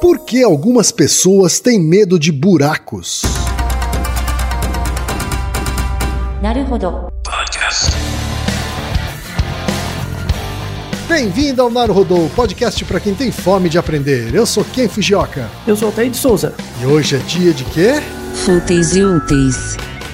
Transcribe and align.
Por 0.00 0.18
que 0.18 0.42
algumas 0.42 0.92
pessoas 0.92 1.58
têm 1.58 1.80
medo 1.80 2.18
de 2.18 2.30
buracos? 2.30 3.22
Bem-vindo 11.08 11.62
ao 11.62 11.70
Naruhodô, 11.70 12.28
podcast 12.36 12.84
para 12.84 13.00
quem 13.00 13.14
tem 13.14 13.32
fome 13.32 13.70
de 13.70 13.78
aprender. 13.78 14.34
Eu 14.34 14.44
sou 14.44 14.64
Ken 14.66 14.86
Fujioka. 14.86 15.48
Eu 15.66 15.74
sou 15.74 15.88
Altair 15.88 16.10
de 16.10 16.18
Souza. 16.18 16.54
E 16.82 16.84
hoje 16.84 17.16
é 17.16 17.18
dia 17.20 17.54
de 17.54 17.64
quê? 17.64 17.94
Fúteis 18.34 18.94
e 18.94 19.02
úteis. 19.02 19.76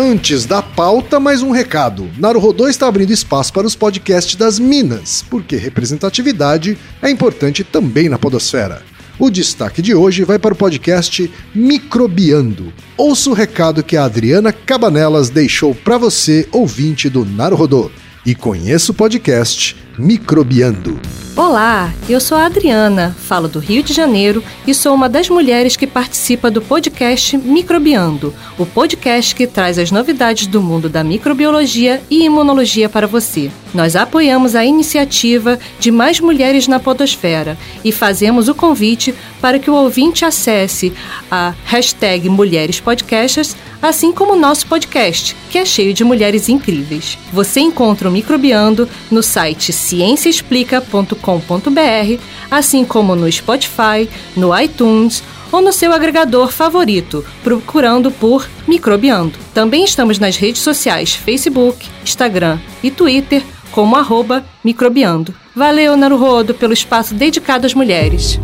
Antes 0.00 0.46
da 0.46 0.62
pauta, 0.62 1.18
mais 1.18 1.42
um 1.42 1.50
recado. 1.50 2.08
Naruhodô 2.18 2.68
está 2.68 2.86
abrindo 2.86 3.12
espaço 3.12 3.52
para 3.52 3.66
os 3.66 3.74
podcasts 3.74 4.36
das 4.36 4.56
Minas, 4.56 5.24
porque 5.28 5.56
representatividade 5.56 6.78
é 7.02 7.10
importante 7.10 7.64
também 7.64 8.08
na 8.08 8.16
podosfera. 8.16 8.80
O 9.18 9.28
destaque 9.28 9.82
de 9.82 9.96
hoje 9.96 10.22
vai 10.22 10.38
para 10.38 10.54
o 10.54 10.56
podcast 10.56 11.28
Microbiando. 11.52 12.72
Ouça 12.96 13.28
o 13.28 13.32
recado 13.32 13.82
que 13.82 13.96
a 13.96 14.04
Adriana 14.04 14.52
Cabanelas 14.52 15.30
deixou 15.30 15.74
para 15.74 15.98
você, 15.98 16.46
ouvinte 16.52 17.08
do 17.08 17.24
Naruhodô, 17.24 17.90
e 18.28 18.34
conheça 18.34 18.92
o 18.92 18.94
podcast 18.94 19.74
Microbiando. 19.98 21.00
Olá, 21.34 21.90
eu 22.10 22.20
sou 22.20 22.36
a 22.36 22.44
Adriana, 22.44 23.16
falo 23.18 23.48
do 23.48 23.58
Rio 23.58 23.82
de 23.82 23.94
Janeiro 23.94 24.44
e 24.66 24.74
sou 24.74 24.94
uma 24.94 25.08
das 25.08 25.30
mulheres 25.30 25.76
que 25.76 25.86
participa 25.86 26.50
do 26.50 26.60
podcast 26.60 27.38
Microbiando, 27.38 28.34
o 28.58 28.66
podcast 28.66 29.34
que 29.34 29.46
traz 29.46 29.78
as 29.78 29.90
novidades 29.90 30.46
do 30.46 30.60
mundo 30.60 30.90
da 30.90 31.02
microbiologia 31.02 32.02
e 32.10 32.24
imunologia 32.24 32.86
para 32.86 33.06
você. 33.06 33.50
Nós 33.72 33.96
apoiamos 33.96 34.54
a 34.54 34.62
iniciativa 34.62 35.58
de 35.80 35.90
mais 35.90 36.20
mulheres 36.20 36.68
na 36.68 36.78
podosfera 36.78 37.56
e 37.82 37.92
fazemos 37.92 38.46
o 38.46 38.54
convite 38.54 39.14
para 39.40 39.58
que 39.58 39.70
o 39.70 39.74
ouvinte 39.74 40.26
acesse 40.26 40.92
a 41.30 41.54
hashtag 41.64 42.28
Mulheres 42.28 42.78
Podcasters, 42.78 43.56
assim 43.80 44.12
como 44.12 44.34
o 44.34 44.38
nosso 44.38 44.66
podcast, 44.66 45.34
que 45.50 45.58
é 45.58 45.64
cheio 45.64 45.94
de 45.94 46.04
mulheres 46.04 46.48
incríveis. 46.48 47.18
Você 47.32 47.60
encontra 47.60 48.08
o 48.08 48.12
Microbiando 48.12 48.88
no 49.10 49.22
site 49.22 49.72
cienciaexplica.com.br, 49.72 52.22
assim 52.50 52.84
como 52.84 53.16
no 53.16 53.30
Spotify, 53.30 54.08
no 54.36 54.58
iTunes 54.58 55.22
ou 55.50 55.62
no 55.62 55.72
seu 55.72 55.92
agregador 55.92 56.52
favorito, 56.52 57.24
procurando 57.42 58.10
por 58.10 58.46
Microbiando. 58.66 59.38
Também 59.54 59.84
estamos 59.84 60.18
nas 60.18 60.36
redes 60.36 60.62
sociais 60.62 61.14
Facebook, 61.14 61.86
Instagram 62.02 62.58
e 62.82 62.90
Twitter 62.90 63.42
como 63.70 63.96
arroba 63.96 64.44
microbiando. 64.64 65.34
Valeu, 65.54 65.96
Naruhodo, 65.96 66.54
pelo 66.54 66.72
espaço 66.72 67.14
dedicado 67.14 67.66
às 67.66 67.74
mulheres. 67.74 68.40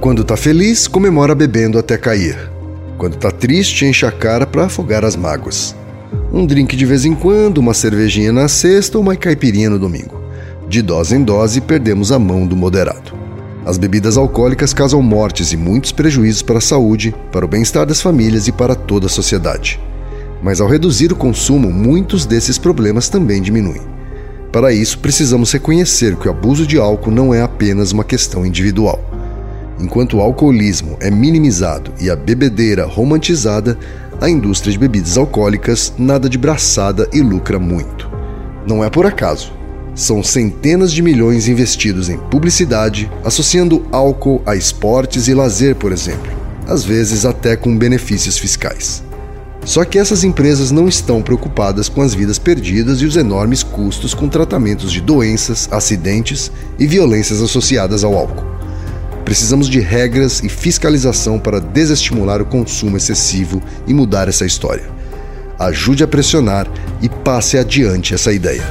Quando 0.00 0.24
tá 0.24 0.36
feliz, 0.36 0.88
comemora 0.88 1.34
bebendo 1.34 1.78
até 1.78 1.98
cair. 1.98 2.49
Quando 3.00 3.16
tá 3.16 3.30
triste, 3.30 3.86
enche 3.86 4.04
a 4.04 4.12
cara 4.12 4.46
para 4.46 4.66
afogar 4.66 5.06
as 5.06 5.16
mágoas. 5.16 5.74
Um 6.30 6.44
drink 6.44 6.76
de 6.76 6.84
vez 6.84 7.06
em 7.06 7.14
quando, 7.14 7.56
uma 7.56 7.72
cervejinha 7.72 8.30
na 8.30 8.46
sexta 8.46 8.98
ou 8.98 9.02
uma 9.02 9.16
caipirinha 9.16 9.70
no 9.70 9.78
domingo. 9.78 10.20
De 10.68 10.82
dose 10.82 11.16
em 11.16 11.24
dose, 11.24 11.62
perdemos 11.62 12.12
a 12.12 12.18
mão 12.18 12.46
do 12.46 12.54
moderado. 12.54 13.14
As 13.64 13.78
bebidas 13.78 14.18
alcoólicas 14.18 14.74
causam 14.74 15.00
mortes 15.00 15.50
e 15.50 15.56
muitos 15.56 15.92
prejuízos 15.92 16.42
para 16.42 16.58
a 16.58 16.60
saúde, 16.60 17.14
para 17.32 17.42
o 17.42 17.48
bem-estar 17.48 17.86
das 17.86 18.02
famílias 18.02 18.48
e 18.48 18.52
para 18.52 18.74
toda 18.74 19.06
a 19.06 19.08
sociedade. 19.08 19.80
Mas 20.42 20.60
ao 20.60 20.68
reduzir 20.68 21.10
o 21.10 21.16
consumo, 21.16 21.72
muitos 21.72 22.26
desses 22.26 22.58
problemas 22.58 23.08
também 23.08 23.40
diminuem. 23.40 23.80
Para 24.52 24.74
isso, 24.74 24.98
precisamos 24.98 25.50
reconhecer 25.50 26.16
que 26.16 26.28
o 26.28 26.30
abuso 26.30 26.66
de 26.66 26.76
álcool 26.76 27.12
não 27.12 27.32
é 27.32 27.40
apenas 27.40 27.92
uma 27.92 28.04
questão 28.04 28.44
individual. 28.44 29.09
Enquanto 29.80 30.18
o 30.18 30.20
alcoolismo 30.20 30.98
é 31.00 31.10
minimizado 31.10 31.90
e 31.98 32.10
a 32.10 32.16
bebedeira 32.16 32.84
romantizada, 32.84 33.78
a 34.20 34.28
indústria 34.28 34.70
de 34.70 34.78
bebidas 34.78 35.16
alcoólicas 35.16 35.94
nada 35.96 36.28
de 36.28 36.36
braçada 36.36 37.08
e 37.12 37.22
lucra 37.22 37.58
muito. 37.58 38.10
Não 38.66 38.84
é 38.84 38.90
por 38.90 39.06
acaso. 39.06 39.52
São 39.94 40.22
centenas 40.22 40.92
de 40.92 41.00
milhões 41.00 41.48
investidos 41.48 42.10
em 42.10 42.18
publicidade, 42.18 43.10
associando 43.24 43.86
álcool 43.90 44.42
a 44.44 44.54
esportes 44.54 45.28
e 45.28 45.34
lazer, 45.34 45.74
por 45.74 45.92
exemplo, 45.92 46.30
às 46.68 46.84
vezes 46.84 47.24
até 47.24 47.56
com 47.56 47.76
benefícios 47.76 48.36
fiscais. 48.36 49.02
Só 49.64 49.84
que 49.84 49.98
essas 49.98 50.24
empresas 50.24 50.70
não 50.70 50.88
estão 50.88 51.22
preocupadas 51.22 51.88
com 51.88 52.02
as 52.02 52.14
vidas 52.14 52.38
perdidas 52.38 53.00
e 53.00 53.06
os 53.06 53.16
enormes 53.16 53.62
custos 53.62 54.14
com 54.14 54.28
tratamentos 54.28 54.92
de 54.92 55.00
doenças, 55.00 55.68
acidentes 55.72 56.52
e 56.78 56.86
violências 56.86 57.42
associadas 57.42 58.04
ao 58.04 58.16
álcool. 58.16 58.59
Precisamos 59.30 59.68
de 59.68 59.78
regras 59.78 60.42
e 60.42 60.48
fiscalização 60.48 61.38
para 61.38 61.60
desestimular 61.60 62.42
o 62.42 62.44
consumo 62.44 62.96
excessivo 62.96 63.62
e 63.86 63.94
mudar 63.94 64.26
essa 64.26 64.44
história. 64.44 64.90
Ajude 65.56 66.02
a 66.02 66.08
pressionar 66.08 66.66
e 67.00 67.08
passe 67.08 67.56
adiante 67.56 68.12
essa 68.12 68.32
ideia. 68.32 68.64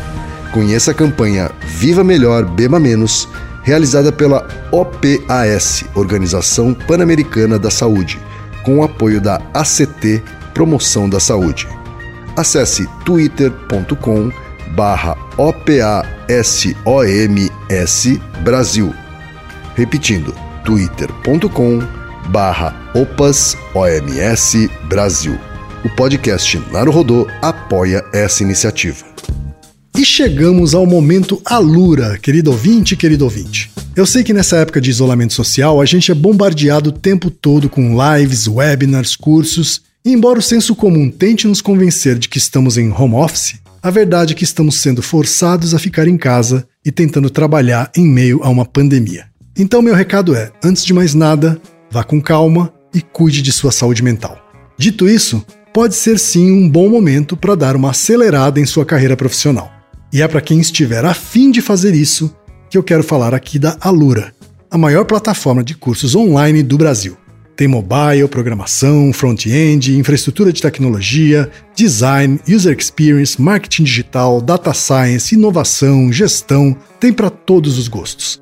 Conheça 0.52 0.92
a 0.92 0.94
campanha 0.94 1.50
Viva 1.66 2.03
Melhor, 2.03 2.44
Beba 2.44 2.78
Menos, 2.78 3.25
realizada 3.64 4.12
pela 4.12 4.46
OPAS, 4.69 5.86
Organização 5.95 6.74
Pan-Americana 6.74 7.57
da 7.57 7.72
Saúde, 7.72 8.19
com 8.62 8.80
o 8.80 8.84
apoio 8.84 9.22
da 9.22 9.42
ACT 9.54 10.22
Promoção 10.54 11.07
da 11.10 11.22
Saúde. 11.22 11.69
Acesse 12.36 12.86
twitter.com 13.06 14.30
barra 14.75 15.16
OPASOMS 15.38 16.04
Brasil. 18.44 18.94
Repetindo, 19.74 20.49
twitter.com 20.69 21.80
barra 22.30 22.92
OPASOMS 22.94 24.69
Brasil. 24.88 25.36
O 25.83 25.89
podcast 25.95 26.62
Naruhodô 26.71 27.25
apoia 27.42 28.06
essa 28.13 28.44
iniciativa. 28.44 29.04
E 29.98 30.06
chegamos 30.06 30.75
ao 30.75 30.86
momento 30.86 31.42
Alura, 31.44 32.19
querido 32.19 32.51
ouvinte, 32.51 32.95
querido 32.95 33.24
ouvinte. 33.24 33.71
Eu 33.95 34.06
sei 34.06 34.24
que 34.24 34.31
nessa 34.31 34.57
época 34.57 34.80
de 34.80 34.92
isolamento 34.92 35.33
social 35.33 35.81
a 35.81 35.86
gente 35.86 36.12
é 36.12 36.13
bombardeado 36.13 36.92
o 36.92 36.94
tempo 36.94 37.31
todo 37.31 37.68
com 37.68 37.98
lives, 37.98 38.48
webinars, 38.48 39.15
cursos, 39.15 39.81
e 40.06 40.12
embora 40.12 40.38
o 40.38 40.44
senso 40.44 40.75
comum 40.75 41.10
tente 41.10 41.48
nos 41.48 41.62
convencer 41.62 42.19
de 42.19 42.30
que 42.30 42.38
estamos 42.38 42.77
em 42.77 42.92
home 42.92 43.15
office, 43.15 43.56
a 43.81 43.89
verdade 43.89 44.33
é 44.33 44.36
que 44.36 44.44
estamos 44.44 44.75
sendo 44.75 45.01
forçados 45.01 45.74
a 45.74 45.80
ficar 45.80 46.07
em 46.07 46.15
casa 46.15 46.68
e 46.86 46.92
tentando 46.92 47.31
trabalhar 47.31 47.92
em 47.98 48.07
meio 48.07 48.44
a 48.44 48.50
uma 48.50 48.65
pandemia. 48.65 49.29
Então, 49.60 49.82
meu 49.82 49.94
recado 49.94 50.34
é: 50.34 50.52
antes 50.64 50.86
de 50.86 50.94
mais 50.94 51.14
nada, 51.14 51.62
vá 51.92 52.02
com 52.02 52.22
calma 52.22 52.74
e 52.94 53.02
cuide 53.02 53.42
de 53.42 53.52
sua 53.52 53.74
saúde 53.74 54.02
mental. 54.02 54.40
Dito 54.78 55.08
isso, 55.08 55.46
pode 55.74 55.96
ser 55.96 56.18
sim 56.18 56.50
um 56.50 56.68
bom 56.68 56.88
momento 56.88 57.36
para 57.36 57.56
dar 57.56 57.76
uma 57.76 57.90
acelerada 57.90 58.62
em 58.62 58.66
sua 58.66 58.86
carreira 58.86 59.18
profissional. 59.18 59.70
E 60.14 60.22
é 60.22 60.28
para 60.30 60.40
quem 60.40 60.62
estiver 60.62 61.04
afim 61.04 61.52
de 61.52 61.62
fazer 61.62 61.94
isso 61.94 62.34
que 62.70 62.78
eu 62.78 62.84
quero 62.84 63.04
falar 63.04 63.34
aqui 63.34 63.60
da 63.60 63.76
Alura, 63.82 64.34
a 64.72 64.78
maior 64.78 65.04
plataforma 65.04 65.62
de 65.62 65.76
cursos 65.76 66.16
online 66.16 66.64
do 66.64 66.78
Brasil. 66.78 67.18
Tem 67.58 67.68
mobile, 67.68 68.26
programação, 68.30 69.12
front-end, 69.12 69.98
infraestrutura 69.98 70.54
de 70.54 70.62
tecnologia, 70.62 71.52
design, 71.76 72.40
user 72.48 72.78
experience, 72.78 73.40
marketing 73.42 73.84
digital, 73.84 74.40
data 74.40 74.74
science, 74.74 75.36
inovação, 75.36 76.14
gestão, 76.14 76.78
tem 77.02 77.12
para 77.12 77.30
todos 77.30 77.78
os 77.78 77.90
gostos. 77.90 78.42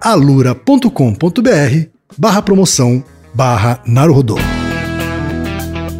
alura.com.br 0.00 1.88
barra 2.16 2.40
promoção 2.40 3.04
barra 3.34 3.82
Naruhodô. 3.86 4.38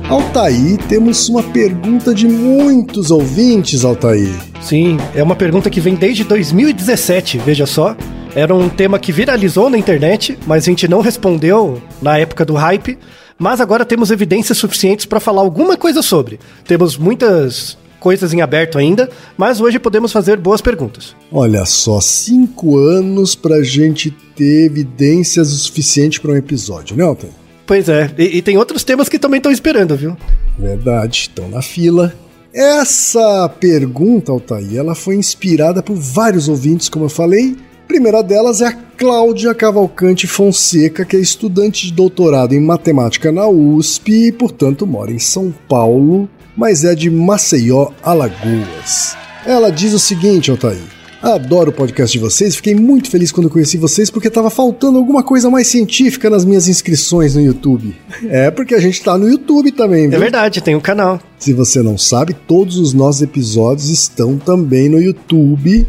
Altaí, 0.08 0.79
temos 0.88 1.29
uma 1.29 1.43
pergunta 1.43 2.14
de 2.14 2.26
muitos 2.26 3.11
ouvintes, 3.11 3.85
Altaí. 3.85 4.35
Sim, 4.62 4.97
é 5.14 5.23
uma 5.23 5.37
pergunta 5.37 5.70
que 5.70 5.81
vem 5.81 5.94
desde 5.94 6.25
2017, 6.25 7.38
veja 7.38 7.67
só. 7.67 7.94
Era 8.35 8.55
um 8.55 8.69
tema 8.69 8.99
que 8.99 9.12
viralizou 9.12 9.69
na 9.69 9.76
internet, 9.76 10.38
mas 10.47 10.64
a 10.64 10.67
gente 10.67 10.88
não 10.88 11.00
respondeu 11.00 11.81
na 12.00 12.19
época 12.19 12.44
do 12.44 12.55
hype. 12.55 12.99
Mas 13.38 13.61
agora 13.61 13.85
temos 13.87 14.11
evidências 14.11 14.58
suficientes 14.58 15.06
para 15.06 15.20
falar 15.20 15.41
alguma 15.41 15.76
coisa 15.76 16.02
sobre. 16.02 16.38
Temos 16.67 16.97
muitas 16.99 17.79
coisas 18.00 18.32
em 18.32 18.41
aberto 18.41 18.79
ainda, 18.79 19.08
mas 19.37 19.61
hoje 19.61 19.79
podemos 19.79 20.11
fazer 20.11 20.37
boas 20.37 20.61
perguntas. 20.61 21.14
Olha 21.31 21.64
só, 21.64 22.00
cinco 22.00 22.79
anos 22.79 23.37
pra 23.37 23.62
gente 23.62 24.11
ter 24.35 24.64
evidências 24.64 25.52
o 25.52 25.56
suficiente 25.56 26.20
para 26.20 26.32
um 26.32 26.37
episódio, 26.37 26.97
né, 26.97 27.05
Altair? 27.05 27.32
Pois 27.67 27.88
é, 27.88 28.11
e, 28.19 28.38
e 28.38 28.43
tem 28.43 28.56
outros 28.56 28.82
temas 28.82 29.08
que 29.08 29.19
também 29.19 29.38
estão 29.38 29.52
esperando, 29.52 29.97
viu? 29.97 30.17
Verdade, 30.58 31.19
estão 31.19 31.49
na 31.49 31.62
fila. 31.62 32.12
Essa 32.52 33.49
pergunta, 33.49 34.32
Altair, 34.32 34.76
ela 34.76 34.97
foi 34.97 35.14
inspirada 35.14 35.82
por 35.82 35.94
vários 35.94 36.49
ouvintes, 36.49 36.88
como 36.88 37.05
eu 37.05 37.08
falei. 37.08 37.56
A 37.85 37.87
primeira 37.87 38.23
delas 38.23 38.61
é 38.61 38.67
a 38.67 38.73
Cláudia 38.73 39.55
Cavalcante 39.55 40.26
Fonseca, 40.26 41.05
que 41.05 41.17
é 41.17 41.20
estudante 41.20 41.87
de 41.87 41.93
doutorado 41.93 42.55
em 42.55 42.61
matemática 42.61 43.31
na 43.31 43.47
USP 43.47 44.29
e, 44.29 44.32
portanto, 44.32 44.87
mora 44.87 45.12
em 45.12 45.19
São 45.19 45.55
Paulo, 45.69 46.29
mas 46.56 46.85
é 46.85 46.94
de 46.94 47.11
Maceió, 47.11 47.91
Alagoas. 48.02 49.17
Ela 49.47 49.70
diz 49.70 49.93
o 49.93 49.99
seguinte, 49.99 50.50
Altair. 50.50 51.00
Adoro 51.23 51.69
o 51.69 51.73
podcast 51.73 52.17
de 52.17 52.19
vocês, 52.19 52.56
fiquei 52.56 52.75
muito 52.75 53.11
feliz 53.11 53.31
quando 53.31 53.50
conheci 53.50 53.76
vocês 53.76 54.08
porque 54.08 54.29
estava 54.29 54.49
faltando 54.49 54.97
alguma 54.97 55.23
coisa 55.23 55.50
mais 55.50 55.67
científica 55.67 56.31
nas 56.31 56.47
minhas 56.47 56.67
inscrições 56.67 57.35
no 57.35 57.43
YouTube. 57.43 57.94
É 58.29 58.50
porque 58.50 58.75
a 58.75 58.81
gente 58.81 58.94
está 58.94 59.19
no 59.19 59.29
YouTube 59.29 59.73
também, 59.73 60.08
viu? 60.08 60.17
É 60.17 60.20
verdade, 60.20 60.61
tem 60.61 60.75
um 60.76 60.81
canal. 60.81 61.20
Se 61.38 61.52
você 61.52 61.82
não 61.82 61.99
sabe, 61.99 62.35
todos 62.47 62.79
os 62.79 62.94
nossos 62.94 63.23
episódios 63.23 63.88
estão 63.88 64.38
também 64.38 64.88
no 64.88 65.00
YouTube 65.00 65.87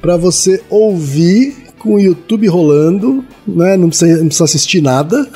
para 0.00 0.16
você 0.16 0.60
ouvir 0.68 1.56
com 1.78 1.94
o 1.94 2.00
YouTube 2.00 2.46
rolando, 2.46 3.24
né? 3.46 3.76
Não 3.76 3.88
precisa, 3.88 4.18
não 4.18 4.26
precisa 4.26 4.44
assistir 4.44 4.80
nada. 4.80 5.28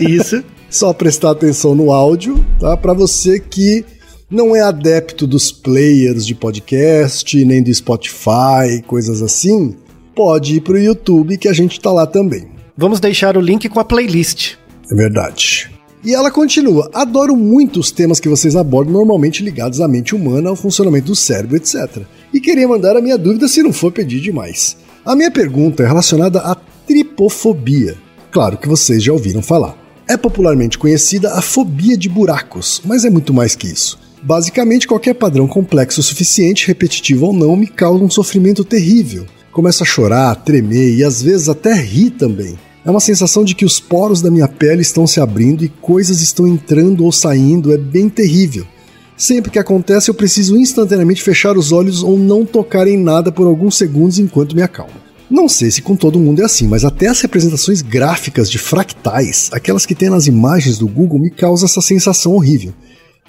Isso. 0.00 0.42
Só 0.70 0.92
prestar 0.92 1.30
atenção 1.30 1.74
no 1.74 1.90
áudio, 1.90 2.44
tá? 2.60 2.76
Para 2.76 2.92
você 2.92 3.40
que 3.40 3.84
não 4.30 4.54
é 4.54 4.60
adepto 4.60 5.26
dos 5.26 5.50
players 5.50 6.26
de 6.26 6.34
podcast, 6.34 7.44
nem 7.44 7.62
do 7.62 7.72
Spotify, 7.72 8.82
coisas 8.86 9.22
assim, 9.22 9.74
pode 10.14 10.56
ir 10.56 10.60
pro 10.60 10.78
YouTube 10.78 11.38
que 11.38 11.48
a 11.48 11.52
gente 11.52 11.80
tá 11.80 11.90
lá 11.90 12.06
também. 12.06 12.48
Vamos 12.76 13.00
deixar 13.00 13.36
o 13.36 13.40
link 13.40 13.68
com 13.68 13.80
a 13.80 13.84
playlist. 13.84 14.56
É 14.90 14.94
verdade. 14.94 15.70
E 16.04 16.14
ela 16.14 16.30
continua: 16.30 16.90
adoro 16.92 17.34
muito 17.36 17.80
os 17.80 17.90
temas 17.90 18.20
que 18.20 18.28
vocês 18.28 18.54
abordam, 18.54 18.92
normalmente 18.92 19.42
ligados 19.42 19.80
à 19.80 19.88
mente 19.88 20.14
humana, 20.14 20.50
ao 20.50 20.56
funcionamento 20.56 21.06
do 21.06 21.16
cérebro, 21.16 21.56
etc. 21.56 22.02
E 22.32 22.40
queria 22.40 22.68
mandar 22.68 22.96
a 22.96 23.00
minha 23.00 23.16
dúvida 23.16 23.48
se 23.48 23.62
não 23.62 23.72
for 23.72 23.92
pedir 23.92 24.20
demais. 24.20 24.76
A 25.04 25.16
minha 25.16 25.30
pergunta 25.30 25.82
é 25.82 25.86
relacionada 25.86 26.40
à 26.40 26.54
tripofobia. 26.86 27.96
Claro 28.30 28.58
que 28.58 28.68
vocês 28.68 29.02
já 29.02 29.12
ouviram 29.12 29.40
falar. 29.40 29.77
É 30.08 30.16
popularmente 30.16 30.78
conhecida 30.78 31.34
a 31.34 31.42
fobia 31.42 31.94
de 31.94 32.08
buracos, 32.08 32.80
mas 32.82 33.04
é 33.04 33.10
muito 33.10 33.34
mais 33.34 33.54
que 33.54 33.66
isso. 33.66 33.98
Basicamente, 34.22 34.88
qualquer 34.88 35.12
padrão 35.12 35.46
complexo 35.46 36.00
o 36.00 36.02
suficiente, 36.02 36.66
repetitivo 36.66 37.26
ou 37.26 37.32
não, 37.34 37.54
me 37.54 37.66
causa 37.66 38.02
um 38.02 38.08
sofrimento 38.08 38.64
terrível. 38.64 39.26
Começo 39.52 39.82
a 39.82 39.86
chorar, 39.86 40.34
tremer 40.36 40.94
e 40.94 41.04
às 41.04 41.20
vezes 41.20 41.50
até 41.50 41.74
rir 41.74 42.10
também. 42.10 42.58
É 42.86 42.90
uma 42.90 43.00
sensação 43.00 43.44
de 43.44 43.54
que 43.54 43.66
os 43.66 43.78
poros 43.78 44.22
da 44.22 44.30
minha 44.30 44.48
pele 44.48 44.80
estão 44.80 45.06
se 45.06 45.20
abrindo 45.20 45.62
e 45.62 45.68
coisas 45.68 46.22
estão 46.22 46.46
entrando 46.46 47.04
ou 47.04 47.12
saindo, 47.12 47.70
é 47.70 47.76
bem 47.76 48.08
terrível. 48.08 48.66
Sempre 49.14 49.50
que 49.50 49.58
acontece, 49.58 50.08
eu 50.08 50.14
preciso 50.14 50.56
instantaneamente 50.56 51.22
fechar 51.22 51.58
os 51.58 51.70
olhos 51.70 52.02
ou 52.02 52.16
não 52.16 52.46
tocar 52.46 52.88
em 52.88 52.96
nada 52.96 53.30
por 53.30 53.46
alguns 53.46 53.76
segundos 53.76 54.18
enquanto 54.18 54.56
me 54.56 54.62
acalmo. 54.62 55.07
Não 55.30 55.46
sei 55.46 55.70
se 55.70 55.82
com 55.82 55.94
todo 55.94 56.18
mundo 56.18 56.40
é 56.40 56.44
assim, 56.44 56.66
mas 56.66 56.84
até 56.84 57.06
as 57.06 57.20
representações 57.20 57.82
gráficas 57.82 58.50
de 58.50 58.58
fractais, 58.58 59.50
aquelas 59.52 59.84
que 59.84 59.94
tem 59.94 60.08
nas 60.08 60.26
imagens 60.26 60.78
do 60.78 60.88
Google, 60.88 61.18
me 61.18 61.30
causa 61.30 61.66
essa 61.66 61.82
sensação 61.82 62.32
horrível. 62.32 62.72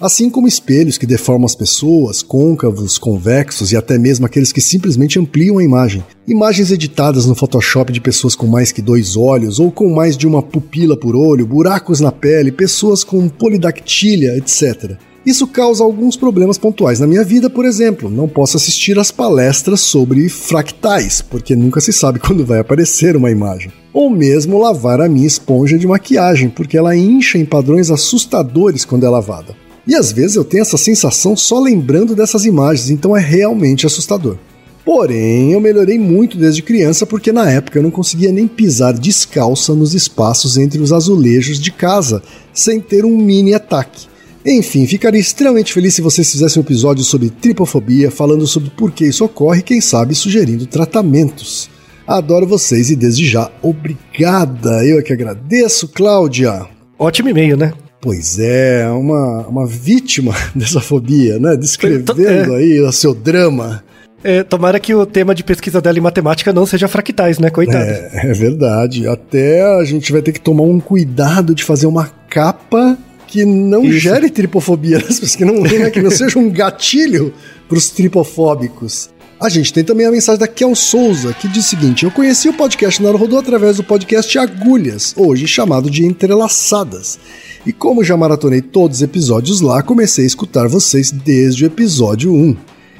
Assim 0.00 0.30
como 0.30 0.48
espelhos 0.48 0.96
que 0.96 1.04
deformam 1.04 1.44
as 1.44 1.54
pessoas, 1.54 2.22
côncavos, 2.22 2.96
convexos 2.96 3.70
e 3.70 3.76
até 3.76 3.98
mesmo 3.98 4.24
aqueles 4.24 4.50
que 4.50 4.60
simplesmente 4.62 5.18
ampliam 5.18 5.58
a 5.58 5.62
imagem. 5.62 6.02
Imagens 6.26 6.70
editadas 6.70 7.26
no 7.26 7.34
Photoshop 7.34 7.92
de 7.92 8.00
pessoas 8.00 8.34
com 8.34 8.46
mais 8.46 8.72
que 8.72 8.80
dois 8.80 9.14
olhos 9.14 9.60
ou 9.60 9.70
com 9.70 9.92
mais 9.92 10.16
de 10.16 10.26
uma 10.26 10.42
pupila 10.42 10.96
por 10.96 11.14
olho, 11.14 11.46
buracos 11.46 12.00
na 12.00 12.10
pele, 12.10 12.50
pessoas 12.50 13.04
com 13.04 13.28
polidactília, 13.28 14.38
etc. 14.38 14.96
Isso 15.24 15.46
causa 15.46 15.84
alguns 15.84 16.16
problemas 16.16 16.56
pontuais 16.56 16.98
na 16.98 17.06
minha 17.06 17.22
vida, 17.22 17.50
por 17.50 17.66
exemplo, 17.66 18.08
não 18.08 18.26
posso 18.26 18.56
assistir 18.56 18.98
às 18.98 19.10
palestras 19.10 19.80
sobre 19.80 20.28
fractais, 20.30 21.20
porque 21.20 21.54
nunca 21.54 21.80
se 21.80 21.92
sabe 21.92 22.18
quando 22.20 22.44
vai 22.44 22.58
aparecer 22.58 23.16
uma 23.16 23.30
imagem. 23.30 23.70
Ou 23.92 24.08
mesmo 24.08 24.58
lavar 24.58 25.00
a 25.00 25.08
minha 25.08 25.26
esponja 25.26 25.78
de 25.78 25.86
maquiagem, 25.86 26.48
porque 26.48 26.78
ela 26.78 26.96
incha 26.96 27.36
em 27.36 27.44
padrões 27.44 27.90
assustadores 27.90 28.84
quando 28.84 29.04
é 29.04 29.08
lavada. 29.10 29.54
E 29.86 29.94
às 29.94 30.10
vezes 30.10 30.36
eu 30.36 30.44
tenho 30.44 30.62
essa 30.62 30.78
sensação 30.78 31.36
só 31.36 31.60
lembrando 31.60 32.14
dessas 32.14 32.46
imagens, 32.46 32.88
então 32.88 33.16
é 33.16 33.20
realmente 33.20 33.86
assustador. 33.86 34.38
Porém, 34.84 35.52
eu 35.52 35.60
melhorei 35.60 35.98
muito 35.98 36.38
desde 36.38 36.62
criança 36.62 37.04
porque 37.04 37.30
na 37.30 37.50
época 37.50 37.78
eu 37.78 37.82
não 37.82 37.90
conseguia 37.90 38.32
nem 38.32 38.48
pisar 38.48 38.94
descalça 38.94 39.74
nos 39.74 39.94
espaços 39.94 40.56
entre 40.56 40.80
os 40.80 40.92
azulejos 40.92 41.60
de 41.60 41.70
casa 41.70 42.22
sem 42.52 42.80
ter 42.80 43.04
um 43.04 43.16
mini 43.18 43.52
ataque. 43.52 44.09
Enfim, 44.44 44.86
ficaria 44.86 45.20
extremamente 45.20 45.72
feliz 45.72 45.94
se 45.94 46.00
vocês 46.00 46.30
fizessem 46.30 46.60
um 46.60 46.64
episódio 46.64 47.04
sobre 47.04 47.28
tripofobia, 47.28 48.10
falando 48.10 48.46
sobre 48.46 48.70
por 48.70 48.90
que 48.90 49.04
isso 49.04 49.24
ocorre 49.24 49.60
e 49.60 49.64
quem 49.64 49.80
sabe 49.80 50.14
sugerindo 50.14 50.66
tratamentos. 50.66 51.68
Adoro 52.06 52.46
vocês 52.46 52.90
e 52.90 52.96
desde 52.96 53.26
já, 53.28 53.50
obrigada! 53.62 54.84
Eu 54.84 54.98
é 54.98 55.02
que 55.02 55.12
agradeço, 55.12 55.88
Cláudia! 55.88 56.66
Ótimo 56.98 57.28
e-mail, 57.28 57.56
né? 57.56 57.72
Pois 58.00 58.38
é, 58.38 58.88
uma, 58.88 59.46
uma 59.46 59.66
vítima 59.66 60.34
dessa 60.56 60.80
fobia, 60.80 61.38
né? 61.38 61.54
Descrevendo 61.56 62.54
É. 62.54 62.56
aí 62.56 62.80
o 62.80 62.90
seu 62.90 63.14
drama. 63.14 63.84
É, 64.24 64.42
tomara 64.42 64.80
que 64.80 64.94
o 64.94 65.06
tema 65.06 65.34
de 65.34 65.44
pesquisa 65.44 65.80
dela 65.80 65.98
em 65.98 66.02
matemática 66.02 66.52
não 66.52 66.66
seja 66.66 66.88
fractais, 66.88 67.38
né? 67.38 67.48
Coitada. 67.50 67.84
É, 67.84 68.30
é 68.30 68.32
verdade. 68.32 69.06
Até 69.06 69.62
a 69.62 69.84
gente 69.84 70.12
vai 70.12 70.20
ter 70.20 70.32
que 70.32 70.40
tomar 70.40 70.62
um 70.62 70.80
cuidado 70.80 71.54
de 71.54 71.62
fazer 71.64 71.86
uma 71.86 72.10
capa 72.28 72.98
que 73.30 73.44
não 73.44 73.84
Isso. 73.84 74.00
gere 74.00 74.28
tripofobia 74.28 74.98
nas 74.98 75.20
pessoas, 75.20 75.36
que 75.36 75.44
não, 75.44 75.62
né, 75.62 75.88
que 75.88 76.02
não 76.02 76.10
seja 76.10 76.36
um 76.38 76.50
gatilho 76.50 77.32
para 77.68 77.78
os 77.78 77.88
tripofóbicos. 77.88 79.08
A 79.40 79.48
gente 79.48 79.72
tem 79.72 79.84
também 79.84 80.04
a 80.04 80.10
mensagem 80.10 80.40
da 80.40 80.48
Kel 80.48 80.74
Souza, 80.74 81.32
que 81.32 81.48
diz 81.48 81.64
o 81.64 81.68
seguinte: 81.68 82.04
Eu 82.04 82.10
conheci 82.10 82.48
o 82.48 82.52
podcast 82.52 83.00
Naruhodô 83.00 83.38
através 83.38 83.76
do 83.76 83.84
podcast 83.84 84.36
Agulhas, 84.36 85.14
hoje 85.16 85.46
chamado 85.46 85.88
de 85.88 86.04
Entrelaçadas. 86.04 87.18
E 87.64 87.72
como 87.72 88.02
já 88.02 88.16
maratonei 88.16 88.60
todos 88.60 88.98
os 88.98 89.02
episódios 89.02 89.60
lá, 89.60 89.82
comecei 89.82 90.24
a 90.24 90.26
escutar 90.26 90.66
vocês 90.66 91.12
desde 91.12 91.64
o 91.64 91.66
episódio 91.66 92.34
1. 92.34 92.56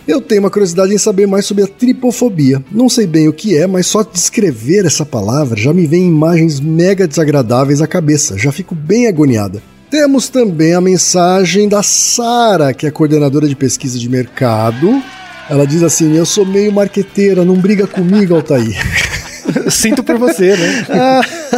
Eu 0.06 0.20
tenho 0.20 0.42
uma 0.42 0.50
curiosidade 0.50 0.94
em 0.94 0.98
saber 0.98 1.26
mais 1.26 1.44
sobre 1.44 1.64
a 1.64 1.66
tripofobia. 1.66 2.64
Não 2.70 2.88
sei 2.88 3.06
bem 3.06 3.28
o 3.28 3.32
que 3.32 3.56
é, 3.56 3.66
mas 3.66 3.86
só 3.86 4.02
descrever 4.02 4.86
essa 4.86 5.04
palavra 5.04 5.60
já 5.60 5.74
me 5.74 5.86
vem 5.86 6.06
imagens 6.06 6.58
mega 6.60 7.06
desagradáveis 7.06 7.82
à 7.82 7.86
cabeça. 7.86 8.38
Já 8.38 8.50
fico 8.50 8.74
bem 8.74 9.06
agoniada. 9.06 9.62
Temos 9.90 10.28
também 10.28 10.72
a 10.72 10.80
mensagem 10.80 11.68
da 11.68 11.82
Sara, 11.82 12.72
que 12.72 12.86
é 12.86 12.92
coordenadora 12.92 13.48
de 13.48 13.56
pesquisa 13.56 13.98
de 13.98 14.08
mercado. 14.08 15.02
Ela 15.48 15.66
diz 15.66 15.82
assim: 15.82 16.16
Eu 16.16 16.24
sou 16.24 16.46
meio 16.46 16.72
marqueteira, 16.72 17.44
não 17.44 17.56
briga 17.56 17.88
comigo, 17.88 18.36
Altair. 18.36 18.78
Sinto 19.68 20.04
por 20.04 20.16
você, 20.16 20.56
né? 20.56 20.86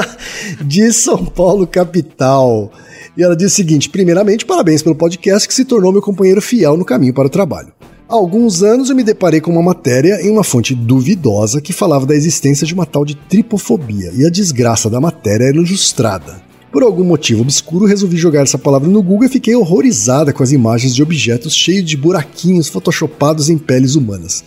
de 0.64 0.90
São 0.94 1.26
Paulo, 1.26 1.66
capital. 1.66 2.72
E 3.14 3.22
ela 3.22 3.36
diz 3.36 3.52
o 3.52 3.54
seguinte: 3.54 3.90
primeiramente, 3.90 4.46
parabéns 4.46 4.82
pelo 4.82 4.96
podcast 4.96 5.46
que 5.46 5.52
se 5.52 5.66
tornou 5.66 5.92
meu 5.92 6.00
companheiro 6.00 6.40
fiel 6.40 6.74
no 6.78 6.86
caminho 6.86 7.12
para 7.12 7.26
o 7.26 7.30
trabalho. 7.30 7.70
Há 8.08 8.14
alguns 8.14 8.62
anos 8.62 8.88
eu 8.88 8.96
me 8.96 9.04
deparei 9.04 9.42
com 9.42 9.50
uma 9.50 9.62
matéria 9.62 10.22
em 10.22 10.30
uma 10.30 10.42
fonte 10.42 10.74
duvidosa 10.74 11.60
que 11.60 11.72
falava 11.74 12.06
da 12.06 12.14
existência 12.14 12.66
de 12.66 12.72
uma 12.72 12.86
tal 12.86 13.04
de 13.04 13.14
tripofobia, 13.14 14.10
e 14.14 14.24
a 14.24 14.30
desgraça 14.30 14.88
da 14.88 15.02
matéria 15.02 15.44
era 15.44 15.56
ilustrada. 15.56 16.51
Por 16.72 16.82
algum 16.82 17.04
motivo 17.04 17.42
obscuro, 17.42 17.84
resolvi 17.84 18.16
jogar 18.16 18.44
essa 18.44 18.56
palavra 18.56 18.88
no 18.88 19.02
Google 19.02 19.26
e 19.26 19.28
fiquei 19.28 19.54
horrorizada 19.54 20.32
com 20.32 20.42
as 20.42 20.52
imagens 20.52 20.94
de 20.94 21.02
objetos 21.02 21.54
cheios 21.54 21.84
de 21.84 21.98
buraquinhos 21.98 22.70
photoshopados 22.70 23.50
em 23.50 23.58
peles 23.58 23.94
humanas. 23.94 24.42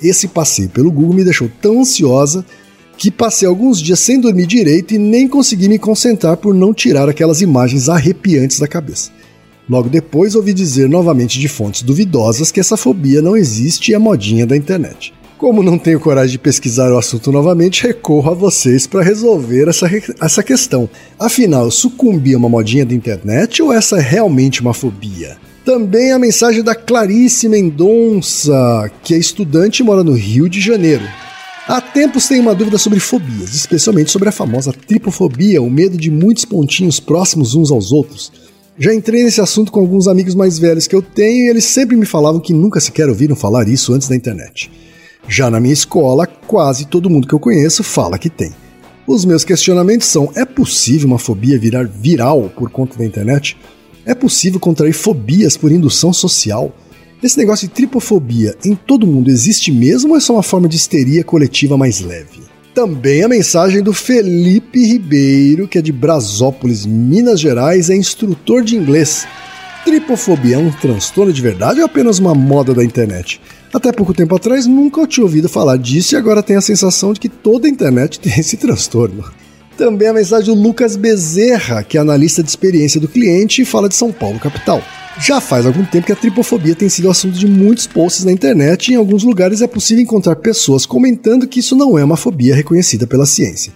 Esse 0.00 0.28
passeio 0.28 0.68
pelo 0.68 0.92
Google 0.92 1.16
me 1.16 1.24
deixou 1.24 1.50
tão 1.60 1.80
ansiosa 1.80 2.46
que 2.96 3.10
passei 3.10 3.48
alguns 3.48 3.80
dias 3.80 3.98
sem 3.98 4.20
dormir 4.20 4.46
direito 4.46 4.94
e 4.94 4.98
nem 4.98 5.26
consegui 5.26 5.68
me 5.68 5.76
concentrar 5.76 6.36
por 6.36 6.54
não 6.54 6.72
tirar 6.72 7.08
aquelas 7.08 7.40
imagens 7.40 7.88
arrepiantes 7.88 8.60
da 8.60 8.68
cabeça. 8.68 9.10
Logo 9.68 9.88
depois 9.88 10.36
ouvi 10.36 10.52
dizer 10.52 10.88
novamente 10.88 11.40
de 11.40 11.48
fontes 11.48 11.82
duvidosas 11.82 12.52
que 12.52 12.60
essa 12.60 12.76
fobia 12.76 13.20
não 13.20 13.36
existe 13.36 13.90
e 13.90 13.94
é 13.94 13.98
modinha 13.98 14.46
da 14.46 14.56
internet. 14.56 15.12
Como 15.44 15.62
não 15.62 15.76
tenho 15.76 16.00
coragem 16.00 16.30
de 16.30 16.38
pesquisar 16.38 16.90
o 16.90 16.96
assunto 16.96 17.30
novamente, 17.30 17.82
recorro 17.82 18.30
a 18.30 18.34
vocês 18.34 18.86
para 18.86 19.02
resolver 19.02 19.68
essa, 19.68 19.86
essa 20.18 20.42
questão. 20.42 20.88
Afinal, 21.18 21.70
sucumbi 21.70 22.32
a 22.32 22.38
uma 22.38 22.48
modinha 22.48 22.86
da 22.86 22.94
internet 22.94 23.62
ou 23.62 23.70
essa 23.70 23.98
é 23.98 24.00
realmente 24.00 24.62
uma 24.62 24.72
fobia? 24.72 25.36
Também 25.62 26.12
a 26.12 26.18
mensagem 26.18 26.62
da 26.62 26.74
Clarice 26.74 27.46
Mendonça, 27.46 28.90
que 29.02 29.12
é 29.12 29.18
estudante 29.18 29.80
e 29.80 29.84
mora 29.84 30.02
no 30.02 30.14
Rio 30.14 30.48
de 30.48 30.62
Janeiro. 30.62 31.04
Há 31.68 31.78
tempos 31.78 32.26
tenho 32.26 32.40
uma 32.40 32.54
dúvida 32.54 32.78
sobre 32.78 32.98
fobias, 32.98 33.54
especialmente 33.54 34.10
sobre 34.10 34.30
a 34.30 34.32
famosa 34.32 34.72
tripofobia, 34.72 35.60
o 35.60 35.68
medo 35.68 35.98
de 35.98 36.10
muitos 36.10 36.46
pontinhos 36.46 36.98
próximos 36.98 37.54
uns 37.54 37.70
aos 37.70 37.92
outros. 37.92 38.32
Já 38.78 38.94
entrei 38.94 39.22
nesse 39.22 39.42
assunto 39.42 39.70
com 39.70 39.80
alguns 39.80 40.08
amigos 40.08 40.34
mais 40.34 40.58
velhos 40.58 40.86
que 40.86 40.96
eu 40.96 41.02
tenho 41.02 41.44
e 41.44 41.50
eles 41.50 41.66
sempre 41.66 41.98
me 41.98 42.06
falavam 42.06 42.40
que 42.40 42.54
nunca 42.54 42.80
sequer 42.80 43.10
ouviram 43.10 43.36
falar 43.36 43.68
isso 43.68 43.92
antes 43.92 44.08
da 44.08 44.16
internet. 44.16 44.70
Já 45.28 45.50
na 45.50 45.60
minha 45.60 45.72
escola, 45.72 46.26
quase 46.26 46.86
todo 46.86 47.10
mundo 47.10 47.26
que 47.26 47.34
eu 47.34 47.40
conheço 47.40 47.82
fala 47.82 48.18
que 48.18 48.28
tem. 48.28 48.52
Os 49.06 49.24
meus 49.24 49.44
questionamentos 49.44 50.06
são: 50.06 50.30
é 50.34 50.44
possível 50.44 51.08
uma 51.08 51.18
fobia 51.18 51.58
virar 51.58 51.86
viral 51.86 52.50
por 52.56 52.70
conta 52.70 52.98
da 52.98 53.04
internet? 53.04 53.56
É 54.06 54.14
possível 54.14 54.60
contrair 54.60 54.92
fobias 54.92 55.56
por 55.56 55.72
indução 55.72 56.12
social? 56.12 56.74
Esse 57.22 57.38
negócio 57.38 57.66
de 57.66 57.72
tripofobia 57.72 58.54
em 58.64 58.74
todo 58.74 59.06
mundo 59.06 59.30
existe 59.30 59.72
mesmo 59.72 60.10
ou 60.10 60.16
é 60.16 60.20
só 60.20 60.34
uma 60.34 60.42
forma 60.42 60.68
de 60.68 60.76
histeria 60.76 61.24
coletiva 61.24 61.76
mais 61.76 62.00
leve? 62.00 62.42
Também 62.74 63.22
a 63.22 63.28
mensagem 63.28 63.82
do 63.82 63.94
Felipe 63.94 64.84
Ribeiro, 64.84 65.66
que 65.66 65.78
é 65.78 65.82
de 65.82 65.92
Brasópolis, 65.92 66.84
Minas 66.84 67.40
Gerais, 67.40 67.88
é 67.88 67.96
instrutor 67.96 68.62
de 68.62 68.76
inglês. 68.76 69.26
Tripofobia 69.84 70.56
é 70.56 70.58
um 70.58 70.72
transtorno 70.72 71.32
de 71.32 71.40
verdade 71.40 71.80
ou 71.80 71.82
é 71.82 71.86
apenas 71.86 72.18
uma 72.18 72.34
moda 72.34 72.74
da 72.74 72.84
internet? 72.84 73.40
Até 73.74 73.90
pouco 73.90 74.14
tempo 74.14 74.36
atrás 74.36 74.68
nunca 74.68 75.04
tinha 75.04 75.24
ouvido 75.24 75.48
falar 75.48 75.76
disso 75.76 76.14
e 76.14 76.16
agora 76.16 76.44
tenho 76.44 76.60
a 76.60 76.62
sensação 76.62 77.12
de 77.12 77.18
que 77.18 77.28
toda 77.28 77.66
a 77.66 77.70
internet 77.70 78.20
tem 78.22 78.38
esse 78.38 78.56
transtorno. 78.56 79.24
Também 79.76 80.06
a 80.06 80.12
mensagem 80.12 80.54
do 80.54 80.62
Lucas 80.62 80.94
Bezerra, 80.94 81.82
que 81.82 81.98
é 81.98 82.00
analista 82.00 82.40
de 82.40 82.48
experiência 82.48 83.00
do 83.00 83.08
cliente 83.08 83.62
e 83.62 83.64
fala 83.64 83.88
de 83.88 83.96
São 83.96 84.12
Paulo, 84.12 84.38
capital. 84.38 84.80
Já 85.20 85.40
faz 85.40 85.66
algum 85.66 85.84
tempo 85.84 86.06
que 86.06 86.12
a 86.12 86.16
tripofobia 86.16 86.76
tem 86.76 86.88
sido 86.88 87.10
assunto 87.10 87.36
de 87.36 87.48
muitos 87.48 87.84
posts 87.84 88.24
na 88.24 88.30
internet 88.30 88.88
e 88.88 88.94
em 88.94 88.96
alguns 88.96 89.24
lugares 89.24 89.60
é 89.60 89.66
possível 89.66 90.04
encontrar 90.04 90.36
pessoas 90.36 90.86
comentando 90.86 91.48
que 91.48 91.58
isso 91.58 91.74
não 91.74 91.98
é 91.98 92.04
uma 92.04 92.16
fobia 92.16 92.54
reconhecida 92.54 93.08
pela 93.08 93.26
ciência. 93.26 93.72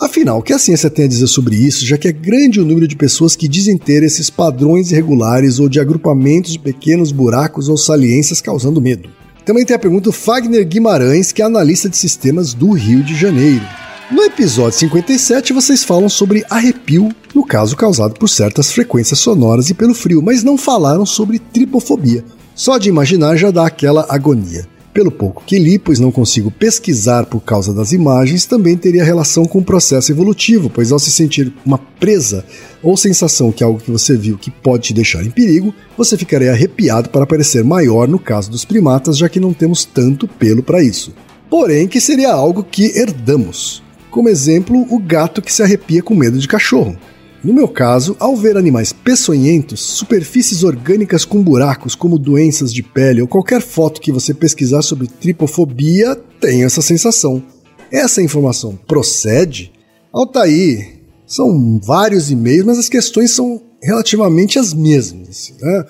Afinal, 0.00 0.38
o 0.38 0.42
que 0.42 0.54
a 0.54 0.58
ciência 0.58 0.88
tem 0.88 1.04
a 1.04 1.08
dizer 1.08 1.26
sobre 1.26 1.56
isso, 1.56 1.84
já 1.84 1.98
que 1.98 2.08
é 2.08 2.12
grande 2.12 2.58
o 2.58 2.64
número 2.64 2.88
de 2.88 2.96
pessoas 2.96 3.36
que 3.36 3.46
dizem 3.46 3.76
ter 3.76 4.02
esses 4.02 4.30
padrões 4.30 4.90
irregulares 4.90 5.58
ou 5.58 5.68
de 5.68 5.78
agrupamentos 5.78 6.52
de 6.52 6.58
pequenos 6.58 7.12
buracos 7.12 7.68
ou 7.68 7.76
saliências 7.76 8.40
causando 8.40 8.80
medo? 8.80 9.21
Também 9.44 9.64
tem 9.64 9.74
a 9.74 9.78
pergunta 9.78 10.04
do 10.04 10.12
Fagner 10.12 10.64
Guimarães, 10.66 11.32
que 11.32 11.42
é 11.42 11.44
analista 11.44 11.88
de 11.88 11.96
sistemas 11.96 12.54
do 12.54 12.70
Rio 12.72 13.02
de 13.02 13.14
Janeiro. 13.14 13.64
No 14.08 14.22
episódio 14.22 14.78
57, 14.78 15.52
vocês 15.52 15.82
falam 15.82 16.08
sobre 16.08 16.44
arrepio, 16.48 17.10
no 17.34 17.44
caso 17.44 17.76
causado 17.76 18.14
por 18.14 18.28
certas 18.28 18.70
frequências 18.70 19.18
sonoras 19.18 19.68
e 19.68 19.74
pelo 19.74 19.94
frio, 19.94 20.22
mas 20.22 20.44
não 20.44 20.56
falaram 20.56 21.04
sobre 21.04 21.38
tripofobia. 21.40 22.24
Só 22.54 22.78
de 22.78 22.88
imaginar 22.88 23.36
já 23.36 23.50
dá 23.50 23.66
aquela 23.66 24.06
agonia. 24.08 24.68
Pelo 24.92 25.10
pouco 25.10 25.42
que 25.46 25.58
li, 25.58 25.78
pois 25.78 25.98
não 25.98 26.12
consigo 26.12 26.50
pesquisar 26.50 27.24
por 27.24 27.40
causa 27.40 27.72
das 27.72 27.92
imagens, 27.92 28.44
também 28.44 28.76
teria 28.76 29.02
relação 29.02 29.46
com 29.46 29.58
o 29.58 29.64
processo 29.64 30.12
evolutivo, 30.12 30.68
pois 30.68 30.92
ao 30.92 30.98
se 30.98 31.10
sentir 31.10 31.50
uma 31.64 31.78
presa 31.78 32.44
ou 32.82 32.94
sensação 32.94 33.50
que 33.50 33.64
algo 33.64 33.80
que 33.80 33.90
você 33.90 34.14
viu 34.14 34.36
que 34.36 34.50
pode 34.50 34.88
te 34.88 34.92
deixar 34.92 35.24
em 35.24 35.30
perigo, 35.30 35.74
você 35.96 36.18
ficaria 36.18 36.52
arrepiado 36.52 37.08
para 37.08 37.26
parecer 37.26 37.64
maior 37.64 38.06
no 38.06 38.18
caso 38.18 38.50
dos 38.50 38.66
primatas, 38.66 39.16
já 39.16 39.30
que 39.30 39.40
não 39.40 39.54
temos 39.54 39.86
tanto 39.86 40.28
pelo 40.28 40.62
para 40.62 40.82
isso. 40.82 41.14
Porém, 41.48 41.88
que 41.88 42.00
seria 42.00 42.30
algo 42.30 42.62
que 42.62 42.98
herdamos. 42.98 43.82
Como 44.10 44.28
exemplo, 44.28 44.86
o 44.90 44.98
gato 44.98 45.40
que 45.40 45.52
se 45.52 45.62
arrepia 45.62 46.02
com 46.02 46.14
medo 46.14 46.38
de 46.38 46.46
cachorro. 46.46 46.98
No 47.44 47.52
meu 47.52 47.66
caso, 47.66 48.16
ao 48.20 48.36
ver 48.36 48.56
animais 48.56 48.92
peçonhentos, 48.92 49.80
superfícies 49.80 50.62
orgânicas 50.62 51.24
com 51.24 51.42
buracos, 51.42 51.96
como 51.96 52.16
doenças 52.16 52.72
de 52.72 52.84
pele 52.84 53.20
ou 53.20 53.26
qualquer 53.26 53.60
foto 53.60 54.00
que 54.00 54.12
você 54.12 54.32
pesquisar 54.32 54.80
sobre 54.82 55.08
tripofobia, 55.08 56.14
tenho 56.40 56.64
essa 56.64 56.80
sensação. 56.80 57.42
Essa 57.90 58.22
informação 58.22 58.78
procede? 58.86 59.72
Altair, 60.12 61.00
são 61.26 61.80
vários 61.82 62.30
e-mails, 62.30 62.64
mas 62.64 62.78
as 62.78 62.88
questões 62.88 63.32
são 63.32 63.60
relativamente 63.82 64.60
as 64.60 64.72
mesmas. 64.72 65.52
Né? 65.60 65.84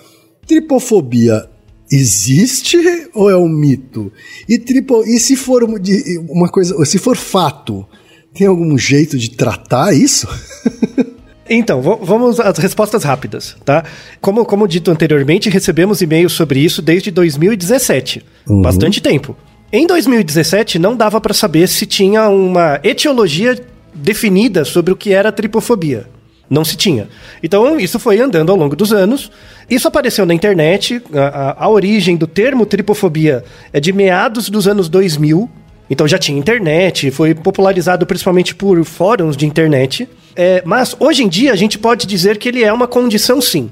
Tripofobia 0.47 1.51
existe 1.91 2.79
ou 3.13 3.29
é 3.29 3.37
um 3.37 3.49
mito? 3.49 4.11
E, 4.49 4.59
tripo, 4.59 5.05
e 5.05 5.21
se 5.21 5.37
for 5.37 5.63
uma 5.63 6.49
coisa, 6.49 6.83
se 6.87 6.97
for 6.97 7.15
fato, 7.15 7.87
tem 8.33 8.47
algum 8.47 8.79
jeito 8.79 9.19
de 9.19 9.33
tratar 9.33 9.93
isso? 9.93 10.27
Então, 11.55 11.83
vamos 11.83 12.41
às 12.41 12.57
respostas 12.57 13.05
rápidas, 13.05 13.57
tá? 13.65 13.85
Como, 14.21 14.45
como 14.45 14.67
dito 14.67 14.91
anteriormente, 14.91 15.51
recebemos 15.51 16.01
e-mails 16.01 16.33
sobre 16.33 16.61
isso 16.61 16.81
desde 16.81 17.11
2017. 17.11 18.25
Uhum. 18.49 18.63
Bastante 18.63 19.03
tempo. 19.03 19.37
Em 19.71 19.87
2017, 19.87 20.79
não 20.79 20.97
dava 20.97 21.21
para 21.21 21.35
saber 21.35 21.69
se 21.69 21.85
tinha 21.85 22.29
uma 22.29 22.81
etiologia 22.83 23.59
definida 23.95 24.65
sobre 24.65 24.93
o 24.93 24.97
que 24.97 25.13
era 25.13 25.31
tripofobia. 25.31 26.07
Não 26.49 26.65
se 26.65 26.77
tinha. 26.77 27.09
Então, 27.43 27.79
isso 27.79 27.99
foi 27.99 28.19
andando 28.19 28.51
ao 28.51 28.57
longo 28.57 28.75
dos 28.75 28.93
anos. 28.93 29.31
Isso 29.69 29.89
apareceu 29.89 30.25
na 30.25 30.35
internet. 30.35 31.03
A, 31.13 31.21
a, 31.21 31.65
a 31.65 31.69
origem 31.69 32.17
do 32.17 32.27
termo 32.27 32.65
tripofobia 32.65 33.45
é 33.73 33.81
de 33.81 33.93
meados 33.93 34.49
dos 34.49 34.67
anos 34.67 34.89
2000. 34.89 35.49
Então 35.91 36.09
já 36.09 36.17
tinha 36.17 36.39
internet, 36.39 37.11
foi 37.11 37.35
popularizado 37.35 38.07
principalmente 38.07 38.55
por 38.55 38.83
fóruns 38.83 39.37
de 39.37 39.45
internet. 39.45 40.09
É, 40.35 40.63
mas 40.65 40.97
hoje 40.99 41.23
em 41.23 41.29
dia 41.29 41.53
a 41.53 41.57
gente 41.57 41.79
pode 41.79 42.07
dizer 42.07 42.39
que 42.39 42.49
ele 42.49 42.63
é 42.65 42.73
uma 42.73 42.89
condição 42.89 43.41
sim, 43.41 43.71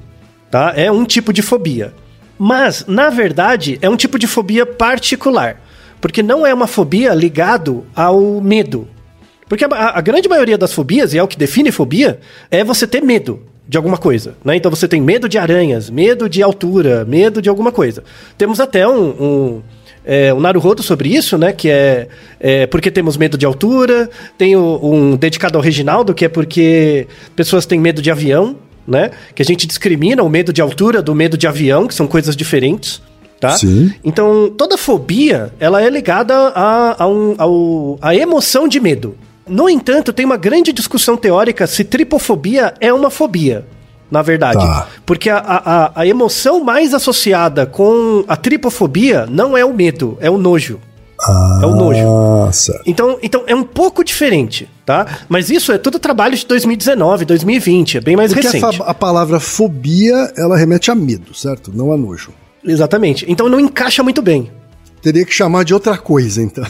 tá? 0.49 0.73
É 0.75 0.91
um 0.91 1.05
tipo 1.05 1.33
de 1.33 1.41
fobia. 1.41 1.93
Mas, 2.37 2.85
na 2.87 3.09
verdade, 3.09 3.77
é 3.81 3.89
um 3.89 3.95
tipo 3.95 4.17
de 4.17 4.27
fobia 4.27 4.65
particular. 4.65 5.61
Porque 5.99 6.23
não 6.23 6.45
é 6.45 6.53
uma 6.53 6.65
fobia 6.65 7.13
ligado 7.13 7.85
ao 7.95 8.41
medo. 8.41 8.87
Porque 9.47 9.65
a, 9.65 9.97
a 9.97 10.01
grande 10.01 10.27
maioria 10.27 10.57
das 10.57 10.73
fobias, 10.73 11.13
e 11.13 11.19
é 11.19 11.23
o 11.23 11.27
que 11.27 11.37
define 11.37 11.71
fobia, 11.71 12.19
é 12.49 12.63
você 12.63 12.87
ter 12.87 13.01
medo 13.01 13.50
de 13.67 13.77
alguma 13.77 13.97
coisa, 13.97 14.35
né? 14.43 14.55
Então 14.55 14.69
você 14.69 14.87
tem 14.87 15.01
medo 15.01 15.29
de 15.29 15.37
aranhas, 15.37 15.89
medo 15.89 16.27
de 16.27 16.41
altura, 16.43 17.05
medo 17.05 17.41
de 17.41 17.49
alguma 17.49 17.71
coisa. 17.71 18.03
Temos 18.37 18.59
até 18.59 18.87
um, 18.87 19.09
um 19.09 19.61
é, 20.03 20.33
um 20.33 20.39
Naruhodo 20.39 20.81
sobre 20.81 21.09
isso, 21.09 21.37
né? 21.37 21.53
Que 21.53 21.69
é, 21.69 22.07
é, 22.39 22.67
porque 22.67 22.89
temos 22.89 23.17
medo 23.17 23.37
de 23.37 23.45
altura. 23.45 24.09
Tem 24.37 24.55
o, 24.55 24.79
um 24.83 25.15
dedicado 25.15 25.57
ao 25.57 25.63
Reginaldo, 25.63 26.13
que 26.13 26.25
é 26.25 26.29
porque 26.29 27.07
pessoas 27.35 27.65
têm 27.65 27.79
medo 27.79 28.01
de 28.01 28.09
avião, 28.09 28.55
né? 28.87 29.11
Que 29.35 29.41
a 29.41 29.45
gente 29.45 29.67
discrimina 29.67 30.23
o 30.23 30.29
medo 30.29 30.51
de 30.51 30.61
altura 30.61 31.01
do 31.01 31.13
medo 31.13 31.37
de 31.37 31.47
avião, 31.47 31.87
que 31.87 31.93
são 31.93 32.07
coisas 32.07 32.35
diferentes. 32.35 33.01
Tá? 33.39 33.57
Sim. 33.57 33.91
Então, 34.03 34.53
toda 34.55 34.77
fobia, 34.77 35.51
ela 35.59 35.81
é 35.81 35.89
ligada 35.89 36.35
a, 36.35 37.03
a, 37.03 37.07
um, 37.07 37.33
ao, 37.39 37.97
a 37.99 38.15
emoção 38.15 38.67
de 38.67 38.79
medo. 38.79 39.15
No 39.47 39.69
entanto, 39.69 40.13
tem 40.13 40.25
uma 40.25 40.37
grande 40.37 40.71
discussão 40.71 41.17
teórica 41.17 41.65
se 41.67 41.83
tripofobia 41.83 42.73
é 42.79 42.93
uma 42.93 43.09
fobia. 43.09 43.65
na 44.09 44.21
verdade. 44.21 44.59
Tá. 44.59 44.87
Porque 45.05 45.29
a, 45.29 45.37
a, 45.39 46.01
a 46.01 46.05
emoção 46.07 46.63
mais 46.63 46.93
associada 46.93 47.65
com 47.65 48.23
a 48.27 48.35
tripofobia 48.35 49.25
não 49.29 49.55
é 49.57 49.63
o 49.63 49.73
medo, 49.73 50.17
é 50.19 50.29
o 50.29 50.37
nojo. 50.37 50.79
Ah, 51.23 51.59
É 51.63 51.65
o 51.65 51.75
nojo. 51.75 52.51
certo. 52.51 52.81
Então, 52.85 53.17
então 53.21 53.43
é 53.47 53.55
um 53.55 53.63
pouco 53.63 54.03
diferente, 54.03 54.67
tá? 54.85 55.05
Mas 55.29 55.49
isso 55.49 55.71
é 55.71 55.77
tudo 55.77 55.97
trabalho 55.99 56.35
de 56.35 56.45
2019, 56.45 57.25
2020, 57.25 57.97
é 57.97 58.01
bem 58.01 58.15
mais 58.17 58.33
Porque 58.33 58.47
recente. 58.47 58.77
fa- 58.79 58.83
a 58.85 58.93
palavra 58.93 59.39
fobia, 59.39 60.33
ela 60.35 60.57
remete 60.57 60.89
a 60.91 60.95
medo, 60.95 61.33
certo? 61.35 61.71
Não 61.73 61.91
a 61.93 61.97
nojo. 61.97 62.31
Exatamente. 62.65 63.23
Então 63.29 63.47
não 63.47 63.59
encaixa 63.59 64.01
muito 64.03 64.21
bem. 64.21 64.51
Teria 65.01 65.23
que 65.25 65.31
chamar 65.33 65.63
de 65.63 65.73
outra 65.73 65.97
coisa, 65.97 66.41
então. 66.41 66.65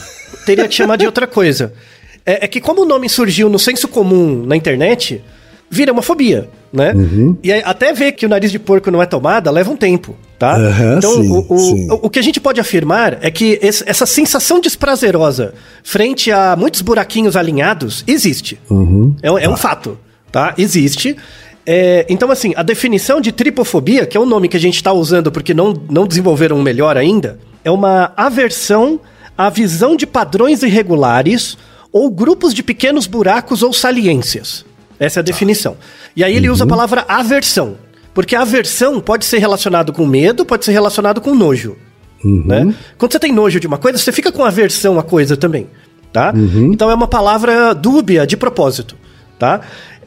Teria 0.46 0.68
que 0.68 0.74
chamar 0.74 0.96
de 0.96 1.06
outra 1.06 1.26
coisa. 1.26 1.72
É, 2.24 2.44
é 2.44 2.48
que 2.48 2.60
como 2.60 2.82
o 2.82 2.84
nome 2.84 3.08
surgiu 3.08 3.48
no 3.48 3.58
senso 3.58 3.88
comum 3.88 4.44
na 4.46 4.56
internet, 4.56 5.22
vira 5.68 5.92
uma 5.92 6.02
fobia, 6.02 6.48
né? 6.72 6.92
Uhum. 6.92 7.36
E 7.42 7.50
até 7.52 7.92
ver 7.92 8.12
que 8.12 8.26
o 8.26 8.28
nariz 8.28 8.50
de 8.52 8.58
porco 8.58 8.90
não 8.90 9.02
é 9.02 9.06
tomada 9.06 9.50
leva 9.50 9.70
um 9.70 9.76
tempo, 9.76 10.14
tá? 10.38 10.54
Aham, 10.54 10.98
então, 10.98 11.14
sim, 11.22 11.30
o, 11.30 11.46
o, 11.48 11.58
sim. 11.58 11.88
o 11.90 12.10
que 12.10 12.18
a 12.18 12.22
gente 12.22 12.38
pode 12.40 12.60
afirmar 12.60 13.18
é 13.22 13.30
que 13.30 13.58
esse- 13.62 13.82
essa 13.86 14.04
sensação 14.06 14.60
desprazerosa 14.60 15.54
frente 15.82 16.30
a 16.30 16.54
muitos 16.56 16.80
buraquinhos 16.82 17.36
alinhados 17.36 18.04
existe. 18.06 18.58
Uhum. 18.70 19.16
É, 19.22 19.30
um- 19.32 19.38
é 19.38 19.48
um 19.48 19.56
fato, 19.56 19.98
tá? 20.30 20.54
Existe. 20.58 21.16
É, 21.64 22.04
então, 22.08 22.30
assim, 22.30 22.52
a 22.56 22.62
definição 22.62 23.20
de 23.20 23.32
tripofobia, 23.32 24.04
que 24.04 24.16
é 24.16 24.20
o 24.20 24.26
nome 24.26 24.48
que 24.48 24.56
a 24.56 24.60
gente 24.60 24.76
está 24.76 24.92
usando 24.92 25.30
porque 25.32 25.54
não, 25.54 25.72
não 25.90 26.06
desenvolveram 26.06 26.56
um 26.58 26.62
melhor 26.62 26.96
ainda, 26.96 27.38
é 27.64 27.70
uma 27.70 28.12
aversão 28.16 29.00
à 29.38 29.48
visão 29.48 29.96
de 29.96 30.06
padrões 30.06 30.62
irregulares 30.62 31.56
ou 31.92 32.10
grupos 32.10 32.54
de 32.54 32.62
pequenos 32.62 33.06
buracos 33.06 33.62
ou 33.62 33.72
saliências. 33.72 34.64
Essa 34.98 35.18
é 35.18 35.22
a 35.22 35.24
definição. 35.24 35.76
E 36.16 36.22
aí 36.24 36.34
ele 36.36 36.48
usa 36.48 36.64
a 36.64 36.66
palavra 36.66 37.04
aversão. 37.08 37.76
Porque 38.14 38.36
aversão 38.36 39.00
pode 39.00 39.24
ser 39.24 39.38
relacionado 39.38 39.92
com 39.92 40.06
medo, 40.06 40.44
pode 40.44 40.64
ser 40.64 40.72
relacionado 40.72 41.20
com 41.20 41.34
nojo. 41.34 41.76
Né? 42.24 42.72
Quando 42.98 43.10
você 43.12 43.18
tem 43.18 43.32
nojo 43.32 43.58
de 43.58 43.66
uma 43.66 43.78
coisa, 43.78 43.98
você 43.98 44.12
fica 44.12 44.30
com 44.30 44.44
aversão 44.44 44.98
à 44.98 45.02
coisa 45.02 45.36
também. 45.36 45.66
Tá? 46.12 46.32
Então 46.72 46.90
é 46.90 46.94
uma 46.94 47.08
palavra 47.08 47.74
dúbia 47.74 48.26
de 48.26 48.36
propósito. 48.36 48.96
Tá? 49.38 49.60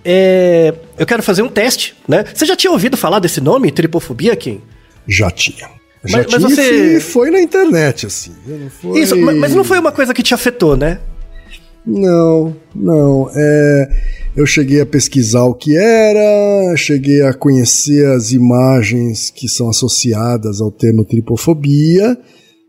É, 0.03 0.73
eu 0.97 1.05
quero 1.05 1.23
fazer 1.23 1.41
um 1.41 1.49
teste. 1.49 1.95
Né? 2.07 2.23
Você 2.33 2.45
já 2.45 2.55
tinha 2.55 2.71
ouvido 2.71 2.95
falar 2.95 3.19
desse 3.19 3.41
nome, 3.41 3.71
tripofobia, 3.71 4.35
Kim? 4.35 4.61
Já 5.07 5.29
tinha. 5.31 5.67
Já 6.05 6.17
Mas- 6.19 6.27
mas 6.27 6.35
tinha 6.35 6.49
você- 6.49 6.99
foi 6.99 7.31
na 7.31 7.41
internet, 7.41 8.05
assim. 8.05 8.33
Foi... 8.81 8.99
Isso, 9.01 9.17
ma- 9.17 9.33
mas 9.33 9.55
não 9.55 9.63
foi 9.63 9.79
uma 9.79 9.91
coisa 9.91 10.13
que 10.13 10.21
te 10.21 10.33
afetou, 10.35 10.77
né? 10.77 10.99
Não, 11.85 12.55
não. 12.75 13.29
É, 13.35 13.89
eu 14.35 14.45
cheguei 14.45 14.81
a 14.81 14.85
pesquisar 14.85 15.43
o 15.43 15.53
que 15.53 15.75
era, 15.77 16.75
cheguei 16.75 17.21
a 17.21 17.33
conhecer 17.33 18.05
as 18.07 18.31
imagens 18.31 19.29
que 19.29 19.47
são 19.47 19.69
associadas 19.69 20.61
ao 20.61 20.71
termo 20.71 21.05
tripofobia, 21.05 22.17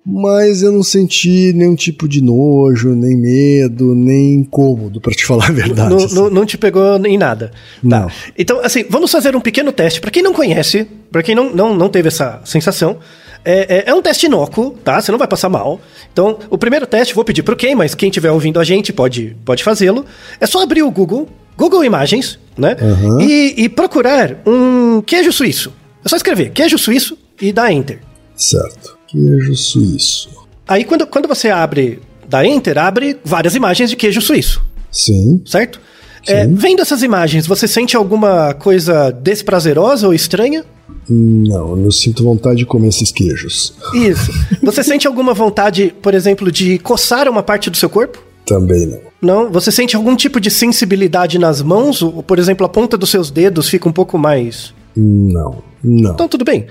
mas 0.05 0.63
eu 0.63 0.71
não 0.71 0.83
senti 0.85 1.53
nenhum 1.53 1.75
tipo 1.75 2.07
de 2.07 2.23
nojo, 2.23 2.91
nem 2.91 3.17
medo, 3.17 3.95
nem 3.95 4.35
incômodo, 4.35 5.01
pra 5.01 5.13
te 5.13 5.25
falar 5.27 5.49
a 5.49 5.53
verdade. 5.53 5.91
Não, 5.91 6.05
assim. 6.05 6.15
não- 6.15 6.31
não 6.31 6.47
te 6.47 6.57
pegou 6.57 6.83
em 7.05 7.19
nada. 7.19 7.49
Tá. 7.49 7.53
Não. 7.83 8.11
Então, 8.39 8.61
assim, 8.61 8.85
vamos 8.89 9.11
fazer 9.11 9.35
um 9.35 9.41
pequeno 9.41 9.73
teste. 9.73 10.01
Pra 10.01 10.11
quem 10.11 10.23
não 10.23 10.33
conhece, 10.33 10.87
pra 11.11 11.23
quem 11.23 11.35
não, 11.35 11.53
não, 11.55 11.75
não 11.75 11.89
teve 11.89 12.07
essa 12.09 12.41
sensação, 12.45 12.99
é, 13.47 13.79
é- 13.79 13.91
é 13.91 13.95
um 13.95 14.03
teste 14.03 14.27
inócuo, 14.27 14.73
tá? 14.85 15.01
Você 15.01 15.11
não 15.13 15.19
vai 15.19 15.29
passar 15.29 15.49
mal. 15.49 15.81
Então, 16.13 16.39
o 16.51 16.59
primeiro 16.59 16.87
teste, 16.87 17.15
vou 17.15 17.25
pedir 17.25 17.43
pro 17.43 17.57
quem, 17.57 17.75
mas 17.75 17.95
quem 17.95 18.09
estiver 18.09 18.31
ouvindo 18.31 18.59
a 18.61 18.65
gente 18.65 18.93
pode, 18.93 19.37
pode 19.45 19.63
fazê-lo. 19.63 20.05
É 20.41 20.47
só 20.47 20.63
abrir 20.63 20.83
o 20.83 20.91
Google, 20.91 21.29
Google 21.57 21.85
Imagens, 21.85 22.39
né? 22.59 22.77
Aham. 22.81 23.23
E, 23.23 23.55
e 23.57 23.69
procurar 23.69 24.37
um 24.47 25.01
queijo 25.01 25.33
suíço. 25.33 25.73
É 26.05 26.09
só 26.09 26.17
escrever 26.17 26.51
queijo 26.51 26.77
suíço 26.77 27.17
e 27.41 27.53
dar 27.53 27.73
Enter. 27.73 28.01
Certo. 28.37 28.99
Queijo 29.07 29.55
suíço. 29.57 30.29
Aí, 30.69 30.85
quando, 30.85 31.07
quando 31.07 31.29
você 31.29 31.49
abre, 31.49 32.01
dá 32.29 32.45
Enter, 32.45 32.77
abre 32.77 33.19
várias 33.25 33.55
imagens 33.55 33.89
de 33.91 33.97
queijo 33.97 34.21
suíço. 34.21 34.61
Sim. 34.91 35.43
certo? 35.47 35.81
É, 36.29 36.45
vendo 36.47 36.81
essas 36.83 37.03
imagens, 37.05 37.47
você 37.47 37.69
sente 37.69 37.97
alguma 37.97 38.53
coisa 38.55 39.13
desprazerosa 39.13 40.09
ou 40.09 40.15
estranha? 40.15 40.65
Não, 41.09 41.79
eu 41.79 41.91
sinto 41.91 42.23
vontade 42.25 42.59
de 42.59 42.67
comer 42.67 42.89
esses 42.89 43.11
queijos. 43.11 43.75
Isso. 43.95 44.33
Você 44.63 44.83
sente 44.83 45.07
alguma 45.07 45.35
vontade, 45.35 45.95
por 46.03 46.15
exemplo, 46.15 46.51
de 46.51 46.79
coçar 46.79 47.29
uma 47.29 47.43
parte 47.43 47.71
do 47.71 47.77
seu 47.77 47.89
corpo? 47.89 48.23
Também 48.45 48.87
não. 48.87 49.01
Não? 49.21 49.53
Você 49.53 49.73
sente 49.73 49.97
algum 49.97 50.15
tipo 50.15 50.41
de 50.41 50.51
sensibilidade 50.51 51.39
nas 51.39 51.63
mãos? 51.63 52.03
Ou, 52.03 52.23
por 52.23 52.39
exemplo, 52.39 52.65
a 52.65 52.69
ponta 52.69 52.97
dos 52.97 53.11
seus 53.11 53.31
dedos 53.31 53.69
fica 53.69 53.89
um 53.89 53.93
pouco 53.93 54.17
mais. 54.19 54.73
Não. 54.97 55.63
Não. 55.83 56.13
Então, 56.13 56.29
tudo 56.29 56.45
bem. 56.45 56.67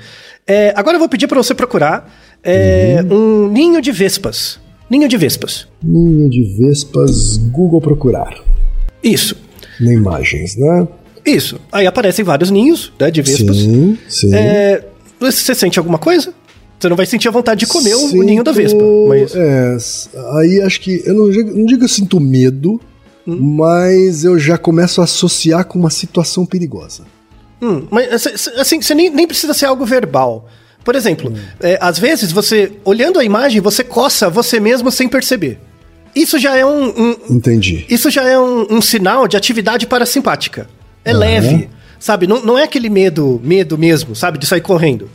É, 0.47 0.73
agora 0.75 0.95
eu 0.95 0.99
vou 0.99 1.09
pedir 1.09 1.27
para 1.27 1.41
você 1.41 1.53
procurar 1.53 2.13
é, 2.43 3.03
um 3.09 3.47
ninho 3.49 3.81
de 3.81 3.91
vespas. 3.91 4.59
Ninho 4.89 5.07
de 5.07 5.17
vespas. 5.17 5.67
Ninho 5.83 6.29
de 6.29 6.43
vespas, 6.57 7.37
Google 7.37 7.81
procurar. 7.81 8.35
Isso. 9.03 9.35
Na 9.79 9.91
imagens, 9.91 10.55
né? 10.55 10.87
Isso. 11.25 11.59
Aí 11.71 11.87
aparecem 11.87 12.23
vários 12.23 12.51
ninhos 12.51 12.91
né, 12.99 13.09
de 13.09 13.21
vespas. 13.21 13.57
Sim, 13.57 13.97
sim. 14.07 14.33
É, 14.35 14.83
você 15.19 15.55
sente 15.55 15.79
alguma 15.79 15.97
coisa? 15.97 16.33
Você 16.79 16.89
não 16.89 16.95
vai 16.95 17.05
sentir 17.05 17.27
a 17.27 17.31
vontade 17.31 17.61
de 17.61 17.65
comer 17.67 17.95
o- 17.95 18.05
o 18.19 18.23
ninho 18.23 18.43
da 18.43 18.51
vespa. 18.51 18.77
Sinto- 18.79 19.05
Mas... 19.07 19.35
É, 19.35 19.77
aí 20.39 20.61
acho 20.61 20.79
que. 20.81 21.01
Eu 21.05 21.13
não, 21.15 21.29
digo- 21.29 21.57
não 21.57 21.65
digo 21.65 21.79
que 21.79 21.85
eu 21.85 21.89
sinto 21.89 22.19
medo, 22.19 22.79
Hum. 23.27 23.37
mas 23.55 24.23
eu 24.23 24.37
já 24.37 24.57
começo 24.57 25.01
a 25.01 25.05
associar 25.05 25.65
com 25.65 25.79
uma 25.79 25.89
situação 25.89 26.45
perigosa. 26.45 27.03
Hum, 27.61 27.87
mas 27.89 28.13
assim, 28.13 28.51
assim, 28.59 28.81
você 28.81 28.93
nem, 28.93 29.09
nem 29.09 29.25
precisa 29.25 29.53
ser 29.53 29.65
algo 29.65 29.85
verbal. 29.85 30.47
Por 30.83 30.93
exemplo, 30.95 31.33
é, 31.59 31.79
às 31.81 31.97
vezes 31.97 32.31
você, 32.31 32.73
olhando 32.83 33.17
a 33.17 33.23
imagem, 33.23 33.59
você 33.61 33.83
coça 33.83 34.29
você 34.29 34.59
mesmo 34.59 34.91
sem 34.91 35.07
perceber. 35.07 35.57
Isso 36.15 36.37
já 36.37 36.55
é 36.55 36.63
um, 36.65 36.89
um- 36.89 37.15
Entendi. 37.31 37.85
isso 37.89 38.11
já 38.11 38.23
é 38.23 38.37
um, 38.37 38.67
um 38.69 38.81
sinal 38.81 39.27
de 39.27 39.35
atividade 39.35 39.87
parasimpática. 39.87 40.69
É 41.05 41.13
leve, 41.13 41.69
sabe? 41.99 42.25
Não, 42.27 42.43
não 42.43 42.57
é 42.57 42.63
aquele 42.63 42.89
medo, 42.89 43.39
medo 43.43 43.77
mesmo, 43.77 44.15
sabe? 44.15 44.37
De 44.39 44.45
sair 44.45 44.61
correndo. 44.61 45.09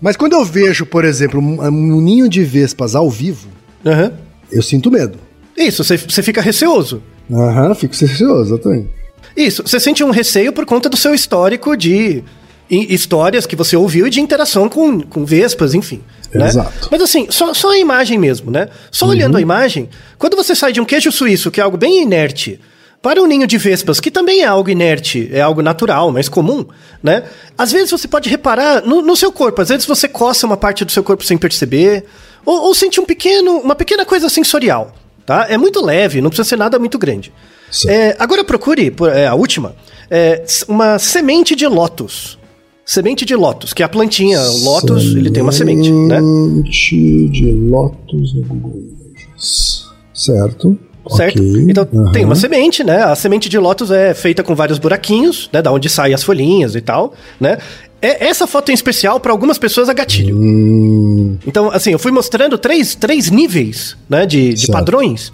Mas 0.00 0.16
quando 0.16 0.32
eu 0.32 0.44
vejo, 0.44 0.86
por 0.86 1.04
exemplo, 1.04 1.40
um, 1.40 1.60
um 1.62 2.00
ninho 2.00 2.28
de 2.28 2.42
vespas 2.44 2.94
ao 2.94 3.10
vivo, 3.10 3.48
Aham. 3.84 4.12
eu 4.50 4.62
sinto 4.62 4.90
medo. 4.90 5.18
Isso, 5.56 5.84
você, 5.84 5.98
fica 6.22 6.40
receoso. 6.40 7.02
Aham, 7.30 7.74
fico 7.74 7.94
receoso, 7.94 8.56
também. 8.58 8.88
Isso, 9.36 9.62
você 9.62 9.78
sente 9.78 10.02
um 10.02 10.10
receio 10.10 10.52
por 10.52 10.64
conta 10.66 10.88
do 10.88 10.96
seu 10.96 11.14
histórico 11.14 11.76
de 11.76 12.22
hi- 12.70 12.86
histórias 12.94 13.46
que 13.46 13.54
você 13.56 13.76
ouviu 13.76 14.06
e 14.06 14.10
de 14.10 14.20
interação 14.20 14.68
com, 14.68 15.00
com 15.00 15.24
vespas, 15.24 15.72
enfim. 15.74 16.00
né? 16.34 16.48
Exato. 16.48 16.88
Mas 16.90 17.00
assim, 17.00 17.26
só, 17.30 17.54
só 17.54 17.70
a 17.72 17.78
imagem 17.78 18.18
mesmo, 18.18 18.50
né? 18.50 18.68
Só 18.90 19.06
olhando 19.06 19.36
a 19.36 19.40
imagem, 19.40 19.88
quando 20.18 20.36
você 20.36 20.54
sai 20.54 20.72
de 20.72 20.80
um 20.80 20.84
queijo 20.84 21.12
suíço, 21.12 21.50
que 21.50 21.60
é 21.60 21.62
algo 21.64 21.76
bem 21.76 22.02
inerte, 22.02 22.58
para 23.02 23.20
um 23.20 23.26
ninho 23.26 23.48
de 23.48 23.58
vespas, 23.58 23.98
que 23.98 24.12
também 24.12 24.42
é 24.42 24.46
algo 24.46 24.70
inerte, 24.70 25.28
é 25.32 25.40
algo 25.40 25.60
natural, 25.60 26.12
mas 26.12 26.28
comum, 26.28 26.64
né? 27.02 27.24
Às 27.58 27.72
vezes 27.72 27.90
você 27.90 28.06
pode 28.06 28.30
reparar 28.30 28.86
no, 28.86 29.02
no 29.02 29.16
seu 29.16 29.32
corpo, 29.32 29.60
às 29.60 29.68
vezes 29.68 29.84
você 29.84 30.06
coça 30.06 30.46
uma 30.46 30.56
parte 30.56 30.84
do 30.84 30.92
seu 30.92 31.02
corpo 31.02 31.24
sem 31.24 31.36
perceber, 31.36 32.04
ou, 32.46 32.62
ou 32.62 32.74
sente 32.74 33.00
um 33.00 33.04
pequeno, 33.04 33.58
uma 33.58 33.74
pequena 33.74 34.06
coisa 34.06 34.28
sensorial, 34.28 34.94
tá? 35.26 35.46
É 35.48 35.58
muito 35.58 35.84
leve, 35.84 36.20
não 36.20 36.30
precisa 36.30 36.48
ser 36.48 36.56
nada 36.56 36.78
muito 36.78 36.96
grande. 36.96 37.32
É, 37.88 38.14
agora 38.20 38.44
procure, 38.44 38.94
é, 39.12 39.26
a 39.26 39.34
última, 39.34 39.74
é, 40.08 40.44
uma 40.68 40.96
semente 40.98 41.56
de 41.56 41.66
lótus. 41.66 42.38
Semente 42.84 43.24
de 43.24 43.34
lótus, 43.34 43.72
que 43.72 43.82
é 43.82 43.86
a 43.86 43.88
plantinha, 43.88 44.40
o 44.40 44.64
lótus, 44.64 45.14
ele 45.14 45.30
tem 45.30 45.42
uma 45.42 45.52
semente, 45.52 45.90
né? 45.90 46.18
Semente 46.18 47.28
de 47.30 47.52
Lotus 47.52 48.34
no 48.34 48.42
Google 48.42 48.72
Images. 48.76 49.86
Certo. 50.12 50.78
Certo? 51.10 51.38
ok, 51.42 51.66
Então 51.68 51.88
aham. 51.92 52.12
tem 52.12 52.24
uma 52.24 52.34
semente, 52.36 52.84
né? 52.84 53.02
A 53.02 53.14
semente 53.14 53.48
de 53.48 53.58
lótus 53.58 53.90
é 53.90 54.14
feita 54.14 54.42
com 54.42 54.54
vários 54.54 54.78
buraquinhos, 54.78 55.48
né? 55.52 55.60
Da 55.60 55.72
onde 55.72 55.88
saem 55.88 56.14
as 56.14 56.22
folhinhas 56.22 56.74
e 56.76 56.80
tal, 56.80 57.12
né? 57.40 57.58
É, 58.00 58.26
essa 58.28 58.46
foto 58.46 58.70
em 58.70 58.74
especial, 58.74 59.20
para 59.20 59.30
algumas 59.32 59.58
pessoas, 59.58 59.88
é 59.88 59.94
gatilho. 59.94 60.36
Hum, 60.36 61.38
Então, 61.46 61.70
assim, 61.70 61.90
eu 61.92 61.98
fui 61.98 62.10
mostrando 62.12 62.58
três, 62.58 62.94
três 62.94 63.30
níveis, 63.30 63.96
né? 64.08 64.26
De, 64.26 64.54
de 64.54 64.66
padrões 64.68 65.32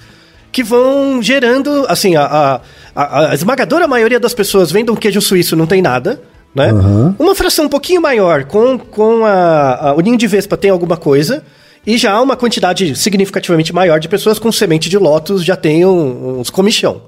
que 0.52 0.62
vão 0.64 1.22
gerando, 1.22 1.85
assim, 1.88 2.16
a, 2.16 2.61
a, 2.94 3.31
a- 3.31 3.35
esmagadora 3.35 3.87
maioria 3.87 4.18
das 4.18 4.33
pessoas 4.35 4.70
vendo 4.72 4.92
um 4.92 4.96
queijo 4.96 5.20
suíço 5.20 5.54
não 5.54 5.66
tem 5.66 5.81
nada, 5.83 6.20
né? 6.54 6.70
Aham. 6.70 7.14
Uma 7.18 7.35
fração 7.35 7.66
um 7.66 7.68
pouquinho 7.68 8.00
maior 8.00 8.44
com, 8.44 8.78
com 8.78 9.24
a, 9.24 9.90
a- 9.90 9.94
o 9.94 10.00
ninho 10.00 10.16
de 10.16 10.26
vespa 10.26 10.57
tem 10.57 10.70
alguma 10.70 10.96
coisa. 10.96 11.42
E 11.88 11.96
já 11.96 12.20
uma 12.20 12.37
quantidade 12.37 12.94
significativamente 12.94 13.72
maior 13.72 13.98
de 13.98 14.09
pessoas 14.11 14.38
com 14.38 14.53
semente 14.53 14.90
de 14.90 14.98
lótus 14.98 15.42
já 15.42 15.57
tem 15.57 15.87
um- 15.87 16.38
uns 16.38 16.51
comichão, 16.51 16.96
né? 16.96 17.03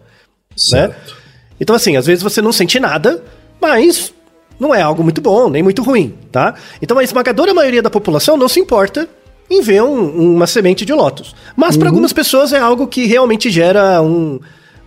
certo. 0.57 1.17
Então, 1.61 1.77
assim, 1.77 1.99
às 1.99 2.07
vezes 2.07 2.23
você 2.23 2.41
não 2.41 2.51
sente 2.51 2.81
nada, 2.81 3.23
mas 3.61 4.15
não 4.59 4.75
é 4.75 4.81
algo 4.81 5.03
muito 5.05 5.21
bom, 5.21 5.51
nem 5.51 5.63
muito 5.63 5.83
ruim, 5.83 6.15
tá? 6.33 6.55
Então 6.81 6.97
a 6.99 7.05
esmagadora 7.05 7.53
maioria 7.53 7.83
da 7.83 7.91
população 7.91 8.39
não 8.39 8.49
se 8.49 8.59
importa 8.59 9.07
em 9.51 9.61
ver 9.61 9.83
um- 9.83 10.35
uma 10.37 10.47
semente 10.47 10.87
de 10.87 10.93
lótus. 10.95 11.35
Mas 11.55 11.77
para 11.77 11.89
algumas 11.91 12.15
pessoas 12.15 12.51
é 12.55 12.59
algo 12.59 12.87
que 12.87 13.05
realmente 13.05 13.51
gera 13.51 14.01
um- 14.01 14.41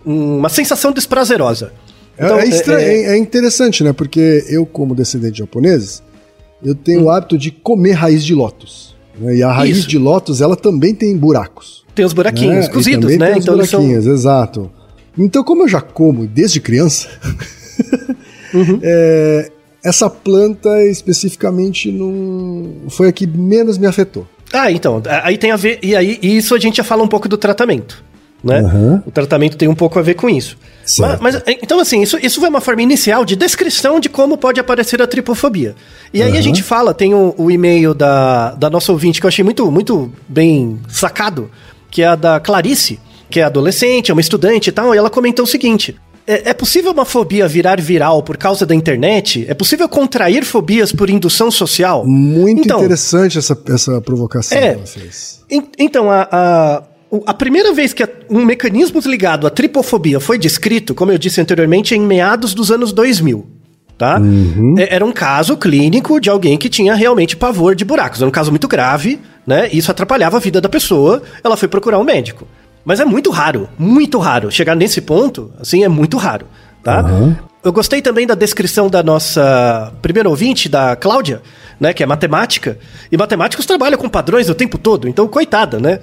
uma 0.04 0.50
sensação 0.50 0.92
desprazerosa. 0.92 1.72
É, 2.18 2.26
Então, 2.26 2.40
é, 2.40 2.84
é- 2.84 2.84
é- 3.04 3.10
é 3.14 3.18
interessante, 3.18 3.84
né? 3.84 3.94
Porque 3.94 4.44
eu, 4.50 4.66
como 4.66 4.96
descendente 4.96 5.34
de 5.34 5.40
japonês, 5.40 6.02
eu 6.64 6.74
tenho 6.74 7.02
Hum. 7.02 7.06
o 7.06 7.10
hábito 7.12 7.38
de 7.38 7.52
comer 7.52 7.92
raiz 7.94 8.24
de 8.26 8.34
lótus. 8.34 8.93
Né? 9.18 9.36
E 9.38 9.44
a 9.44 9.52
raiz 9.52 9.80
Isso. 9.80 9.88
de 9.88 9.98
lótus, 9.98 10.42
ela 10.42 10.56
também 10.56 10.94
tem 10.96 11.16
buracos. 11.18 11.84
Tem 11.96 12.04
os 12.06 12.14
buraquinhos 12.14 12.68
né? 12.68 12.74
Cozidos, 12.74 13.18
né? 13.18 13.28
Tem 13.32 13.38
os 13.38 13.44
Então 13.44 13.56
eles 13.56 13.70
são. 13.70 13.80
buraquinhos, 13.82 14.08
exato. 14.08 14.72
Então, 15.18 15.44
como 15.44 15.64
eu 15.64 15.68
já 15.68 15.80
como 15.82 16.26
desde 16.26 16.60
criança, 16.60 17.08
Uhum. 18.54 18.80
é, 18.84 19.52
essa 19.84 20.10
planta 20.10 20.84
especificamente 20.86 21.92
não 21.92 22.90
foi 22.90 23.08
a 23.08 23.12
que 23.12 23.26
menos 23.28 23.78
me 23.78 23.88
afetou. 23.88 24.28
Ah, 24.52 24.72
então, 24.72 25.02
aí 25.24 25.38
tem 25.38 25.52
a 25.52 25.56
ver. 25.56 25.80
E 25.82 25.96
aí, 25.96 26.20
e 26.22 26.38
isso 26.38 26.54
a 26.54 26.60
gente 26.60 26.78
já 26.78 26.84
fala 26.84 27.02
um 27.04 27.08
pouco 27.08 27.28
do 27.28 27.38
tratamento. 27.38 28.04
Né? 28.44 28.60
Aham. 28.60 29.04
O 29.06 29.12
tratamento 29.12 29.56
tem 29.56 29.68
um 29.70 29.76
pouco 29.76 29.98
a 29.98 30.02
ver 30.02 30.16
com 30.16 30.30
isso. 30.30 30.58
Mas, 31.00 31.20
mas, 31.22 31.42
então, 31.62 31.80
assim, 31.80 32.02
isso, 32.02 32.18
isso 32.22 32.42
foi 32.42 32.50
uma 32.50 32.60
forma 32.60 32.82
inicial 32.82 33.24
de 33.24 33.38
descrição 33.38 34.02
de 34.02 34.10
como 34.10 34.38
pode 34.38 34.60
aparecer 34.60 35.02
a 35.02 35.08
tripofobia. 35.08 35.76
E 36.14 36.22
aí 36.22 36.38
a 36.38 36.42
gente 36.42 36.62
fala, 36.62 36.94
tem 36.94 37.14
o, 37.14 37.34
o 37.38 37.50
e-mail 37.50 37.94
da, 37.94 38.52
da 38.56 38.70
nossa 38.70 38.92
ouvinte 38.92 39.22
que 39.22 39.26
eu 39.26 39.30
achei 39.30 39.46
muito, 39.46 39.72
muito 39.72 40.12
bem 40.28 40.78
sacado, 40.90 41.50
que 41.90 42.02
é 42.02 42.08
a 42.08 42.16
da 42.16 42.40
Clarice, 42.42 43.00
que 43.30 43.40
é 43.40 43.44
adolescente, 43.44 44.12
é 44.12 44.14
uma 44.14 44.20
estudante 44.22 44.70
e 44.70 44.74
tal, 44.74 44.94
e 44.94 44.98
ela 44.98 45.10
comentou 45.10 45.46
o 45.46 45.48
seguinte. 45.48 45.96
É, 46.28 46.50
é 46.52 46.54
possível 46.54 46.92
uma 46.92 47.06
fobia 47.06 47.48
virar 47.48 47.80
viral 47.82 48.22
por 48.24 48.36
causa 48.38 48.66
da 48.66 48.76
internet? 48.76 49.46
É 49.48 49.54
possível 49.54 49.88
contrair 49.90 50.44
fobias 50.46 50.92
por 50.92 51.10
indução 51.10 51.50
social? 51.50 52.06
Muito 52.06 52.62
Então, 52.62 52.80
interessante 52.80 53.38
essa, 53.38 53.58
essa 53.70 54.02
provocação 54.02 54.58
É. 54.58 54.62
que 54.72 54.78
ela 54.80 54.86
fez. 54.86 55.42
En- 55.50 55.64
Então, 55.80 56.10
a, 56.10 56.28
a, 56.32 56.84
a 57.26 57.34
primeira 57.34 57.74
vez 57.74 57.94
que 57.94 58.08
um 58.30 58.44
mecanismo 58.46 59.00
ligado 59.06 59.46
à 59.46 59.50
tripofobia 59.50 60.20
foi 60.20 60.38
descrito, 60.38 60.96
como 60.96 61.12
eu 61.12 61.18
disse 61.18 61.40
anteriormente, 61.42 61.94
é 61.94 61.98
em 61.98 62.02
meados 62.02 62.54
dos 62.54 62.72
anos 62.72 62.92
2000. 62.94 63.46
Tá? 63.98 64.20
É- 64.78 64.96
Era 64.96 65.06
um 65.06 65.12
caso 65.12 65.56
clínico 65.56 66.20
de 66.20 66.30
alguém 66.30 66.58
que 66.58 66.68
tinha 66.70 66.96
realmente 66.96 67.38
pavor 67.38 67.76
de 67.76 67.86
buracos. 67.86 68.20
Era 68.20 68.28
um 68.28 68.32
caso 68.32 68.50
muito 68.50 68.68
grave, 68.68 69.20
né? 69.46 69.70
Isso 69.72 69.92
atrapalhava 69.92 70.38
a 70.38 70.40
vida 70.40 70.60
da 70.60 70.68
pessoa. 70.68 71.22
Ela 71.44 71.56
foi 71.56 71.68
procurar 71.68 72.00
um 72.00 72.04
médico. 72.04 72.48
Mas 72.84 73.00
é 73.00 73.06
muito 73.06 73.30
raro, 73.30 73.70
muito 73.78 74.18
raro. 74.18 74.52
Chegar 74.52 74.76
nesse 74.76 75.00
ponto, 75.00 75.54
assim, 75.60 75.84
é 75.84 75.88
muito 75.88 76.18
raro, 76.18 76.48
tá? 76.84 77.02
Eu 77.64 77.72
gostei 77.72 78.02
também 78.02 78.28
da 78.28 78.36
descrição 78.36 78.90
da 78.90 79.02
nossa 79.04 79.94
primeira 80.02 80.28
ouvinte, 80.28 80.68
da 80.68 80.96
Cláudia, 80.98 81.42
né? 81.80 81.94
Que 81.94 82.04
é 82.04 82.06
matemática. 82.06 82.78
E 83.10 83.16
matemáticos 83.16 83.66
trabalham 83.66 83.98
com 83.98 84.10
padrões 84.10 84.50
o 84.50 84.56
tempo 84.56 84.78
todo, 84.78 85.08
então, 85.08 85.28
coitada, 85.30 85.80
né? 85.80 86.00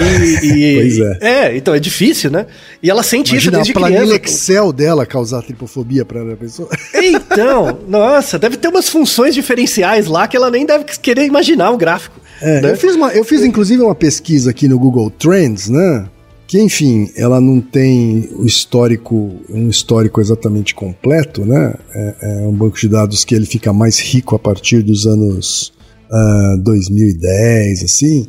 E, 0.00 0.46
e- 0.46 0.74
Pois 0.80 0.98
é. 0.98 1.18
É, 1.20 1.56
então 1.56 1.74
é 1.74 1.78
difícil, 1.78 2.30
né? 2.30 2.46
E 2.82 2.90
ela 2.90 3.02
sente 3.02 3.36
isso 3.36 3.48
Imagina 3.48 3.56
a 3.56 3.60
desde 3.60 3.72
planilha 3.72 4.18
criança. 4.18 4.24
Excel 4.24 4.72
dela 4.72 5.06
causar 5.06 5.42
tripofobia 5.42 6.04
para 6.04 6.32
a 6.32 6.36
pessoa. 6.36 6.68
Então, 6.94 7.78
nossa, 7.88 8.38
deve 8.38 8.56
ter 8.56 8.68
umas 8.68 8.88
funções 8.88 9.34
diferenciais 9.34 10.06
lá 10.06 10.26
que 10.26 10.36
ela 10.36 10.50
nem 10.50 10.66
deve 10.66 10.84
querer 10.84 11.24
imaginar 11.26 11.70
o 11.70 11.76
gráfico. 11.76 12.20
É, 12.40 12.60
né? 12.60 12.72
eu, 12.72 12.76
fiz 12.76 12.94
uma, 12.96 13.12
eu 13.12 13.24
fiz 13.24 13.42
inclusive 13.42 13.82
uma 13.82 13.94
pesquisa 13.94 14.50
aqui 14.50 14.66
no 14.66 14.78
Google 14.78 15.10
Trends, 15.10 15.68
né? 15.68 16.06
Que 16.46 16.60
enfim, 16.60 17.10
ela 17.16 17.40
não 17.40 17.60
tem 17.60 18.28
o 18.32 18.44
histórico, 18.44 19.40
um 19.48 19.68
histórico 19.68 20.20
exatamente 20.20 20.74
completo, 20.74 21.44
né? 21.44 21.74
É, 21.94 22.14
é 22.22 22.46
um 22.46 22.52
banco 22.52 22.78
de 22.78 22.88
dados 22.88 23.24
que 23.24 23.34
ele 23.34 23.46
fica 23.46 23.72
mais 23.72 23.98
rico 23.98 24.34
a 24.34 24.38
partir 24.38 24.82
dos 24.82 25.06
anos 25.06 25.72
ah, 26.10 26.56
2010, 26.60 27.82
assim. 27.84 28.28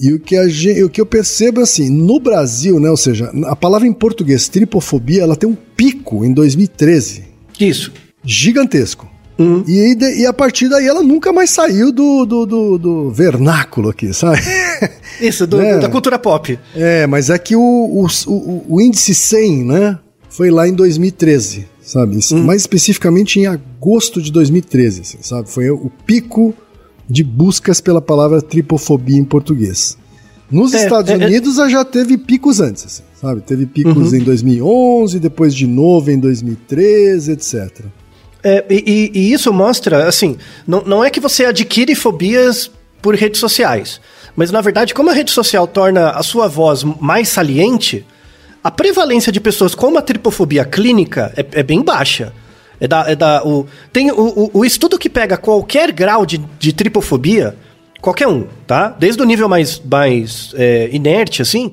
E 0.00 0.12
o 0.12 0.20
que, 0.20 0.36
a 0.36 0.48
gen- 0.48 0.84
o 0.84 0.88
que 0.88 1.00
eu 1.00 1.06
percebo 1.06 1.60
é 1.60 1.64
assim, 1.64 1.90
no 1.90 2.20
Brasil, 2.20 2.78
né? 2.78 2.88
Ou 2.90 2.96
seja, 2.96 3.30
a 3.46 3.56
palavra 3.56 3.86
em 3.88 3.92
português 3.92 4.48
tripofobia, 4.48 5.22
ela 5.22 5.34
tem 5.36 5.48
um 5.48 5.56
pico 5.76 6.24
em 6.24 6.32
2013, 6.32 7.24
Isso. 7.58 7.92
gigantesco. 8.24 9.08
E, 9.68 9.80
aí 9.80 9.94
de- 9.94 10.18
e 10.20 10.26
a 10.26 10.32
partir 10.32 10.68
daí 10.68 10.84
ela 10.86 11.00
nunca 11.00 11.32
mais 11.32 11.50
saiu 11.50 11.92
do, 11.92 12.24
do, 12.26 12.44
do- 12.44 12.78
do 12.78 13.10
vernáculo 13.12 13.88
aqui, 13.90 14.12
sabe? 14.12 14.40
Isso, 15.20 15.46
do- 15.46 15.60
É. 15.60 15.78
da 15.78 15.88
cultura 15.88 16.18
pop. 16.18 16.58
É, 16.74 17.06
mas 17.06 17.30
é 17.30 17.38
que 17.38 17.54
o, 17.54 17.60
o, 17.60 18.06
o, 18.26 18.64
o 18.68 18.80
índice 18.80 19.14
100, 19.14 19.64
né, 19.64 19.98
foi 20.28 20.50
lá 20.50 20.66
em 20.68 20.72
2013, 20.72 21.66
sabe? 21.80 22.18
Isso- 22.18 22.36
Mais 22.36 22.62
especificamente 22.62 23.38
em 23.38 23.46
agosto 23.46 24.20
de 24.20 24.32
2013, 24.32 25.02
assim, 25.02 25.18
sabe? 25.22 25.48
Foi 25.48 25.70
o 25.70 25.88
pico 26.04 26.52
de 27.08 27.24
buscas 27.24 27.80
pela 27.80 28.00
palavra 28.02 28.42
tripofobia 28.42 29.16
em 29.18 29.24
português. 29.24 29.96
Nos 30.50 30.72
É, 30.74 30.82
Estados 30.84 31.10
é, 31.10 31.14
é- 31.14 31.16
Unidos 31.26 31.56
já 31.70 31.84
teve 31.84 32.16
picos 32.18 32.60
antes, 32.60 32.84
assim, 32.84 33.02
sabe? 33.20 33.40
Teve 33.42 33.66
picos 33.66 34.12
em 34.14 34.20
2011, 34.20 35.18
depois 35.18 35.54
de 35.54 35.66
novo 35.66 36.10
em 36.10 36.18
2013, 36.18 37.32
etc. 37.32 37.84
É, 38.42 38.64
e, 38.70 39.10
e- 39.14 39.18
e 39.18 39.32
isso 39.32 39.52
mostra, 39.52 40.06
assim, 40.08 40.36
não, 40.66 40.82
não 40.84 41.04
é 41.04 41.10
que 41.10 41.20
você 41.20 41.44
adquire 41.44 41.94
fobias 41.94 42.70
por 43.02 43.14
redes 43.14 43.40
sociais, 43.40 44.00
mas 44.36 44.50
na 44.50 44.60
verdade, 44.60 44.94
como 44.94 45.10
a 45.10 45.12
rede 45.12 45.30
social 45.30 45.66
torna 45.66 46.10
a 46.10 46.22
sua 46.22 46.46
voz 46.48 46.82
mais 46.84 47.28
saliente, 47.28 48.04
a 48.62 48.70
prevalência 48.70 49.30
de 49.32 49.40
pessoas 49.40 49.74
com 49.74 49.86
uma 49.88 50.02
tripofobia 50.02 50.64
clínica 50.64 51.32
é, 51.36 51.60
é 51.60 51.62
bem 51.62 51.82
baixa. 51.82 52.32
É 52.80 52.86
da, 52.86 53.10
é 53.10 53.16
da, 53.16 53.42
o, 53.44 53.66
tem 53.92 54.10
o, 54.10 54.14
o, 54.20 54.50
o 54.60 54.64
estudo 54.64 54.98
que 54.98 55.08
pega 55.10 55.36
qualquer 55.36 55.90
grau 55.92 56.24
de, 56.24 56.38
de 56.58 56.72
tripofobia, 56.72 57.56
qualquer 58.00 58.28
um, 58.28 58.46
tá? 58.66 58.88
Desde 58.98 59.20
o 59.20 59.24
nível 59.24 59.48
mais, 59.48 59.80
mais 59.90 60.52
é, 60.54 60.88
inerte, 60.92 61.42
assim, 61.42 61.72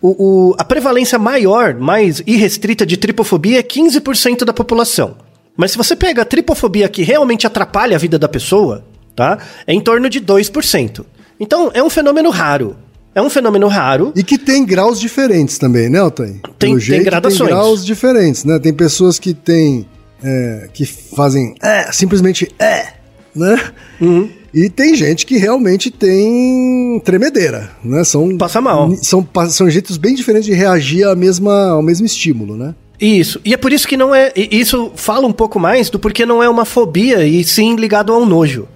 o, 0.00 0.50
o- 0.50 0.54
a 0.58 0.64
prevalência 0.64 1.18
maior, 1.18 1.74
mais 1.74 2.22
irrestrita 2.26 2.86
de 2.86 2.96
tripofobia 2.96 3.58
é 3.58 3.62
15% 3.62 4.44
da 4.44 4.52
população. 4.52 5.16
Mas 5.56 5.72
se 5.72 5.76
você 5.76 5.94
pega 5.96 6.22
a 6.22 6.24
tripofobia 6.24 6.88
que 6.88 7.02
realmente 7.02 7.46
atrapalha 7.46 7.96
a 7.96 7.98
vida 7.98 8.18
da 8.18 8.28
pessoa, 8.28 8.84
tá? 9.16 9.38
É 9.66 9.74
em 9.74 9.80
torno 9.80 10.08
de 10.08 10.20
2%. 10.20 11.04
Então, 11.40 11.70
é 11.74 11.82
um 11.82 11.90
fenômeno 11.90 12.30
raro. 12.30 12.76
É 13.14 13.20
um 13.20 13.28
fenômeno 13.28 13.66
raro. 13.66 14.12
E 14.14 14.22
que 14.22 14.38
tem 14.38 14.64
graus 14.64 15.00
diferentes 15.00 15.58
também, 15.58 15.88
né, 15.90 15.98
Altair? 15.98 16.36
Tem- 16.58 16.78
tem 16.78 17.02
gradações. 17.02 17.38
Tem 17.38 17.48
graus 17.48 17.84
diferentes, 17.84 18.44
né? 18.44 18.58
Tem 18.60 18.72
pessoas 18.72 19.18
que 19.18 19.34
têm. 19.34 19.84
É, 20.22 20.68
que 20.72 20.84
fazem. 20.84 21.54
É, 21.62 21.90
simplesmente 21.92 22.52
é, 22.58 22.92
né? 23.34 23.60
Uhum. 24.00 24.30
E 24.52 24.70
tem 24.70 24.94
gente 24.94 25.26
que 25.26 25.36
realmente 25.36 25.90
tem 25.90 27.00
tremedeira, 27.04 27.70
né? 27.84 28.02
São, 28.04 28.36
Passa 28.36 28.60
mal. 28.60 28.94
São, 28.96 29.26
são 29.50 29.68
jeitos 29.68 29.96
bem 29.96 30.14
diferentes 30.14 30.46
de 30.46 30.54
reagir 30.54 31.06
à 31.06 31.14
mesma, 31.14 31.70
ao 31.70 31.82
mesmo 31.82 32.06
estímulo, 32.06 32.56
né? 32.56 32.74
Isso. 33.00 33.40
E 33.44 33.54
é 33.54 33.56
por 33.56 33.72
isso 33.72 33.86
que 33.86 33.96
não 33.96 34.14
é. 34.14 34.32
Isso 34.34 34.90
fala 34.96 35.26
um 35.26 35.32
pouco 35.32 35.60
mais 35.60 35.88
do 35.88 35.98
porquê 35.98 36.26
não 36.26 36.42
é 36.42 36.48
uma 36.48 36.64
fobia 36.64 37.24
e 37.24 37.44
sim 37.44 37.76
ligado 37.76 38.12
ao 38.12 38.26
nojo. 38.26 38.66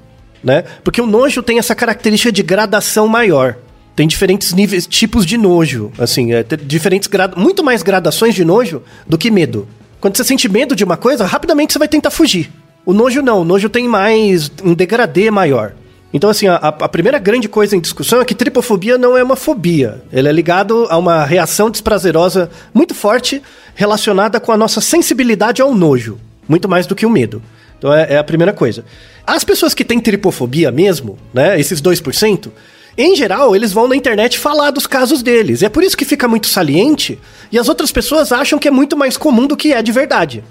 Né? 0.44 0.64
Porque 0.84 1.00
o 1.00 1.06
nojo 1.06 1.42
tem 1.42 1.58
essa 1.58 1.74
característica 1.74 2.32
de 2.32 2.42
gradação 2.42 3.08
maior. 3.08 3.56
Tem 3.94 4.08
diferentes 4.08 4.52
níveis, 4.52 4.86
tipos 4.86 5.26
de 5.26 5.36
nojo. 5.36 5.92
Assim, 5.98 6.32
é, 6.32 6.42
diferentes 6.42 7.08
grad... 7.08 7.36
muito 7.36 7.62
mais 7.62 7.82
gradações 7.82 8.34
de 8.34 8.44
nojo 8.44 8.82
do 9.06 9.18
que 9.18 9.30
medo. 9.30 9.68
Quando 10.02 10.16
você 10.16 10.24
sente 10.24 10.48
medo 10.48 10.74
de 10.74 10.82
uma 10.82 10.96
coisa, 10.96 11.24
rapidamente 11.24 11.72
você 11.72 11.78
vai 11.78 11.86
tentar 11.86 12.10
fugir. 12.10 12.50
O 12.84 12.92
nojo 12.92 13.22
não, 13.22 13.42
o 13.42 13.44
nojo 13.44 13.68
tem 13.68 13.86
mais 13.86 14.50
um 14.64 14.74
degradê 14.74 15.30
maior. 15.30 15.74
Então, 16.12 16.28
assim, 16.28 16.48
a, 16.48 16.56
a 16.56 16.88
primeira 16.88 17.20
grande 17.20 17.48
coisa 17.48 17.76
em 17.76 17.80
discussão 17.80 18.20
é 18.20 18.24
que 18.24 18.34
tripofobia 18.34 18.98
não 18.98 19.16
é 19.16 19.22
uma 19.22 19.36
fobia. 19.36 20.02
Ele 20.12 20.28
é 20.28 20.32
ligado 20.32 20.88
a 20.90 20.98
uma 20.98 21.24
reação 21.24 21.70
desprazerosa 21.70 22.50
muito 22.74 22.96
forte 22.96 23.40
relacionada 23.76 24.40
com 24.40 24.50
a 24.50 24.56
nossa 24.56 24.80
sensibilidade 24.80 25.62
ao 25.62 25.72
nojo, 25.72 26.18
muito 26.48 26.68
mais 26.68 26.84
do 26.84 26.96
que 26.96 27.06
o 27.06 27.10
medo. 27.10 27.40
Então, 27.78 27.94
é, 27.94 28.14
é 28.14 28.18
a 28.18 28.24
primeira 28.24 28.52
coisa. 28.52 28.84
As 29.24 29.44
pessoas 29.44 29.72
que 29.72 29.84
têm 29.84 30.00
tripofobia 30.00 30.72
mesmo, 30.72 31.16
né, 31.32 31.60
esses 31.60 31.80
2%, 31.80 32.50
em 32.96 33.16
geral, 33.16 33.56
eles 33.56 33.72
vão 33.72 33.88
na 33.88 33.96
internet 33.96 34.38
falar 34.38 34.70
dos 34.70 34.86
casos 34.86 35.22
deles. 35.22 35.62
E 35.62 35.66
é 35.66 35.68
por 35.68 35.82
isso 35.82 35.96
que 35.96 36.04
fica 36.04 36.28
muito 36.28 36.46
saliente 36.46 37.18
e 37.50 37.58
as 37.58 37.68
outras 37.68 37.90
pessoas 37.90 38.32
acham 38.32 38.58
que 38.58 38.68
é 38.68 38.70
muito 38.70 38.96
mais 38.96 39.16
comum 39.16 39.46
do 39.46 39.56
que 39.56 39.72
é 39.72 39.82
de 39.82 39.92
verdade. 39.92 40.44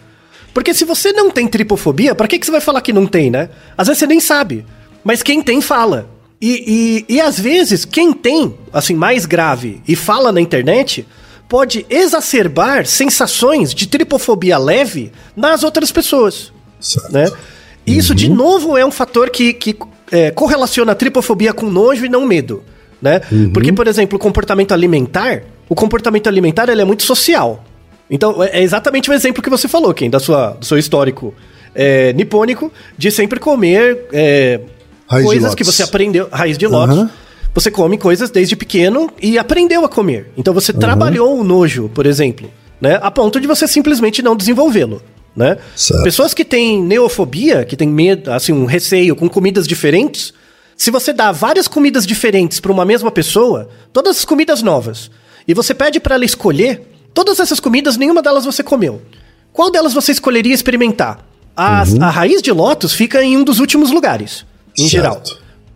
Porque 0.53 0.73
se 0.73 0.83
você 0.83 1.13
não 1.13 1.29
tem 1.29 1.47
tripofobia, 1.47 2.13
pra 2.13 2.27
que, 2.27 2.37
que 2.37 2.45
você 2.45 2.51
vai 2.51 2.61
falar 2.61 2.81
que 2.81 2.91
não 2.91 3.05
tem, 3.05 3.31
né? 3.31 3.49
Às 3.77 3.87
vezes 3.87 3.99
você 3.99 4.07
nem 4.07 4.19
sabe. 4.19 4.65
Mas 5.03 5.23
quem 5.23 5.41
tem, 5.41 5.61
fala. 5.61 6.09
E, 6.41 7.05
e, 7.07 7.15
e 7.15 7.21
às 7.21 7.39
vezes, 7.39 7.85
quem 7.85 8.11
tem, 8.11 8.55
assim, 8.73 8.95
mais 8.95 9.25
grave 9.25 9.81
e 9.87 9.95
fala 9.95 10.31
na 10.31 10.41
internet, 10.41 11.07
pode 11.47 11.85
exacerbar 11.89 12.85
sensações 12.85 13.73
de 13.73 13.87
tripofobia 13.87 14.57
leve 14.57 15.11
nas 15.35 15.63
outras 15.63 15.91
pessoas. 15.91 16.51
Certo. 16.79 17.11
Né? 17.11 17.31
E 17.85 17.97
isso, 17.97 18.13
de 18.13 18.29
novo, 18.29 18.77
é 18.77 18.85
um 18.85 18.91
fator 18.91 19.29
que, 19.29 19.53
que 19.53 19.77
é, 20.11 20.31
correlaciona 20.31 20.91
a 20.91 20.95
tripofobia 20.95 21.53
com 21.53 21.67
nojo 21.67 22.05
e 22.05 22.09
não 22.09 22.25
medo. 22.25 22.63
Né? 23.01 23.19
Porque, 23.53 23.71
por 23.73 23.87
exemplo, 23.87 24.17
o 24.17 24.19
comportamento 24.19 24.73
alimentar, 24.73 25.43
o 25.67 25.73
comportamento 25.73 26.27
alimentar 26.27 26.69
ele 26.69 26.81
é 26.81 26.85
muito 26.85 27.03
social. 27.03 27.63
Então, 28.09 28.43
é 28.43 28.59
é 28.59 28.61
exatamente 28.61 29.09
o 29.09 29.13
exemplo 29.13 29.41
que 29.41 29.49
você 29.49 29.67
falou, 29.67 29.93
Ken, 29.93 30.09
da 30.09 30.19
sua, 30.19 30.51
do 30.51 30.65
seu 30.65 30.77
histórico 30.77 31.33
é, 31.73 32.13
nipônico, 32.13 32.71
de 32.97 33.09
sempre 33.09 33.39
comer 33.39 34.05
é, 34.11 34.59
coisas 35.07 35.55
que 35.55 35.63
você 35.63 35.81
aprendeu, 35.81 36.27
raiz 36.31 36.57
de 36.57 36.67
lótus. 36.67 36.97
Aham. 36.97 37.09
Você 37.53 37.69
come 37.69 37.97
coisas 37.97 38.29
desde 38.29 38.55
pequeno 38.55 39.11
e 39.21 39.37
aprendeu 39.37 39.83
a 39.83 39.89
comer. 39.89 40.31
Então 40.37 40.53
você 40.53 40.71
trabalhou 40.71 41.37
o 41.37 41.43
nojo, 41.43 41.89
por 41.93 42.05
exemplo. 42.05 42.49
né? 42.79 42.97
A 43.01 43.11
ponto 43.11 43.39
de 43.39 43.47
você 43.47 43.67
simplesmente 43.67 44.21
não 44.21 44.35
desenvolvê-lo. 44.35 45.01
Né? 45.35 45.57
Certo. 45.75 46.03
Pessoas 46.03 46.33
que 46.33 46.43
têm 46.43 46.81
neofobia, 46.83 47.63
que 47.63 47.77
têm 47.77 47.87
medo, 47.87 48.31
assim, 48.31 48.51
um 48.51 48.65
receio 48.65 49.15
com 49.15 49.29
comidas 49.29 49.65
diferentes, 49.67 50.33
se 50.75 50.91
você 50.91 51.13
dá 51.13 51.31
várias 51.31 51.67
comidas 51.67 52.05
diferentes 52.05 52.59
para 52.59 52.71
uma 52.71 52.83
mesma 52.83 53.09
pessoa, 53.11 53.69
todas 53.93 54.17
as 54.17 54.25
comidas 54.25 54.61
novas, 54.61 55.09
e 55.47 55.53
você 55.53 55.73
pede 55.73 55.99
para 55.99 56.15
ela 56.15 56.25
escolher, 56.25 56.81
todas 57.13 57.39
essas 57.39 57.59
comidas, 57.59 57.95
nenhuma 57.97 58.21
delas 58.21 58.43
você 58.45 58.61
comeu. 58.63 59.01
Qual 59.53 59.71
delas 59.71 59.93
você 59.93 60.11
escolheria 60.11 60.53
experimentar? 60.53 61.25
A, 61.55 61.81
a 61.81 62.09
raiz 62.09 62.41
de 62.41 62.51
lótus 62.51 62.93
fica 62.93 63.23
em 63.23 63.37
um 63.37 63.43
dos 63.43 63.59
últimos 63.59 63.91
lugares, 63.91 64.45
em 64.77 64.83
Certo. 64.89 64.91
geral. 64.91 65.21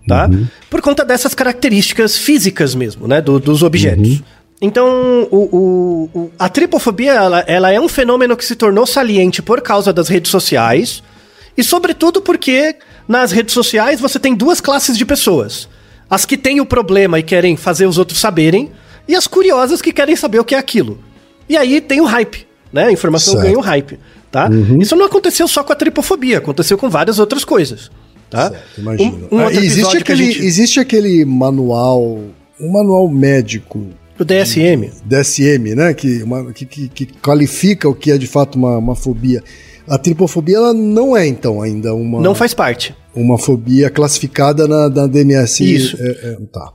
Tá? 0.07 0.29
Por 0.69 0.81
conta 0.81 1.03
dessas 1.03 1.33
características 1.33 2.15
físicas 2.17 2.75
mesmo, 2.75 3.07
né? 3.07 3.21
do- 3.21 3.39
dos 3.39 3.63
objetos. 3.63 4.21
Então, 4.61 5.27
o, 5.31 6.09
o- 6.13 6.31
a 6.39 6.47
tripofobia, 6.47 7.13
ela, 7.13 7.39
ela 7.47 7.71
é 7.71 7.79
um 7.79 7.89
fenômeno 7.89 8.37
que 8.37 8.45
se 8.45 8.55
tornou 8.55 8.85
saliente 8.85 9.41
por 9.41 9.61
causa 9.61 9.91
das 9.91 10.07
redes 10.07 10.31
sociais, 10.31 11.03
e 11.57 11.63
sobretudo 11.63 12.21
porque 12.21 12.75
nas 13.07 13.31
redes 13.31 13.53
sociais 13.53 13.99
você 13.99 14.17
tem 14.19 14.33
duas 14.33 14.61
classes 14.61 14.97
de 14.97 15.05
pessoas. 15.05 15.67
As 16.09 16.25
que 16.25 16.37
têm 16.37 16.61
o 16.61 16.65
problema 16.65 17.19
e 17.19 17.23
querem 17.23 17.57
fazer 17.57 17.85
os 17.85 17.97
outros 17.97 18.19
saberem, 18.19 18.71
e 19.07 19.15
as 19.15 19.27
curiosas 19.27 19.81
que 19.81 19.91
querem 19.91 20.15
saber 20.15 20.39
o 20.39 20.45
que 20.45 20.55
é 20.55 20.57
aquilo. 20.57 20.99
E 21.49 21.55
aí 21.57 21.79
tem 21.81 21.99
o 22.01 22.05
hype, 22.05 22.47
né? 22.71 22.85
A 22.85 22.91
informação 22.91 23.33
Certo. 23.33 23.45
ganha 23.45 23.57
o 23.57 23.61
hype, 23.61 23.99
tá? 24.31 24.49
Isso 24.79 24.95
não 24.95 25.05
aconteceu 25.05 25.47
só 25.47 25.63
com 25.63 25.73
a 25.73 25.75
tripofobia, 25.75 26.37
aconteceu 26.39 26.77
com 26.77 26.89
várias 26.89 27.19
outras 27.19 27.43
coisas, 27.43 27.91
tá? 28.29 28.49
Certo, 28.49 28.79
imagino. 28.79 29.27
Um, 29.31 29.35
um 29.37 29.47
Ah, 29.47 29.53
existe, 29.53 29.97
aquele, 29.97 30.31
gente... 30.31 30.45
existe 30.45 30.79
aquele 30.79 31.23
manual, 31.25 32.19
um 32.59 32.71
manual 32.71 33.07
médico 33.09 33.85
O 34.19 34.23
DSM. 34.23 34.89
DSM, 35.06 35.75
né? 35.75 35.93
Que, 35.93 36.23
uma- 36.23 36.51
que, 36.54 36.65
que- 36.65 36.88
que 36.88 37.06
qualifica 37.21 37.88
o 37.89 37.93
que 37.95 38.12
é 38.12 38.17
de 38.17 38.28
fato 38.28 38.56
uma, 38.56 38.78
uma 38.78 38.95
fobia. 38.95 39.43
A 39.88 39.97
tripofobia 39.97 40.58
ela 40.58 40.73
não 40.73 41.15
é, 41.15 41.28
então, 41.28 41.62
ainda 41.62 41.93
uma, 41.93 42.19
Não 42.21 42.34
faz 42.34 42.54
parte. 42.54 42.95
uma 43.15 43.38
fobia 43.38 43.89
classificada 43.89 44.67
na, 44.67 44.89
na 44.89 45.06
DMS. 45.08 45.60
Isso. 45.63 45.97
É, 45.99 46.08
é, 46.08 46.38
tá. 46.51 46.71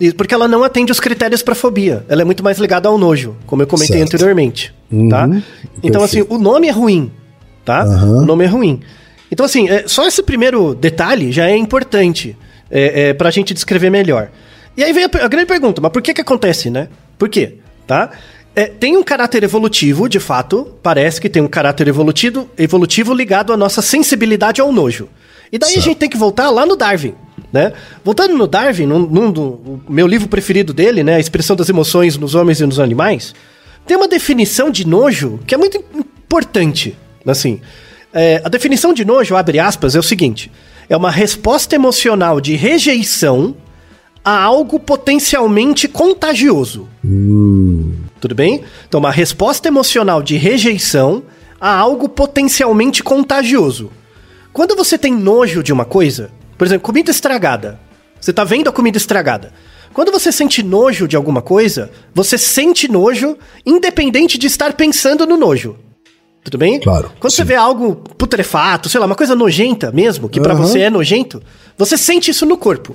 E- 0.00 0.12
Porque 0.12 0.34
ela 0.34 0.48
não 0.48 0.62
atende 0.64 0.90
os 0.92 1.00
critérios 1.00 1.42
para 1.42 1.54
fobia. 1.54 2.04
Ela 2.08 2.22
é 2.22 2.24
muito 2.24 2.42
mais 2.42 2.58
ligada 2.58 2.88
ao 2.88 2.98
nojo, 2.98 3.36
como 3.46 3.62
eu 3.62 3.66
comentei 3.66 3.98
Certo. 3.98 4.08
anteriormente. 4.14 4.74
Tá? 5.08 5.26
Uhum, 5.26 5.42
Então, 5.82 6.02
assim, 6.02 6.18
perfeito. 6.18 6.34
o 6.34 6.42
nome 6.42 6.66
é 6.68 6.70
ruim. 6.72 7.10
Tá? 7.64 7.82
Aham. 7.82 8.22
O 8.22 8.26
nome 8.26 8.44
é 8.44 8.48
ruim. 8.48 8.80
Então, 9.30 9.46
assim, 9.46 9.68
é, 9.68 9.84
só 9.86 10.06
esse 10.08 10.22
primeiro 10.22 10.74
detalhe 10.74 11.30
já 11.30 11.46
é 11.48 11.56
importante 11.56 12.36
é, 12.70 13.08
é, 13.10 13.14
pra 13.14 13.30
gente 13.30 13.54
descrever 13.54 13.88
melhor. 13.90 14.30
E 14.76 14.84
aí 14.84 14.92
vem 14.92 15.04
a, 15.04 15.24
a 15.24 15.28
grande 15.28 15.46
pergunta, 15.46 15.80
mas 15.80 15.92
por 15.92 16.00
que 16.02 16.14
que 16.14 16.20
acontece, 16.20 16.70
né? 16.70 16.88
Por 17.18 17.28
quê? 17.28 17.54
Tá? 17.86 18.10
É, 18.54 18.66
tem 18.66 18.96
um 18.96 19.02
caráter 19.02 19.42
evolutivo, 19.42 20.08
de 20.08 20.18
fato, 20.18 20.74
parece 20.82 21.20
que 21.20 21.28
tem 21.28 21.42
um 21.42 21.48
caráter 21.48 21.86
evolutivo, 21.88 22.48
evolutivo 22.58 23.14
ligado 23.14 23.52
à 23.52 23.56
nossa 23.56 23.80
sensibilidade 23.80 24.60
ao 24.60 24.72
nojo. 24.72 25.08
E 25.52 25.58
daí 25.58 25.76
a 25.76 25.80
gente 25.80 25.96
tem 25.96 26.08
que 26.08 26.16
voltar 26.16 26.50
lá 26.50 26.64
no 26.64 26.76
Darwin, 26.76 27.14
né? 27.52 27.72
Voltando 28.04 28.36
no 28.36 28.46
Darwin, 28.46 28.86
num, 28.86 29.00
num 29.00 29.32
do 29.32 29.42
o 29.42 29.82
meu 29.88 30.06
livro 30.06 30.28
preferido 30.28 30.72
dele, 30.72 31.02
né? 31.02 31.16
A 31.16 31.20
expressão 31.20 31.56
das 31.56 31.68
emoções 31.68 32.16
nos 32.16 32.34
homens 32.34 32.60
e 32.60 32.66
nos 32.66 32.78
animais, 32.78 33.34
tem 33.86 33.96
uma 33.96 34.08
definição 34.08 34.70
de 34.70 34.86
nojo 34.86 35.40
que 35.46 35.54
é 35.54 35.58
muito 35.58 35.82
importante. 35.94 36.96
Assim, 37.26 37.60
é, 38.12 38.40
a 38.44 38.48
definição 38.48 38.92
de 38.92 39.04
nojo, 39.04 39.36
abre 39.36 39.58
aspas, 39.58 39.94
é 39.94 39.98
o 39.98 40.02
seguinte: 40.02 40.50
é 40.88 40.96
uma 40.96 41.10
resposta 41.10 41.74
emocional 41.74 42.40
de 42.40 42.54
rejeição 42.54 43.56
a 44.24 44.38
algo 44.42 44.78
potencialmente 44.78 45.88
contagioso. 45.88 46.88
Tudo 48.20 48.34
bem? 48.34 48.62
Então, 48.86 49.00
uma 49.00 49.10
resposta 49.10 49.68
emocional 49.68 50.22
de 50.22 50.36
rejeição 50.36 51.22
a 51.60 51.74
algo 51.74 52.08
potencialmente 52.08 53.02
contagioso. 53.02 53.90
Quando 54.52 54.76
você 54.76 54.98
tem 54.98 55.14
nojo 55.14 55.62
de 55.62 55.72
uma 55.72 55.84
coisa, 55.84 56.30
por 56.58 56.66
exemplo, 56.66 56.84
comida 56.84 57.10
estragada. 57.10 57.80
Você 58.20 58.32
tá 58.32 58.44
vendo 58.44 58.68
a 58.68 58.72
comida 58.72 58.98
estragada. 58.98 59.52
Quando 59.94 60.12
você 60.12 60.30
sente 60.30 60.62
nojo 60.62 61.08
de 61.08 61.16
alguma 61.16 61.40
coisa, 61.42 61.90
você 62.14 62.36
sente 62.36 62.86
nojo 62.90 63.36
independente 63.64 64.38
de 64.38 64.46
estar 64.46 64.74
pensando 64.74 65.26
no 65.26 65.36
nojo. 65.36 65.76
Tudo 66.44 66.58
bem? 66.58 66.80
Claro, 66.80 67.10
Quando 67.18 67.32
você 67.32 67.42
sim. 67.42 67.48
vê 67.48 67.54
algo 67.54 67.96
putrefato, 67.96 68.88
sei 68.88 68.98
lá, 69.00 69.06
uma 69.06 69.14
coisa 69.14 69.34
nojenta 69.34 69.90
mesmo, 69.92 70.28
que 70.28 70.40
pra 70.40 70.54
Aham. 70.54 70.62
você 70.62 70.80
é 70.80 70.90
nojento, 70.90 71.42
você 71.76 71.98
sente 71.98 72.30
isso 72.30 72.46
no 72.46 72.56
corpo. 72.56 72.94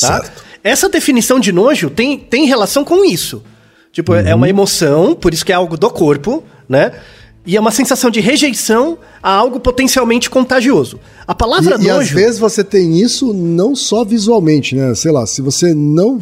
Tá? 0.00 0.20
Certo. 0.22 0.44
Essa 0.64 0.88
definição 0.88 1.38
de 1.38 1.52
nojo 1.52 1.90
tem, 1.90 2.18
tem 2.18 2.46
relação 2.46 2.84
com 2.84 3.04
isso. 3.04 3.42
Tipo, 3.92 4.14
é 4.14 4.30
Uhum. 4.30 4.36
uma 4.38 4.48
emoção, 4.48 5.14
por 5.14 5.32
isso 5.34 5.44
que 5.44 5.52
é 5.52 5.54
algo 5.54 5.76
do 5.76 5.90
corpo, 5.90 6.42
né? 6.68 6.90
E 7.46 7.54
é 7.56 7.60
uma 7.60 7.70
sensação 7.70 8.10
de 8.10 8.20
rejeição 8.20 8.96
a 9.22 9.30
algo 9.30 9.60
potencialmente 9.60 10.30
contagioso. 10.30 10.98
A 11.26 11.34
palavra 11.34 11.76
E, 11.78 11.84
e 11.84 11.90
às 11.90 11.96
nojo. 11.98 12.14
vezes 12.14 12.38
você 12.38 12.64
tem 12.64 12.98
isso 12.98 13.34
não 13.34 13.76
só 13.76 14.02
visualmente, 14.02 14.74
né? 14.74 14.94
Sei 14.94 15.12
lá, 15.12 15.26
se 15.26 15.42
você 15.42 15.74
não, 15.74 16.18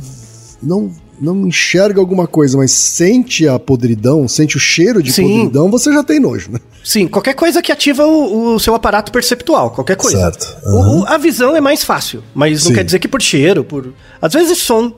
não, 0.61 0.91
não 1.21 1.47
enxerga 1.47 2.01
alguma 2.01 2.27
coisa, 2.27 2.57
mas 2.57 2.73
sente 2.73 3.47
a 3.47 3.59
podridão, 3.59 4.27
sente 4.27 4.57
o 4.57 4.61
cheiro 4.61 5.03
de 5.03 5.13
Sim. 5.13 5.23
podridão, 5.23 5.71
você 5.71 5.93
já 5.93 6.03
tem 6.03 6.19
nojo, 6.19 6.51
né? 6.51 6.59
Sim, 6.83 7.07
qualquer 7.07 7.35
coisa 7.35 7.63
que 7.63 7.71
ativa 7.71 8.05
o, 8.07 8.55
o 8.55 8.59
seu 8.61 8.75
aparato 8.75 9.13
perceptual, 9.13 9.71
qualquer 9.71 9.97
coisa. 9.97 10.19
Certo. 10.19 10.57
O- 10.65 11.01
o- 11.01 11.07
a 11.07 11.17
visão 11.19 11.55
é 11.55 11.61
mais 11.61 11.85
fácil, 11.85 12.23
mas 12.35 12.63
não 12.65 12.71
Sim. 12.71 12.75
quer 12.75 12.85
dizer 12.85 12.99
que 12.99 13.07
por 13.09 13.23
cheiro, 13.23 13.63
por. 13.63 13.93
Às 14.21 14.33
vezes 14.33 14.59
som. 14.59 14.93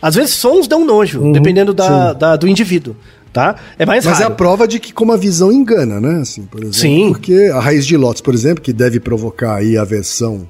Às 0.00 0.14
vezes 0.14 0.34
sons 0.34 0.68
dão 0.68 0.84
nojo, 0.84 1.20
Uhum, 1.20 1.32
dependendo 1.32 1.72
da, 1.74 2.12
da- 2.12 2.36
do 2.36 2.46
indivíduo. 2.48 2.94
Tá? 3.32 3.56
É 3.78 3.84
mais 3.84 4.02
Mas 4.06 4.18
é 4.18 4.22
raro. 4.22 4.32
a 4.32 4.36
prova 4.36 4.66
de 4.66 4.80
que 4.80 4.94
como 4.94 5.12
a 5.12 5.16
visão 5.16 5.52
engana, 5.52 6.00
né? 6.00 6.20
Assim, 6.22 6.42
por 6.46 6.60
exemplo. 6.60 6.78
Sim. 6.78 7.08
Porque 7.08 7.50
a 7.52 7.60
raiz 7.60 7.84
de 7.86 7.94
lótus, 7.94 8.22
por 8.22 8.32
exemplo, 8.32 8.62
que 8.62 8.72
deve 8.72 8.98
provocar 8.98 9.56
aí 9.56 9.76
aversão 9.76 10.48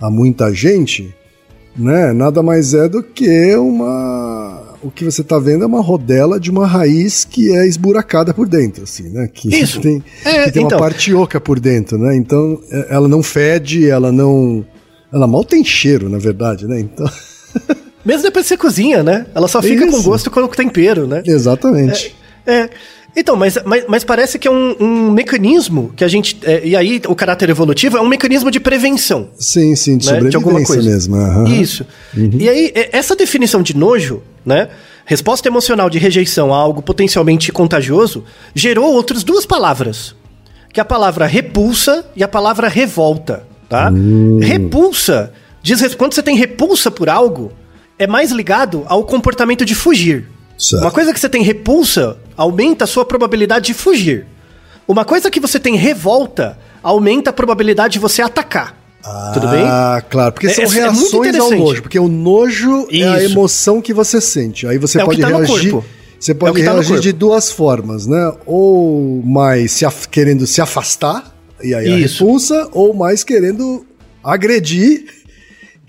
a 0.00 0.10
muita 0.10 0.52
gente, 0.52 1.14
né? 1.76 2.12
Nada 2.12 2.42
mais 2.42 2.74
é 2.74 2.88
do 2.88 3.02
que 3.02 3.54
uma... 3.56 4.74
O 4.82 4.90
que 4.90 5.04
você 5.04 5.24
tá 5.24 5.38
vendo 5.38 5.64
é 5.64 5.66
uma 5.66 5.80
rodela 5.80 6.38
de 6.38 6.50
uma 6.50 6.66
raiz 6.66 7.24
que 7.24 7.50
é 7.54 7.66
esburacada 7.66 8.34
por 8.34 8.46
dentro, 8.46 8.84
assim, 8.84 9.08
né? 9.08 9.28
Que 9.32 9.48
Isso. 9.48 9.80
tem, 9.82 10.02
É, 10.24 10.44
que 10.44 10.52
tem 10.52 10.64
então. 10.64 10.76
uma 10.76 10.84
parte 10.84 11.14
oca 11.14 11.40
por 11.40 11.58
dentro, 11.58 11.96
né? 11.98 12.14
Então, 12.16 12.60
é- 12.70 12.88
ela 12.90 13.08
não 13.08 13.22
fede, 13.22 13.88
ela 13.88 14.12
não... 14.12 14.64
Ela 15.12 15.26
mal 15.26 15.44
tem 15.44 15.64
cheiro, 15.64 16.08
na 16.08 16.18
verdade, 16.18 16.66
né? 16.66 16.80
Então, 16.80 17.06
Mesmo 18.04 18.22
depois 18.24 18.44
que 18.44 18.48
você 18.50 18.56
cozinha, 18.56 19.02
né? 19.02 19.26
Ela 19.34 19.48
só 19.48 19.62
fica 19.62 19.86
com 19.86 19.96
Isso. 19.96 20.02
gosto 20.02 20.30
com 20.30 20.40
o 20.40 20.48
tempero, 20.48 21.06
né? 21.06 21.22
exatamente. 21.24 22.14
É. 22.46 22.68
Então, 23.16 23.36
mas, 23.36 23.56
mas, 23.64 23.84
mas 23.86 24.04
parece 24.04 24.38
que 24.38 24.48
é 24.48 24.50
um, 24.50 24.74
um 24.80 25.10
mecanismo 25.10 25.92
que 25.94 26.02
a 26.02 26.08
gente. 26.08 26.36
é, 26.42 26.66
e 26.66 26.74
aí, 26.74 27.00
o 27.06 27.14
caráter 27.14 27.48
evolutivo 27.48 27.96
é 27.96 28.00
um 28.00 28.08
mecanismo 28.08 28.50
de 28.50 28.58
prevenção. 28.58 29.28
Sim, 29.38 29.76
sim, 29.76 29.96
de 29.96 30.10
né, 30.10 30.28
de 30.28 30.36
alguma 30.36 30.60
sobrevivência 30.64 30.74
coisa. 30.74 30.90
mesmo. 30.90 31.16
aham. 31.16 31.48
Isso. 31.48 31.86
E 32.16 32.48
aí, 32.48 32.72
é, 32.74 32.90
essa 32.92 33.14
definição 33.14 33.62
de 33.62 33.76
nojo, 33.76 34.22
né? 34.44 34.68
Resposta 35.06 35.48
emocional 35.48 35.90
de 35.90 35.98
rejeição 35.98 36.52
a 36.52 36.56
algo 36.56 36.82
potencialmente 36.82 37.52
contagioso, 37.52 38.24
gerou 38.54 38.92
outras 38.92 39.22
duas 39.22 39.44
palavras. 39.46 40.14
Que 40.72 40.80
é 40.80 40.82
a 40.82 40.84
palavra 40.84 41.26
repulsa 41.26 42.04
e 42.16 42.24
a 42.24 42.26
palavra 42.26 42.66
revolta, 42.68 43.46
tá? 43.68 43.92
Repulsa, 44.40 45.32
diz, 45.62 45.94
quando 45.94 46.14
você 46.14 46.22
tem 46.22 46.36
repulsa 46.36 46.90
por 46.90 47.08
algo, 47.08 47.52
é 47.96 48.08
mais 48.08 48.32
ligado 48.32 48.82
ao 48.86 49.04
comportamento 49.04 49.64
de 49.64 49.74
fugir. 49.74 50.26
Certo. 50.58 50.82
Uma 50.82 50.90
coisa 50.90 51.12
que 51.12 51.18
você 51.20 51.28
tem 51.28 51.42
repulsa 51.42 52.16
aumenta 52.36 52.84
a 52.84 52.86
sua 52.86 53.04
probabilidade 53.04 53.66
de 53.66 53.74
fugir. 53.74 54.26
Uma 54.86 55.04
coisa 55.04 55.30
que 55.30 55.40
você 55.40 55.58
tem 55.58 55.76
revolta 55.76 56.58
aumenta 56.82 57.30
a 57.30 57.32
probabilidade 57.32 57.94
de 57.94 57.98
você 57.98 58.22
atacar. 58.22 58.76
Tudo 59.34 59.48
bem? 59.48 59.62
Ah, 59.66 60.02
claro, 60.08 60.32
porque 60.32 60.46
É- 60.46 60.50
são 60.54 60.64
é- 60.64 60.66
é 60.66 60.70
reações 60.70 61.12
ao 61.12 61.20
interessante. 61.26 61.58
nojo, 61.58 61.82
porque 61.82 61.98
o 61.98 62.08
nojo 62.08 62.88
é 62.90 63.02
a 63.02 63.22
Isso. 63.22 63.32
emoção 63.32 63.80
que 63.82 63.92
você 63.92 64.18
sente. 64.20 64.66
Aí 64.66 64.78
você 64.78 64.98
É 65.00 65.04
pode 65.04 65.20
tá 65.20 65.28
reagir. 65.28 65.74
Você 66.18 66.30
É 66.30 66.34
pode 66.34 66.64
tá 66.64 66.72
reagir 66.72 67.00
de 67.00 67.12
duas 67.12 67.50
formas, 67.52 68.06
né? 68.06 68.32
Ou 68.46 69.22
mais 69.22 69.72
se 69.72 69.84
querendo 70.10 70.46
se 70.46 70.62
afastar, 70.62 71.34
e 71.62 71.74
aí 71.74 71.92
a 71.92 71.98
Isso. 71.98 72.24
repulsa, 72.24 72.66
ou 72.72 72.94
mais 72.94 73.22
querendo 73.22 73.84
agredir, 74.22 75.04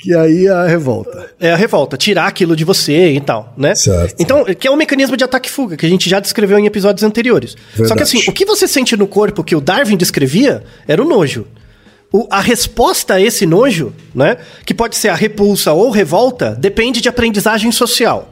que 0.05 0.15
aí 0.15 0.45
é 0.45 0.51
a 0.51 0.65
revolta. 0.67 1.29
É 1.39 1.51
a 1.51 1.55
revolta, 1.55 1.97
tirar 1.97 2.27
aquilo 2.27 2.55
de 2.55 2.63
você 2.63 3.11
e 3.13 3.19
tal, 3.19 3.53
né? 3.57 3.73
Certo. 3.73 4.15
Então, 4.19 4.45
que 4.45 4.67
é 4.67 4.71
um 4.71 4.75
mecanismo 4.75 5.17
de 5.17 5.23
ataque 5.23 5.49
e 5.49 5.51
fuga, 5.51 5.75
que 5.75 5.85
a 5.85 5.89
gente 5.89 6.07
já 6.07 6.19
descreveu 6.19 6.59
em 6.59 6.65
episódios 6.67 7.03
anteriores. 7.03 7.51
Só 7.51 7.77
Verdade. 7.77 7.97
que 7.97 8.03
assim, 8.03 8.29
o 8.29 8.31
que 8.33 8.45
você 8.45 8.67
sente 8.67 8.95
no 8.95 9.07
corpo 9.07 9.43
que 9.43 9.55
o 9.55 9.61
Darwin 9.61 9.97
descrevia 9.97 10.63
era 10.87 11.01
o 11.01 11.07
nojo. 11.07 11.47
O- 12.13 12.27
a 12.29 12.39
resposta 12.39 13.15
a 13.15 13.21
esse 13.21 13.47
nojo, 13.47 13.91
né? 14.13 14.37
Que 14.63 14.73
pode 14.75 14.95
ser 14.95 15.09
a 15.09 15.15
repulsa 15.15 15.73
ou 15.73 15.89
revolta, 15.89 16.51
depende 16.55 17.01
de 17.01 17.09
aprendizagem 17.09 17.71
social. 17.71 18.31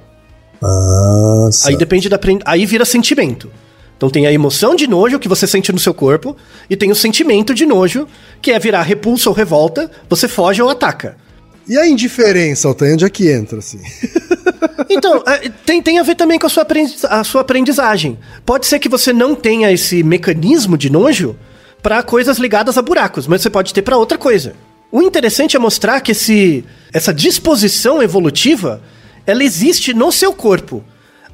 Ah, 0.62 1.50
Aí 1.66 1.76
depende 1.76 2.08
da 2.08 2.20
aí 2.46 2.66
vira 2.66 2.86
sentimento. 2.86 3.50
Então 3.98 4.10
tem 4.10 4.28
a 4.28 4.32
emoção 4.32 4.76
de 4.76 4.86
nojo 4.88 5.18
que 5.20 5.28
você 5.28 5.48
sente 5.48 5.72
no 5.72 5.80
seu 5.80 5.94
corpo 5.94 6.36
e 6.70 6.76
tem 6.76 6.92
o 6.92 6.96
sentimento 6.96 7.54
de 7.54 7.66
nojo, 7.66 8.08
que 8.42 8.52
é 8.52 8.60
virar 8.60 8.82
repulsa 8.84 9.30
ou 9.30 9.36
revolta, 9.36 9.90
você 10.10 10.28
foge 10.28 10.62
ou 10.62 10.70
ataca. 10.70 11.16
E 11.68 11.78
a 11.78 11.88
indiferença, 11.88 12.68
Altair, 12.68 12.94
onde 12.94 13.06
é 13.06 13.10
que 13.10 13.32
entra, 13.32 13.60
assim? 13.60 13.80
Então, 14.90 15.24
é, 15.26 15.50
tem, 15.66 15.82
tem 15.82 15.98
a 15.98 16.04
ver 16.04 16.16
também 16.16 16.38
com 16.38 16.46
a 16.46 16.50
sua, 16.50 16.66
a 17.10 17.24
sua 17.24 17.42
aprendizagem. 17.42 18.18
Pode 18.46 18.66
ser 18.66 18.80
que 18.80 18.90
você 18.90 19.12
não 19.12 19.34
tenha 19.34 19.72
esse 19.72 20.04
mecanismo 20.04 20.78
de 20.78 20.90
nojo 20.90 21.36
para 21.82 22.04
coisas 22.04 22.38
ligadas 22.38 22.78
a 22.78 22.82
buracos, 22.82 23.28
mas 23.28 23.42
você 23.42 23.50
pode 23.50 23.74
ter 23.74 23.82
para 23.82 23.98
outra 23.98 24.18
coisa. 24.18 24.54
O 24.92 25.02
interessante 25.02 25.56
é 25.56 25.60
mostrar 25.60 26.00
que 26.02 26.12
esse, 26.12 26.64
essa 26.92 27.14
disposição 27.14 28.04
evolutiva, 28.04 28.82
ela 29.26 29.44
existe 29.44 29.94
no 29.94 30.12
seu 30.12 30.32
corpo. 30.34 30.84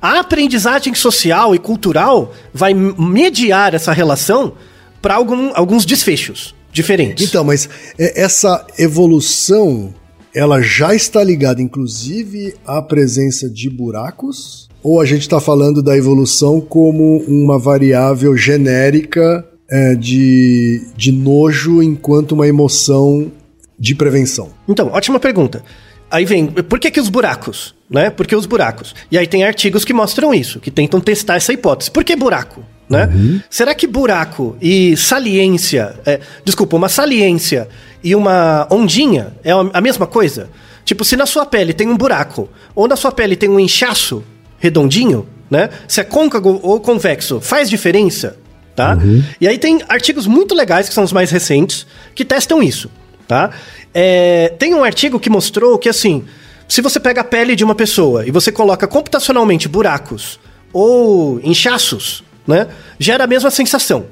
A 0.02 0.20
aprendizagem 0.20 0.96
social 0.96 1.54
e 1.54 1.60
cultural 1.60 2.34
vai 2.54 2.74
mediar 2.74 3.74
essa 3.74 3.92
relação 3.92 4.54
para 5.02 5.16
algum, 5.16 5.52
alguns 5.54 5.86
desfechos 5.86 6.56
diferentes. 6.72 7.28
Então, 7.28 7.44
mas 7.44 7.70
é, 7.98 8.22
essa 8.22 8.66
evolução, 8.78 9.94
ela 10.34 10.62
já 10.62 10.94
está 10.94 11.24
ligada, 11.24 11.62
inclusive, 11.62 12.54
à 12.66 12.82
presença 12.82 13.50
de 13.50 13.70
buracos? 13.70 14.68
Ou 14.82 15.02
a 15.02 15.06
gente 15.06 15.22
está 15.22 15.40
falando 15.40 15.84
da 15.84 15.98
evolução 15.98 16.62
como 16.62 17.18
uma 17.28 17.60
variável 17.60 18.36
genérica 18.38 19.46
é, 19.70 19.96
de, 19.96 20.82
de 20.96 21.12
nojo 21.12 21.84
enquanto 21.84 22.32
uma 22.32 22.48
emoção 22.48 23.32
de 23.78 23.96
prevenção? 23.96 24.50
Então, 24.68 24.88
ótima 24.88 25.20
pergunta. 25.20 25.64
Aí 26.10 26.26
vem, 26.26 26.48
por 26.48 26.80
que, 26.80 26.90
que 26.90 27.00
os 27.00 27.10
buracos? 27.10 27.76
Né? 27.90 28.10
Por 28.10 28.26
que 28.26 28.36
os 28.36 28.46
buracos? 28.46 28.96
E 29.12 29.18
aí 29.18 29.28
tem 29.28 29.44
artigos 29.44 29.84
que 29.84 29.94
mostram 29.94 30.34
isso, 30.34 30.60
que 30.60 30.72
tentam 30.72 31.00
testar 31.00 31.36
essa 31.36 31.54
hipótese. 31.54 31.92
Por 31.92 32.04
que 32.04 32.16
buraco? 32.16 32.64
Né? 32.90 33.08
Será 33.50 33.76
que 33.76 33.86
buraco 33.86 34.58
e 34.60 34.98
saliência, 34.98 35.94
é, 36.06 36.20
desculpa, 36.44 36.76
uma 36.76 36.90
saliência 36.90 37.68
e 38.04 38.16
uma 38.16 38.68
ondinha 38.70 39.34
é 39.44 39.52
a 39.52 39.82
mesma 39.82 40.08
coisa? 40.08 40.50
Tipo, 40.86 41.04
se 41.04 41.16
na 41.16 41.26
sua 41.26 41.46
pele 41.46 41.74
tem 41.74 41.88
um 41.88 41.98
buraco, 41.98 42.50
ou 42.74 42.88
na 42.88 42.96
sua 42.96 43.12
pele 43.12 43.36
tem 43.36 43.50
um 43.50 43.60
inchaço 43.60 44.24
redondinho, 44.58 45.28
né? 45.50 45.70
Se 45.88 46.02
é 46.02 46.04
côncavo 46.04 46.60
ou 46.64 46.80
convexo, 46.80 47.40
faz 47.40 47.70
diferença? 47.70 48.38
Tá? 48.76 48.98
E 49.42 49.48
aí 49.48 49.58
tem 49.58 49.82
artigos 49.90 50.26
muito 50.26 50.56
legais, 50.56 50.88
que 50.88 50.96
são 50.96 51.04
os 51.04 51.12
mais 51.12 51.30
recentes, 51.32 51.86
que 52.16 52.24
testam 52.24 52.64
isso 52.64 52.90
tá? 53.30 53.52
É, 53.94 54.56
tem 54.58 54.74
um 54.74 54.84
artigo 54.84 55.20
que 55.20 55.30
mostrou 55.30 55.78
que, 55.78 55.88
assim, 55.88 56.26
se 56.68 56.82
você 56.82 57.00
pega 57.00 57.22
a 57.22 57.24
pele 57.24 57.56
de 57.56 57.64
uma 57.64 57.76
pessoa 57.76 58.26
e 58.26 58.32
você 58.32 58.52
coloca 58.52 58.88
computacionalmente 58.88 59.70
buracos 59.70 60.40
ou 60.74 61.40
inchaços, 61.44 62.24
né? 62.46 62.68
Gera 62.98 63.26
a 63.26 63.28
mesma 63.28 63.52
sensação, 63.52 64.08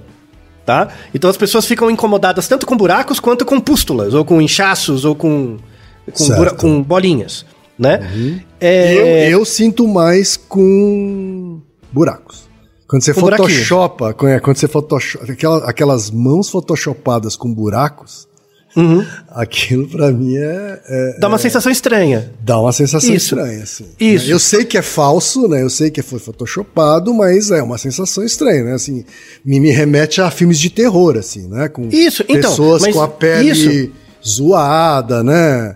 tá? 0.67 0.89
Então 1.15 1.29
as 1.29 1.37
pessoas 1.37 1.65
ficam 1.65 1.89
incomodadas 1.89 2.45
tanto 2.47 2.65
com 2.67 2.75
buracos 2.75 3.19
quanto 3.21 3.45
com 3.45 3.57
pústulas, 3.59 4.13
ou 4.13 4.25
com 4.25 4.41
inchaços, 4.41 5.05
ou 5.05 5.15
com, 5.15 5.57
com, 6.13 6.27
bura- 6.35 6.51
com 6.53 6.83
bolinhas, 6.83 7.45
né? 7.79 8.01
Eu, 8.59 8.67
É, 8.67 9.29
eu 9.33 9.45
sinto 9.45 9.87
mais 9.87 10.35
com 10.35 11.61
buracos. 11.91 12.45
Quando 12.87 13.01
você 13.03 13.13
buraquinhos. 13.13 13.51
photoshopa, 13.53 14.13
quando 14.13 14.31
é, 14.33 14.39
quando 14.39 14.57
você 14.57 14.67
photoshopa, 14.67 15.31
aquela- 15.31 15.69
aquelas 15.69 16.11
mãos 16.11 16.49
photoshopadas 16.49 17.35
com 17.37 17.53
buracos, 17.53 18.27
Uhum. 18.77 19.03
aquilo 19.31 19.87
pra 19.87 20.11
mim 20.11 20.37
é, 20.37 20.79
é- 20.87 21.17
dá 21.19 21.27
uma 21.27 21.37
sensação 21.39 21.71
estranha. 21.71 22.31
Dá 22.41 22.59
uma 22.59 22.71
sensação 22.71 23.13
Isso. 23.13 23.35
estranha, 23.35 23.63
assim. 23.63 23.85
Isso. 23.99 24.29
Eu 24.29 24.37
sei 24.39 24.63
que 24.65 24.77
é 24.77 24.81
falso, 24.83 25.47
né? 25.47 25.63
Eu 25.63 25.69
sei 25.69 25.89
que 25.89 26.01
foi 26.03 26.19
photoshopado, 26.19 27.13
mas 27.13 27.49
é 27.51 27.61
uma 27.63 27.77
sensação 27.77 28.23
estranha, 28.23 28.63
né? 28.63 28.73
Assim, 28.73 29.03
me, 29.43 29.59
me 29.59 29.71
remete 29.71 30.21
a 30.21 30.29
filmes 30.29 30.59
de 30.59 30.69
terror, 30.69 31.17
assim, 31.17 31.47
né? 31.47 31.67
Com 31.67 31.89
Isso, 31.91 32.23
então, 32.29 32.51
pessoas 32.51 32.85
com 32.87 33.01
a 33.01 33.07
pele 33.07 33.49
isso. 33.51 33.91
zoada, 34.25 35.23
né? 35.23 35.75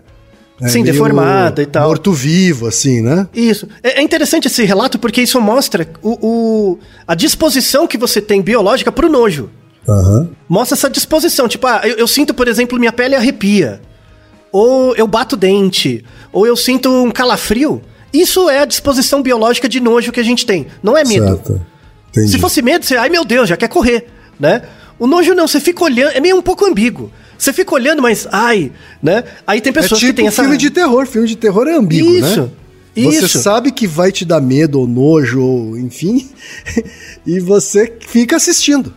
É, 0.60 0.68
Sim, 0.68 0.84
deformada 0.84 1.60
e 1.60 1.66
tal. 1.66 1.88
Morto-vivo, 1.88 2.68
assim, 2.68 3.00
né? 3.00 3.26
Isso. 3.34 3.66
É, 3.82 3.98
é 3.98 4.02
interessante 4.02 4.46
esse 4.46 4.62
relato 4.64 4.96
porque 4.96 5.20
isso 5.20 5.40
mostra 5.40 5.88
o, 6.00 6.18
o- 6.24 6.78
a 7.04 7.16
disposição 7.16 7.88
que 7.88 7.98
você 7.98 8.20
tem 8.20 8.40
biológica 8.40 8.92
pro 8.92 9.08
nojo. 9.08 9.50
Aham. 9.88 10.28
Mostra 10.48 10.76
essa 10.76 10.88
disposição. 10.90 11.48
Tipo, 11.48 11.66
ah, 11.66 11.80
eu, 11.84 11.96
eu 11.96 12.06
sinto, 12.06 12.32
por 12.34 12.48
exemplo, 12.48 12.78
minha 12.78 12.92
pele 12.92 13.14
arrepia. 13.14 13.80
Ou 14.50 14.94
eu 14.96 15.06
bato 15.06 15.34
o 15.34 15.38
dente. 15.38 16.04
Ou 16.32 16.46
eu 16.46 16.56
sinto 16.56 16.90
um 16.90 17.10
calafrio. 17.10 17.82
Isso 18.12 18.48
é 18.50 18.60
a 18.60 18.64
disposição 18.64 19.22
biológica 19.22 19.68
de 19.68 19.80
nojo 19.80 20.12
que 20.12 20.20
a 20.20 20.24
gente 20.24 20.44
tem. 20.44 20.66
Não 20.82 20.96
é 20.96 21.04
medo. 21.04 21.40
Se 22.14 22.38
fosse 22.38 22.60
medo, 22.60 22.84
você, 22.84 22.96
ai 22.96 23.08
meu 23.08 23.24
Deus, 23.24 23.48
já 23.48 23.56
quer 23.56 23.68
correr, 23.68 24.06
né? 24.38 24.62
O 24.98 25.06
nojo 25.06 25.34
não, 25.34 25.48
você 25.48 25.58
fica 25.58 25.82
olhando, 25.82 26.12
é 26.14 26.20
meio 26.20 26.36
um 26.36 26.42
pouco 26.42 26.66
ambíguo. 26.66 27.10
Você 27.38 27.52
fica 27.52 27.74
olhando, 27.74 28.02
mas 28.02 28.28
ai, 28.30 28.70
né? 29.02 29.24
Aí 29.46 29.60
tem 29.60 29.70
É 29.70 29.72
pessoas 29.72 29.98
tipo 29.98 30.12
que 30.12 30.16
têm 30.16 30.26
essa 30.28 30.42
filme 30.42 30.58
de 30.58 30.68
terror. 30.70 31.06
Filme 31.06 31.26
de 31.26 31.36
terror 31.36 31.66
é 31.66 31.74
ambíguo, 31.74 32.12
Isso, 32.12 32.42
né? 32.42 32.50
Você 32.94 33.24
isso. 33.24 33.40
sabe 33.40 33.72
que 33.72 33.86
vai 33.86 34.12
te 34.12 34.24
dar 34.26 34.40
medo 34.42 34.78
ou 34.78 34.86
nojo, 34.86 35.42
ou 35.42 35.78
enfim, 35.78 36.28
e 37.26 37.40
você 37.40 37.90
fica 38.06 38.36
assistindo. 38.36 38.92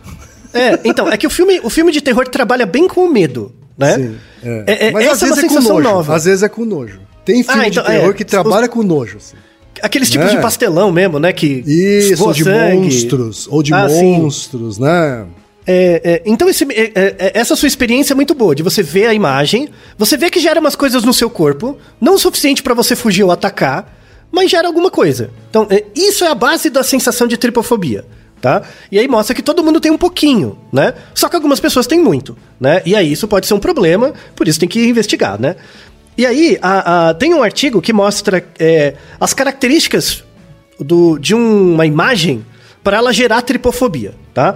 É, 0.54 0.78
então, 0.84 1.08
é 1.10 1.16
que 1.16 1.26
o 1.26 1.30
filme, 1.30 1.60
o 1.62 1.70
filme 1.70 1.92
de 1.92 2.00
terror 2.00 2.26
trabalha 2.28 2.66
bem 2.66 2.86
com 2.88 3.02
o 3.04 3.10
medo, 3.10 3.52
né? 3.76 3.94
Sim, 3.94 4.16
é. 4.42 4.64
É, 4.66 4.86
é, 4.88 4.90
Mas 4.92 5.04
essa 5.06 5.12
às 5.14 5.22
é 5.22 5.26
uma 5.26 5.34
vezes 5.36 5.44
é 5.44 5.48
com 5.48 5.54
sensação 5.54 5.76
nojo. 5.76 5.88
nova. 5.88 6.14
Às 6.16 6.24
vezes 6.24 6.42
é 6.42 6.48
com 6.48 6.64
nojo. 6.64 7.00
Tem 7.24 7.42
filme 7.42 7.60
Ah, 7.64 7.68
então, 7.68 7.82
de 7.82 7.90
terror 7.90 8.10
é. 8.10 8.12
que 8.14 8.24
trabalha 8.24 8.68
com 8.68 8.82
nojo. 8.82 9.16
assim. 9.18 9.36
Aqueles 9.82 10.08
tipos 10.08 10.28
É. 10.28 10.36
de 10.36 10.40
pastelão 10.40 10.90
mesmo, 10.90 11.18
né? 11.18 11.32
Que 11.32 11.62
Isso, 11.66 12.24
ou 12.24 12.32
de 12.32 12.44
sangue. 12.44 12.76
monstros. 12.78 13.46
Ou 13.50 13.62
de 13.62 13.74
Ah, 13.74 13.88
sim. 13.88 14.16
monstros, 14.18 14.78
né? 14.78 15.26
É, 15.66 16.00
é, 16.04 16.22
então, 16.24 16.48
esse- 16.48 16.64
é, 16.70 16.92
é, 16.94 17.32
essa 17.34 17.56
sua 17.56 17.66
experiência 17.66 18.14
é 18.14 18.16
muito 18.16 18.34
boa, 18.34 18.54
de 18.54 18.62
você 18.62 18.82
ver 18.84 19.06
a 19.08 19.12
imagem, 19.14 19.68
você 19.98 20.16
vê 20.16 20.30
que 20.30 20.38
gera 20.38 20.60
umas 20.60 20.76
coisas 20.76 21.02
no 21.02 21.12
seu 21.12 21.28
corpo, 21.28 21.76
não 22.00 22.14
o 22.14 22.18
suficiente 22.18 22.62
pra 22.62 22.72
você 22.72 22.94
fugir 22.94 23.24
ou 23.24 23.32
atacar, 23.32 23.92
mas 24.30 24.48
gera 24.50 24.68
alguma 24.68 24.90
coisa. 24.92 25.28
Então, 25.50 25.66
isso 25.94 26.24
é 26.24 26.28
a 26.28 26.34
base 26.36 26.70
da 26.70 26.84
sensação 26.84 27.26
de 27.26 27.36
tripofobia, 27.36 28.04
tá? 28.46 28.62
E 28.92 28.96
aí 29.00 29.08
mostra 29.08 29.34
que 29.34 29.42
todo 29.42 29.60
mundo 29.64 29.80
tem 29.80 29.90
um 29.90 29.98
pouquinho, 29.98 30.56
né? 30.72 30.94
Só 31.12 31.28
que 31.28 31.34
algumas 31.34 31.58
pessoas 31.58 31.84
têm 31.84 31.98
muito, 31.98 32.38
né? 32.60 32.80
E 32.86 32.94
aí 32.94 33.10
isso 33.10 33.26
pode 33.26 33.44
ser 33.44 33.54
um 33.54 33.58
problema, 33.58 34.12
por 34.36 34.46
isso 34.46 34.60
tem 34.60 34.68
que 34.68 34.86
investigar, 34.86 35.36
né? 35.40 35.56
E 36.16 36.24
aí, 36.24 36.56
a- 36.62 37.08
a- 37.08 37.14
tem 37.14 37.34
um 37.34 37.42
artigo 37.42 37.82
que 37.82 37.92
mostra 37.92 38.44
é, 38.56 38.94
as 39.18 39.34
características 39.34 40.22
do- 40.78 41.18
de 41.18 41.34
uma 41.34 41.84
imagem 41.86 42.46
para 42.84 42.98
ela 42.98 43.12
gerar 43.12 43.42
tripofobia, 43.42 44.14
tá? 44.32 44.54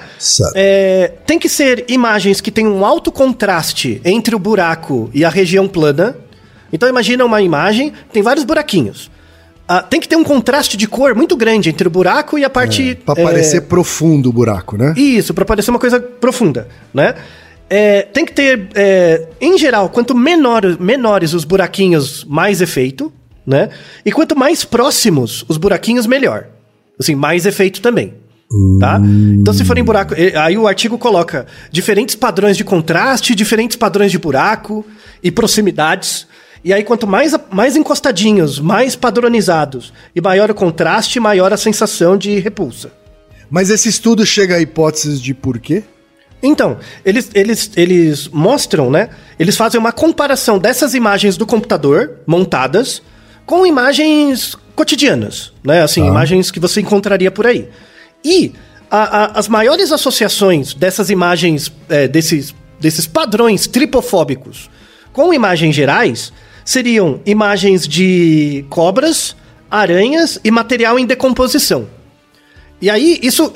É, 0.55 1.12
tem 1.26 1.37
que 1.37 1.48
ser 1.48 1.85
imagens 1.88 2.40
que 2.40 2.53
tenham 2.53 2.72
um 2.72 2.85
alto 2.87 3.11
contraste 3.11 4.00
entre 4.05 4.37
o 4.37 4.38
buraco 4.38 5.11
e 5.12 5.24
a 5.24 5.29
região 5.29 5.66
plana. 5.66 6.16
Então 6.72 6.88
imagina 6.88 7.24
uma 7.24 7.42
imagem, 7.42 7.92
tem 8.12 8.22
vários 8.22 8.44
buraquinhos. 8.44 9.11
Ah, 9.72 9.83
tem 9.83 10.00
que 10.00 10.09
ter 10.09 10.16
um 10.16 10.24
contraste 10.24 10.76
de 10.76 10.88
cor 10.88 11.14
muito 11.14 11.37
grande 11.37 11.70
entre 11.70 11.87
o 11.87 11.90
buraco 11.90 12.37
e 12.37 12.44
a 12.44 12.50
parte. 12.50 12.98
Pra 13.06 13.14
é, 13.16 13.22
parecer 13.22 13.61
profundo 13.61 14.28
o 14.28 14.33
buraco, 14.33 14.76
né? 14.76 14.92
isso, 14.96 15.33
pra 15.33 15.44
parecer 15.44 15.70
uma 15.70 15.78
coisa 15.78 16.00
profunda, 16.00 16.66
né? 16.92 17.14
É, 17.68 18.02
tem 18.02 18.26
que 18.26 18.33
ter, 18.33 18.66
é, 18.74 19.28
em 19.40 19.56
geral, 19.56 19.88
quanto 19.88 20.12
menor, 20.12 20.76
menores 20.80 21.35
os 21.35 21.44
buraquinhos, 21.44 22.24
mais 22.24 22.61
efeito, 22.61 23.12
né? 23.46 23.68
E 24.04 24.11
quanto 24.11 24.37
mais 24.37 24.64
próximos 24.64 25.44
os 25.48 25.56
buraquinhos, 25.56 26.04
melhor. 26.04 26.48
Assim, 26.98 27.14
mais 27.14 27.46
efeito 27.46 27.80
também. 27.80 28.14
Tá? 28.80 29.00
Então, 29.40 29.54
se 29.54 29.64
forem 29.64 29.85
buraco. 29.85 30.14
Aí 30.42 30.59
o 30.59 30.66
artigo 30.66 30.98
coloca 30.98 31.46
diferentes 31.70 32.16
padrões 32.16 32.56
de 32.56 32.64
contraste, 32.64 33.37
diferentes 33.37 33.76
padrões 33.76 34.11
de 34.11 34.18
buraco 34.18 34.85
e 35.22 35.30
proximidades. 35.30 36.26
E 36.62 36.73
aí, 36.75 36.85
quanto 36.85 37.07
mais, 37.07 37.35
mais 37.51 37.75
encostadinhos, 37.77 38.59
mais 38.61 38.94
padronizados 38.94 39.92
e 40.14 40.20
maior 40.20 40.51
o 40.51 40.55
contraste, 40.55 41.18
maior 41.18 41.53
a 41.53 41.57
sensação 41.57 42.16
de 42.18 42.38
repulsa. 42.38 42.92
Mas 43.51 43.70
esse 43.70 43.88
estudo 43.88 44.25
chega 44.27 44.57
a 44.57 44.61
hipóteses 44.61 45.20
de 45.20 45.33
por 45.35 45.59
quê? 45.59 45.83
Então, 46.42 46.79
eles, 47.05 47.31
eles, 47.35 47.70
eles 47.77 48.29
mostram, 48.29 48.90
né? 48.90 49.11
Eles 49.38 49.57
fazem 49.57 49.79
uma 49.81 49.92
comparação 49.92 50.59
dessas 50.59 50.94
imagens 50.94 51.37
do 51.37 51.46
computador 51.46 52.18
montadas 52.27 53.03
com 53.44 53.66
imagens 53.66 54.55
cotidianas, 54.75 55.53
né? 55.64 55.83
Assim, 55.83 56.07
imagens 56.07 56.51
que 56.51 56.61
você 56.61 56.81
encontraria 56.81 57.31
por 57.31 57.46
aí. 57.46 57.68
E 58.25 58.53
a- 58.90 59.25
a- 59.25 59.38
as 59.38 59.49
maiores 59.49 59.92
associações 59.92 60.73
dessas 60.73 61.11
imagens, 61.11 61.70
é, 61.88 62.07
desses, 62.07 62.55
desses 62.79 63.07
padrões 63.07 63.66
tripofóbicos 63.66 64.70
com 65.12 65.35
imagens 65.35 65.75
gerais 65.75 66.33
seriam 66.64 67.20
imagens 67.27 67.87
de 67.87 68.64
cobras, 68.68 69.37
aranhas 69.70 70.39
e 70.43 70.51
material 70.51 70.99
em 70.99 71.07
decomposição. 71.07 71.87
E 72.82 72.89
aí, 72.89 73.18
isso. 73.22 73.53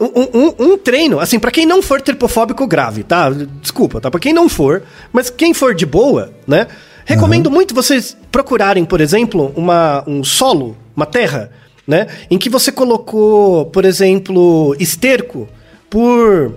Um, 0.00 0.38
um- 0.38 0.54
um 0.72 0.78
treino, 0.78 1.20
assim, 1.20 1.38
pra 1.38 1.50
quem 1.50 1.66
não 1.66 1.82
for 1.82 2.00
tripofóbico 2.00 2.66
grave, 2.66 3.02
tá? 3.04 3.28
Desculpa, 3.60 4.00
tá? 4.00 4.10
Pra 4.10 4.18
quem 4.18 4.32
não 4.32 4.48
for, 4.48 4.82
mas 5.12 5.28
quem 5.28 5.52
for 5.52 5.74
de 5.74 5.84
boa, 5.84 6.32
né? 6.46 6.66
Recomendo 7.04 7.50
muito 7.50 7.74
vocês 7.74 8.16
procurarem, 8.30 8.84
por 8.84 9.00
exemplo, 9.00 9.52
uma, 9.56 10.02
um 10.06 10.24
solo, 10.24 10.76
uma 10.96 11.04
terra, 11.04 11.50
né? 11.86 12.06
Em 12.30 12.38
que 12.38 12.48
você 12.48 12.72
colocou, 12.72 13.66
por 13.66 13.84
exemplo, 13.84 14.74
esterco 14.80 15.46
por 15.90 16.54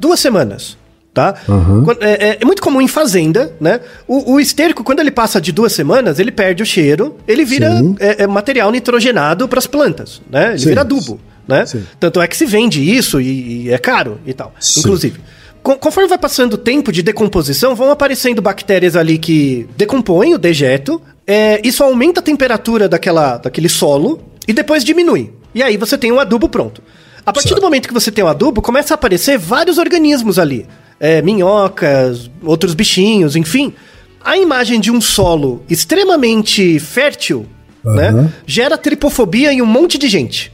duas 0.00 0.18
semanas. 0.20 0.77
Tá? 1.18 1.34
Quando- 1.84 2.02
É, 2.02 2.38
é- 2.40 2.44
muito 2.44 2.62
comum 2.62 2.80
em 2.80 2.88
fazenda, 2.88 3.52
né? 3.60 3.80
O, 4.06 4.32
o 4.34 4.40
esterco, 4.40 4.84
quando 4.84 5.00
ele 5.00 5.10
passa 5.10 5.40
de 5.40 5.50
duas 5.52 5.72
semanas, 5.72 6.18
ele 6.18 6.30
perde 6.30 6.62
o 6.62 6.66
cheiro, 6.66 7.16
ele 7.26 7.44
vira 7.44 7.70
é, 7.98 8.22
é 8.22 8.26
material 8.26 8.70
nitrogenado 8.70 9.48
para 9.48 9.58
as 9.58 9.66
plantas, 9.66 10.20
né? 10.30 10.50
Ele 10.50 10.58
Sim. 10.58 10.68
vira 10.68 10.80
adubo, 10.82 11.20
né? 11.46 11.66
Sim. 11.66 11.84
Tanto 11.98 12.20
é 12.20 12.26
que 12.26 12.36
se 12.36 12.46
vende 12.46 12.80
isso 12.82 13.20
e, 13.20 13.64
e 13.66 13.70
é 13.72 13.78
caro 13.78 14.20
e 14.26 14.32
tal, 14.32 14.54
Sim. 14.60 14.80
inclusive. 14.80 15.20
Conforme 15.62 16.08
vai 16.08 16.16
passando 16.18 16.54
o 16.54 16.56
tempo 16.56 16.90
de 16.90 17.02
decomposição, 17.02 17.74
vão 17.74 17.90
aparecendo 17.90 18.40
bactérias 18.40 18.96
ali 18.96 19.18
que 19.18 19.68
decompõem 19.76 20.32
o 20.34 20.38
dejeto. 20.38 21.02
é, 21.26 21.60
isso 21.62 21.82
aumenta 21.84 22.20
a 22.20 22.22
temperatura 22.22 22.88
daquela, 22.88 23.36
daquele 23.36 23.68
solo 23.68 24.20
e 24.46 24.52
depois 24.54 24.82
diminui. 24.82 25.30
E 25.54 25.62
aí 25.62 25.76
você 25.76 25.98
tem 25.98 26.10
um 26.10 26.18
adubo 26.18 26.48
pronto. 26.48 26.80
A 27.26 27.32
partir 27.32 27.54
do 27.54 27.60
momento 27.60 27.86
que 27.86 27.92
você 27.92 28.10
tem 28.10 28.24
o 28.24 28.28
adubo, 28.28 28.62
começa 28.62 28.94
a 28.94 28.96
aparecer 28.96 29.36
vários 29.36 29.76
organismos 29.76 30.38
ali. 30.38 30.66
É, 31.00 31.22
minhocas, 31.22 32.30
outros 32.42 32.74
bichinhos, 32.74 33.36
enfim. 33.36 33.72
A 34.24 34.36
imagem 34.36 34.80
de 34.80 34.90
um 34.90 35.00
solo 35.00 35.62
extremamente 35.68 36.78
fértil 36.80 37.46
né, 37.84 38.08
Aham. 38.08 38.32
gera 38.46 38.76
tripofobia 38.76 39.52
em 39.52 39.62
um 39.62 39.66
monte 39.66 39.96
de 39.96 40.08
gente. 40.08 40.52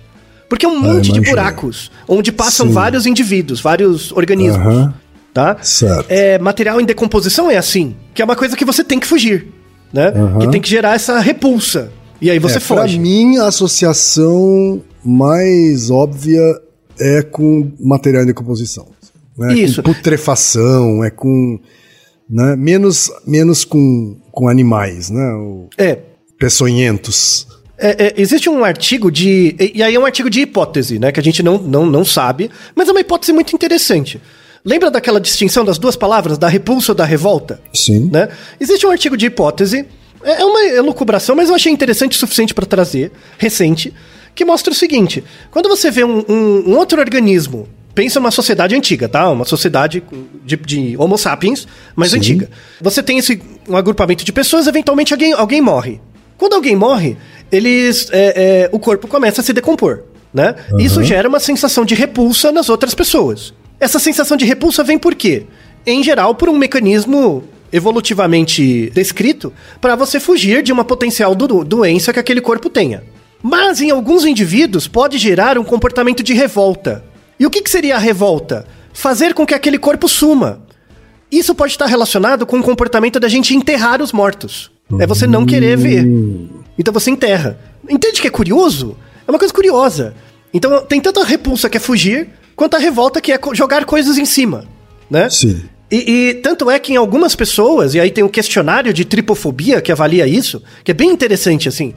Porque 0.49 0.67
é 0.67 0.69
um 0.69 0.79
monte 0.81 1.11
de 1.11 1.21
buracos, 1.21 1.91
onde 2.07 2.31
passam 2.31 2.67
Sim. 2.67 2.73
vários 2.73 3.07
indivíduos, 3.07 3.61
vários 3.61 4.13
organismos. 4.13 4.67
Aham. 4.67 4.95
Tá? 5.33 5.57
Certo. 5.63 6.07
É, 6.09 6.39
material 6.39 6.81
em 6.81 6.85
decomposição 6.85 7.51
é 7.51 7.57
assim, 7.57 7.97
que 8.15 8.23
é 8.23 8.25
uma 8.25 8.37
coisa 8.37 8.57
que 8.57 8.65
você 8.65 8.85
tem 8.85 9.01
que 9.01 9.07
fugir, 9.07 9.49
né? 9.93 10.09
Aham. 10.15 10.39
Que 10.41 10.49
tem 10.49 10.61
que 10.61 10.69
gerar 10.69 10.95
essa 10.95 11.19
repulsa. 11.19 11.91
E 12.21 12.31
aí 12.31 12.39
você 12.39 12.59
é, 12.59 12.61
Pra 12.61 12.83
foge. 12.83 12.99
mim, 13.01 13.39
a 13.39 13.47
associação 13.49 14.81
mais 15.05 15.91
óbvia 15.91 16.41
é 17.01 17.23
com 17.23 17.73
material 17.81 18.23
em 18.23 18.27
decomposição. 18.27 18.87
Né? 19.37 19.55
Isso. 19.55 19.83
Com 19.83 19.93
putrefação, 19.93 21.03
é 21.05 21.11
com. 21.11 21.59
Né? 22.29 22.57
Menos, 22.57 23.11
menos 23.27 23.65
com, 23.65 24.19
com 24.33 24.49
animais, 24.49 25.11
né? 25.11 25.33
O- 25.35 25.69
É, 25.77 25.99
peçonhentos. 26.39 27.47
É, 27.77 28.07
é, 28.07 28.15
existe 28.17 28.49
um 28.49 28.65
artigo 28.65 29.11
de. 29.11 29.57
E, 29.75 29.83
aí 29.83 29.95
é 29.95 29.99
um 29.99 30.07
artigo 30.07 30.31
de 30.31 30.41
hipótese, 30.43 30.99
né? 30.99 31.11
Que 31.11 31.19
a 31.21 31.23
gente 31.23 31.43
não, 31.43 31.59
não, 31.59 31.85
não 31.85 32.05
sabe, 32.05 32.51
mas 32.75 32.89
é 32.89 32.93
uma 32.93 33.01
hipótese 33.01 33.33
muito 33.33 33.55
interessante. 33.55 34.21
Lembra 34.65 34.91
daquela 34.91 35.21
distinção 35.21 35.65
das 35.65 35.77
duas 35.77 35.97
palavras, 35.97 36.39
da 36.39 36.49
repulsa 36.49 36.93
ou 36.93 36.97
da 36.97 37.05
revolta? 37.05 37.61
Sim. 37.75 38.09
Né? 38.11 38.29
Existe 38.59 38.87
um 38.87 38.91
artigo 38.91 39.17
de 39.17 39.27
hipótese, 39.27 39.85
é 40.23 40.41
é 40.41 40.45
uma 40.45 40.63
elucubração, 40.65 41.37
mas 41.37 41.49
eu 41.51 41.55
achei 41.55 41.71
interessante 41.71 42.13
o 42.17 42.19
suficiente 42.19 42.55
para 42.55 42.65
trazer, 42.65 43.13
recente, 43.37 43.93
que 44.35 44.45
mostra 44.45 44.73
o 44.73 44.77
seguinte: 44.77 45.23
quando 45.51 45.69
você 45.69 45.91
vê 45.91 46.05
um, 46.05 46.25
um- 46.29 46.71
um 46.71 46.77
outro 46.79 46.99
organismo, 47.01 47.69
pensa 47.95 48.19
numa 48.19 48.31
sociedade 48.31 48.75
antiga, 48.75 49.09
tá? 49.09 49.29
Uma 49.31 49.45
sociedade 49.45 50.03
de, 50.45 50.57
de 50.57 50.97
Homo 50.99 51.17
sapiens, 51.17 51.67
mas 51.95 52.11
Sim. 52.11 52.19
antiga. 52.19 52.51
Você 52.81 53.03
tem 53.03 53.19
esse 53.19 53.41
um 53.69 53.77
agrupamento 53.77 54.25
de 54.25 54.33
pessoas, 54.33 54.67
eventualmente 54.67 55.13
alguém, 55.15 55.33
alguém 55.33 55.61
morre. 55.61 56.01
Quando 56.37 56.55
alguém 56.55 56.75
morre, 56.77 57.17
eles, 57.51 58.09
é, 58.13 58.65
é, 58.65 58.69
o 58.73 58.79
corpo 58.79 59.07
começa 59.07 59.41
a 59.41 59.45
se 59.45 59.53
decompor, 59.53 60.01
né? 60.33 60.55
Isso 60.79 61.03
gera 61.05 61.29
uma 61.29 61.39
sensação 61.41 61.85
de 61.85 61.95
repulsa 61.95 62.51
nas 62.51 62.69
outras 62.69 62.95
pessoas. 62.95 63.55
Essa 63.79 63.99
sensação 63.99 64.37
de 64.37 64.45
repulsa 64.45 64.83
vem 64.83 64.99
por 64.99 65.15
quê? 65.15 65.45
Em 65.87 66.03
geral, 66.03 66.35
por 66.35 66.49
um 66.49 66.57
mecanismo 66.59 67.45
evolutivamente 67.73 68.91
descrito 68.95 69.53
para 69.81 69.95
você 69.97 70.19
fugir 70.19 70.63
de 70.63 70.73
uma 70.73 70.85
potencial 70.85 71.35
do- 71.35 71.65
doença 71.65 72.13
que 72.13 72.19
aquele 72.19 72.41
corpo 72.41 72.69
tenha. 72.69 73.03
Mas 73.43 73.81
em 73.81 73.91
alguns 73.91 74.25
indivíduos 74.25 74.89
pode 74.89 75.19
gerar 75.19 75.59
um 75.59 75.65
comportamento 75.65 76.23
de 76.23 76.33
revolta. 76.33 77.05
E 77.39 77.47
o 77.47 77.51
que, 77.51 77.63
que 77.63 77.71
seria 77.71 77.97
a 77.97 77.99
revolta? 77.99 78.67
Fazer 78.93 79.35
com 79.35 79.47
que 79.47 79.55
aquele 79.55 79.79
corpo 79.79 80.09
suma. 80.09 80.63
Isso 81.31 81.55
pode 81.55 81.73
estar 81.73 81.87
relacionado 81.87 82.47
com 82.47 82.59
o 82.59 82.63
comportamento 82.63 83.19
da 83.19 83.29
gente 83.29 83.55
enterrar 83.55 84.01
os 84.01 84.13
mortos. 84.13 84.71
É 85.01 85.07
você 85.07 85.27
não 85.27 85.45
querer 85.45 85.77
ver. 85.77 86.07
Então 86.79 86.93
você 86.93 87.11
enterra. 87.11 87.59
Entende 87.89 88.21
que 88.21 88.29
é 88.29 88.31
curioso? 88.31 88.97
É 89.27 89.31
uma 89.31 89.39
coisa 89.39 89.53
curiosa. 89.53 90.15
Então 90.53 90.85
tem 90.85 91.01
tanto 91.01 91.21
a 91.21 91.25
repulsa 91.25 91.69
que 91.69 91.77
é 91.77 91.81
fugir, 91.81 92.29
quanto 92.55 92.77
a 92.77 92.79
revolta 92.79 93.21
que 93.21 93.33
é 93.33 93.41
jogar 93.53 93.85
coisas 93.85 94.19
em 94.19 94.25
cima, 94.25 94.65
né? 95.11 95.29
Sim. 95.29 95.63
E, 95.91 96.31
e 96.31 96.35
tanto 96.35 96.71
é 96.71 96.79
que 96.79 96.93
em 96.93 96.97
algumas 96.97 97.35
pessoas, 97.35 97.95
e 97.95 98.01
aí 98.01 98.11
tem 98.11 98.25
um 98.25 98.29
questionário 98.29 98.93
de 98.93 99.05
tripofobia 99.05 99.81
que 99.81 99.93
avalia 99.93 100.27
isso, 100.27 100.63
que 100.83 100.91
é 100.91 100.95
bem 100.95 101.11
interessante, 101.11 101.69
assim. 101.69 101.95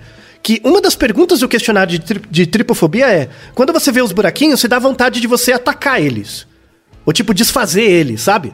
Que 0.48 0.62
uma 0.64 0.80
das 0.80 0.96
perguntas 0.96 1.42
do 1.42 1.48
questionário 1.50 1.92
de, 1.92 2.00
tri- 2.00 2.22
de 2.32 2.46
tripofobia 2.48 3.06
é: 3.10 3.28
quando 3.54 3.74
você 3.74 3.92
vê 3.92 4.02
os 4.02 4.14
buraquinhos, 4.14 4.62
você 4.62 4.68
dá 4.70 4.80
vontade 4.80 5.20
de 5.20 5.28
você 5.28 5.52
atacar 5.52 6.02
eles. 6.02 6.48
Ou 7.06 7.12
tipo, 7.12 7.34
desfazer 7.34 7.84
eles, 7.84 8.22
sabe? 8.22 8.54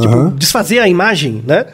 Tipo, 0.00 0.14
Aham. 0.14 0.36
desfazer 0.36 0.78
a 0.78 0.86
imagem, 0.88 1.42
né? 1.44 1.66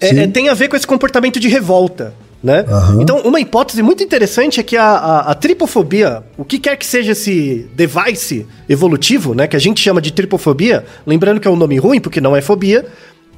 É- 0.00 0.16
é- 0.20 0.26
tem 0.26 0.48
a 0.48 0.54
ver 0.54 0.68
com 0.68 0.76
esse 0.76 0.86
comportamento 0.86 1.38
de 1.38 1.46
revolta, 1.46 2.14
né? 2.42 2.64
Aham. 2.66 3.02
Então, 3.02 3.18
uma 3.20 3.38
hipótese 3.38 3.82
muito 3.82 4.02
interessante 4.02 4.58
é 4.60 4.62
que 4.62 4.78
a, 4.78 4.84
a- 4.86 5.20
a 5.32 5.34
tripofobia, 5.34 6.22
o 6.38 6.44
que 6.44 6.58
quer 6.58 6.76
que 6.76 6.86
seja 6.86 7.12
esse 7.12 7.68
device 7.74 8.46
evolutivo, 8.66 9.34
né? 9.34 9.46
Que 9.46 9.56
a 9.56 9.60
gente 9.60 9.78
chama 9.78 10.00
de 10.00 10.10
tripofobia, 10.10 10.86
lembrando 11.06 11.38
que 11.38 11.46
é 11.46 11.50
um 11.50 11.56
nome 11.56 11.76
ruim, 11.76 12.00
porque 12.00 12.18
não 12.18 12.34
é 12.34 12.40
fobia, 12.40 12.86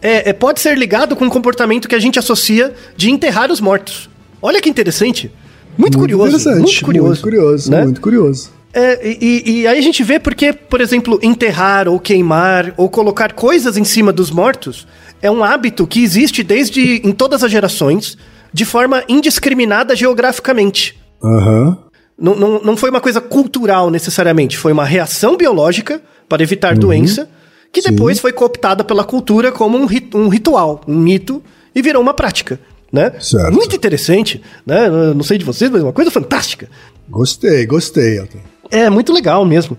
é, 0.00 0.30
é- 0.30 0.32
pode 0.32 0.60
ser 0.60 0.78
ligado 0.78 1.16
com 1.16 1.24
um 1.24 1.28
comportamento 1.30 1.88
que 1.88 1.96
a 1.96 2.00
gente 2.00 2.16
associa 2.16 2.72
de 2.96 3.10
enterrar 3.10 3.50
os 3.50 3.60
mortos. 3.60 4.08
Olha 4.40 4.60
que 4.60 4.68
interessante. 4.70 5.32
Muito, 5.76 5.98
curioso. 5.98 6.32
Muito 6.62 6.84
curioso. 6.84 7.06
Muito 7.08 7.22
curioso. 7.22 7.70
né? 7.70 7.82
Muito 7.84 8.00
curioso. 8.00 8.50
É, 8.72 9.06
e, 9.08 9.60
e- 9.62 9.66
aí 9.68 9.78
a 9.78 9.82
gente 9.82 10.02
vê 10.02 10.18
porque, 10.18 10.52
por 10.52 10.80
exemplo, 10.80 11.18
enterrar 11.22 11.88
ou 11.88 11.98
queimar 12.00 12.74
ou 12.76 12.88
colocar 12.88 13.32
coisas 13.32 13.76
em 13.76 13.84
cima 13.84 14.12
dos 14.12 14.30
mortos 14.30 14.86
é 15.22 15.30
um 15.30 15.44
hábito 15.44 15.86
que 15.86 16.02
existe 16.02 16.42
desde 16.42 17.00
em 17.06 17.12
todas 17.12 17.44
as 17.44 17.50
gerações, 17.50 18.18
de 18.52 18.64
forma 18.64 19.04
indiscriminada 19.08 19.94
geograficamente. 19.94 20.98
Aham. 21.22 21.78
Não, 22.18 22.34
não, 22.36 22.60
não 22.62 22.76
foi 22.76 22.90
uma 22.90 23.00
coisa 23.00 23.20
cultural 23.20 23.90
necessariamente, 23.90 24.56
foi 24.58 24.72
uma 24.72 24.84
reação 24.84 25.36
biológica 25.36 26.00
para 26.28 26.42
evitar 26.42 26.76
doença, 26.76 27.28
que 27.72 27.80
depois 27.80 28.20
foi 28.20 28.32
cooptada 28.32 28.84
pela 28.84 29.02
cultura 29.02 29.50
como 29.50 29.76
um, 29.78 29.84
rit- 29.86 30.14
um 30.16 30.28
ritual, 30.28 30.80
um 30.86 30.96
mito, 30.98 31.42
e 31.74 31.82
virou 31.82 32.00
uma 32.02 32.14
prática. 32.14 32.60
Né? 32.94 33.12
Certo. 33.18 33.52
Muito 33.52 33.74
interessante, 33.74 34.40
né? 34.64 34.88
Não 34.88 35.24
sei 35.24 35.36
de 35.36 35.44
vocês, 35.44 35.68
mas 35.68 35.80
é 35.80 35.84
uma 35.84 35.92
coisa 35.92 36.12
fantástica. 36.12 36.68
Gostei, 37.10 37.66
gostei, 37.66 38.18
Elton. 38.18 38.38
É, 38.70 38.88
muito 38.88 39.12
legal 39.12 39.44
mesmo. 39.44 39.76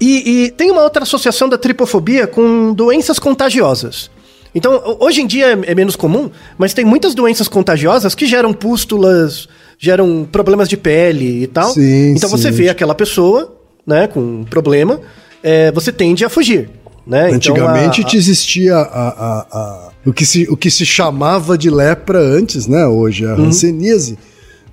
E, 0.00 0.46
e 0.46 0.50
tem 0.50 0.68
uma 0.72 0.82
outra 0.82 1.04
associação 1.04 1.48
da 1.48 1.56
tripofobia 1.56 2.26
com 2.26 2.74
doenças 2.74 3.20
contagiosas. 3.20 4.10
Então, 4.52 4.82
ho- 4.84 4.96
hoje 5.04 5.20
em 5.22 5.28
dia 5.28 5.52
é, 5.52 5.70
é 5.70 5.74
menos 5.76 5.94
comum, 5.94 6.28
mas 6.58 6.74
tem 6.74 6.84
muitas 6.84 7.14
doenças 7.14 7.46
contagiosas 7.46 8.16
que 8.16 8.26
geram 8.26 8.52
pústulas, 8.52 9.48
geram 9.78 10.26
problemas 10.30 10.68
de 10.68 10.76
pele 10.76 11.44
e 11.44 11.46
tal. 11.46 11.70
Sim, 11.70 12.14
então 12.16 12.28
sim. 12.28 12.36
você 12.36 12.50
vê 12.50 12.68
aquela 12.68 12.96
pessoa, 12.96 13.56
né, 13.86 14.08
com 14.08 14.18
um 14.40 14.44
problema, 14.44 15.00
é, 15.40 15.70
você 15.70 15.92
tende 15.92 16.24
a 16.24 16.28
fugir. 16.28 16.68
Né? 17.06 17.26
Então, 17.28 17.36
Antigamente 17.36 18.00
a- 18.00 18.04
a- 18.04 18.08
te 18.08 18.16
existia 18.16 18.74
a, 18.76 18.80
a- 18.80 19.46
a- 19.52 19.88
o, 20.04 20.12
que 20.12 20.26
se, 20.26 20.46
o 20.50 20.56
que 20.56 20.70
se 20.70 20.84
chamava 20.84 21.56
de 21.56 21.70
lepra 21.70 22.18
antes, 22.18 22.66
né? 22.66 22.84
Hoje 22.86 23.24
é 23.24 23.28
a 23.30 23.34
Uhum. 23.36 23.44
hanseníase, 23.46 24.18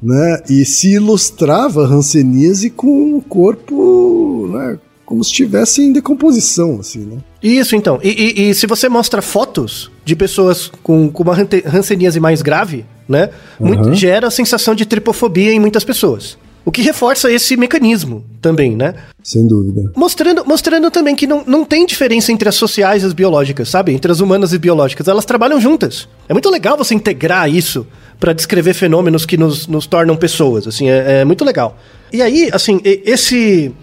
né? 0.01 0.41
E 0.49 0.65
se 0.65 0.93
ilustrava 0.93 1.85
a 1.85 1.87
hanseníase 1.87 2.69
com 2.71 3.17
o 3.17 3.21
corpo, 3.21 4.49
né? 4.51 4.79
Como 5.05 5.23
se 5.23 5.29
estivesse 5.31 5.81
em 5.83 5.91
decomposição, 5.93 6.79
assim, 6.79 6.99
né? 6.99 7.17
Isso, 7.41 7.75
então. 7.75 7.99
E, 8.01 8.09
e- 8.09 8.49
e 8.49 8.53
se 8.55 8.65
você 8.65 8.87
mostra 8.89 9.21
fotos 9.21 9.91
de 10.03 10.15
pessoas 10.15 10.71
com, 10.81 11.09
com 11.09 11.23
uma 11.23 11.35
hanseníase 11.71 12.19
mais 12.19 12.41
grave, 12.41 12.85
né? 13.07 13.29
muito- 13.59 13.89
Uhum. 13.89 13.93
gera 13.93 14.27
a 14.27 14.31
sensação 14.31 14.73
de 14.73 14.85
tripofobia 14.85 15.51
em 15.51 15.59
muitas 15.59 15.83
pessoas. 15.83 16.37
O 16.65 16.71
que 16.71 16.81
reforça 16.81 17.29
esse 17.29 17.57
mecanismo 17.57 18.23
também, 18.41 18.75
né? 18.75 18.95
Sem 19.21 19.45
dúvida. 19.45 19.91
Mostrando, 19.95 20.45
mostrando 20.45 20.89
também 20.89 21.13
que 21.13 21.27
não, 21.27 21.43
não 21.45 21.65
tem 21.65 21.85
diferença 21.85 22.31
entre 22.31 22.47
as 22.47 22.55
sociais 22.55 23.03
e 23.03 23.05
as 23.05 23.13
biológicas, 23.13 23.67
sabe? 23.67 23.91
Entre 23.91 24.09
as 24.09 24.21
humanas 24.21 24.53
e 24.53 24.57
biológicas. 24.57 25.07
Elas 25.07 25.25
trabalham 25.25 25.59
juntas. 25.59 26.07
É 26.29 26.33
muito 26.33 26.49
legal 26.49 26.77
você 26.77 26.95
integrar 26.95 27.49
isso 27.49 27.85
para 28.19 28.31
descrever 28.31 28.73
fenômenos 28.73 29.25
que 29.25 29.35
nos, 29.35 29.67
nos 29.67 29.85
tornam 29.85 30.15
pessoas, 30.15 30.65
assim, 30.65 30.89
é, 30.89 31.21
é 31.21 31.25
muito 31.25 31.43
legal. 31.43 31.77
E 32.13 32.21
aí, 32.21 32.49
assim, 32.53 32.79
esse... 32.83 33.73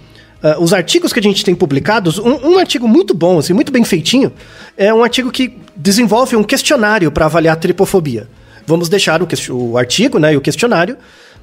ah, 0.42 0.56
os 0.58 0.72
artigos 0.72 1.12
que 1.12 1.20
a 1.20 1.22
gente 1.22 1.44
tem 1.44 1.54
publicados, 1.54 2.18
um, 2.18 2.52
um 2.52 2.58
artigo 2.58 2.88
muito 2.88 3.12
bom, 3.12 3.38
assim, 3.38 3.52
muito 3.52 3.70
bem 3.70 3.84
feitinho, 3.84 4.32
é 4.78 4.94
um 4.94 5.04
artigo 5.04 5.30
que 5.30 5.54
desenvolve 5.76 6.36
um 6.36 6.42
questionário 6.42 7.12
para 7.12 7.26
avaliar 7.26 7.54
a 7.54 7.60
tripofobia. 7.60 8.26
Vamos 8.66 8.88
deixar 8.88 9.20
o, 9.20 9.28
o 9.50 9.76
artigo 9.76 10.18
né, 10.18 10.32
e 10.32 10.36
o 10.38 10.40
questionário. 10.40 10.96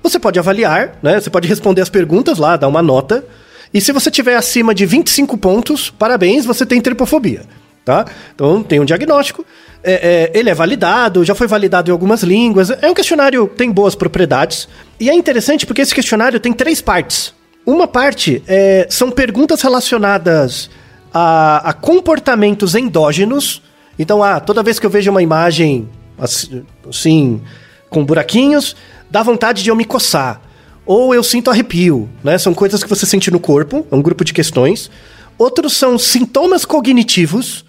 Você 0.08 0.20
pode 0.20 0.40
avaliar, 0.40 0.98
né? 1.02 1.20
Você 1.20 1.30
pode 1.30 1.48
responder 1.48 1.82
as 1.82 1.90
perguntas 1.90 2.38
lá, 2.38 2.56
dar 2.56 2.68
uma 2.68 2.82
nota. 2.82 3.26
E 3.74 3.82
se 3.82 3.92
você 3.92 4.10
tiver 4.10 4.36
acima 4.36 4.74
de 4.74 4.86
25 4.86 5.38
pontos, 5.38 5.90
parabéns, 5.90 6.46
você 6.46 6.66
tem 6.66 6.80
tripofobia. 6.80 7.42
Tá? 7.84 8.06
Então 8.36 8.62
tem 8.64 8.80
um 8.80 8.86
diagnóstico. 8.86 9.46
É, 9.84 10.32
é, 10.34 10.38
ele 10.38 10.50
é 10.50 10.54
validado, 10.54 11.24
já 11.24 11.34
foi 11.34 11.48
validado 11.48 11.90
em 11.90 11.94
algumas 11.94 12.24
línguas. 12.24 12.70
É 12.70 12.90
um 12.90 12.94
questionário 12.94 13.48
que 13.48 13.56
tem 13.56 13.72
boas 13.72 13.96
propriedades. 13.96 14.68
E 15.00 15.10
é 15.10 15.14
interessante 15.14 15.66
porque 15.66 15.82
esse 15.82 15.96
questionário 15.96 16.40
tem 16.40 16.52
três 16.52 16.82
partes. 16.82 17.34
Uma 17.66 17.88
parte 17.88 18.42
é, 18.48 18.88
são 18.90 19.12
perguntas 19.12 19.62
relacionadas 19.62 20.70
a, 21.14 21.70
a 21.70 21.74
comportamentos 21.74 22.76
endógenos. 22.76 23.62
Então, 23.98 24.24
ah, 24.24 24.40
toda 24.40 24.64
vez 24.64 24.80
que 24.80 24.86
eu 24.86 24.90
vejo 24.90 25.10
uma 25.12 25.22
imagem 25.22 25.88
assim, 26.18 26.66
assim, 26.90 27.42
com 27.90 28.04
buraquinhos, 28.04 28.76
dá 29.10 29.24
vontade 29.24 29.64
de 29.64 29.70
eu 29.70 29.76
me 29.76 29.86
coçar. 29.86 30.42
Ou 30.86 31.14
eu 31.14 31.24
sinto 31.24 31.50
arrepio, 31.50 32.10
né? 32.24 32.38
São 32.38 32.54
coisas 32.54 32.82
que 32.84 32.90
você 32.90 33.06
sente 33.06 33.30
no 33.30 33.40
corpo, 33.40 33.86
é 33.92 33.96
um 33.96 34.02
grupo 34.02 34.24
de 34.24 34.34
questões. 34.34 34.90
Outros 35.38 35.74
são 35.74 35.98
sintomas 35.98 36.66
cognitivos. 36.66 37.66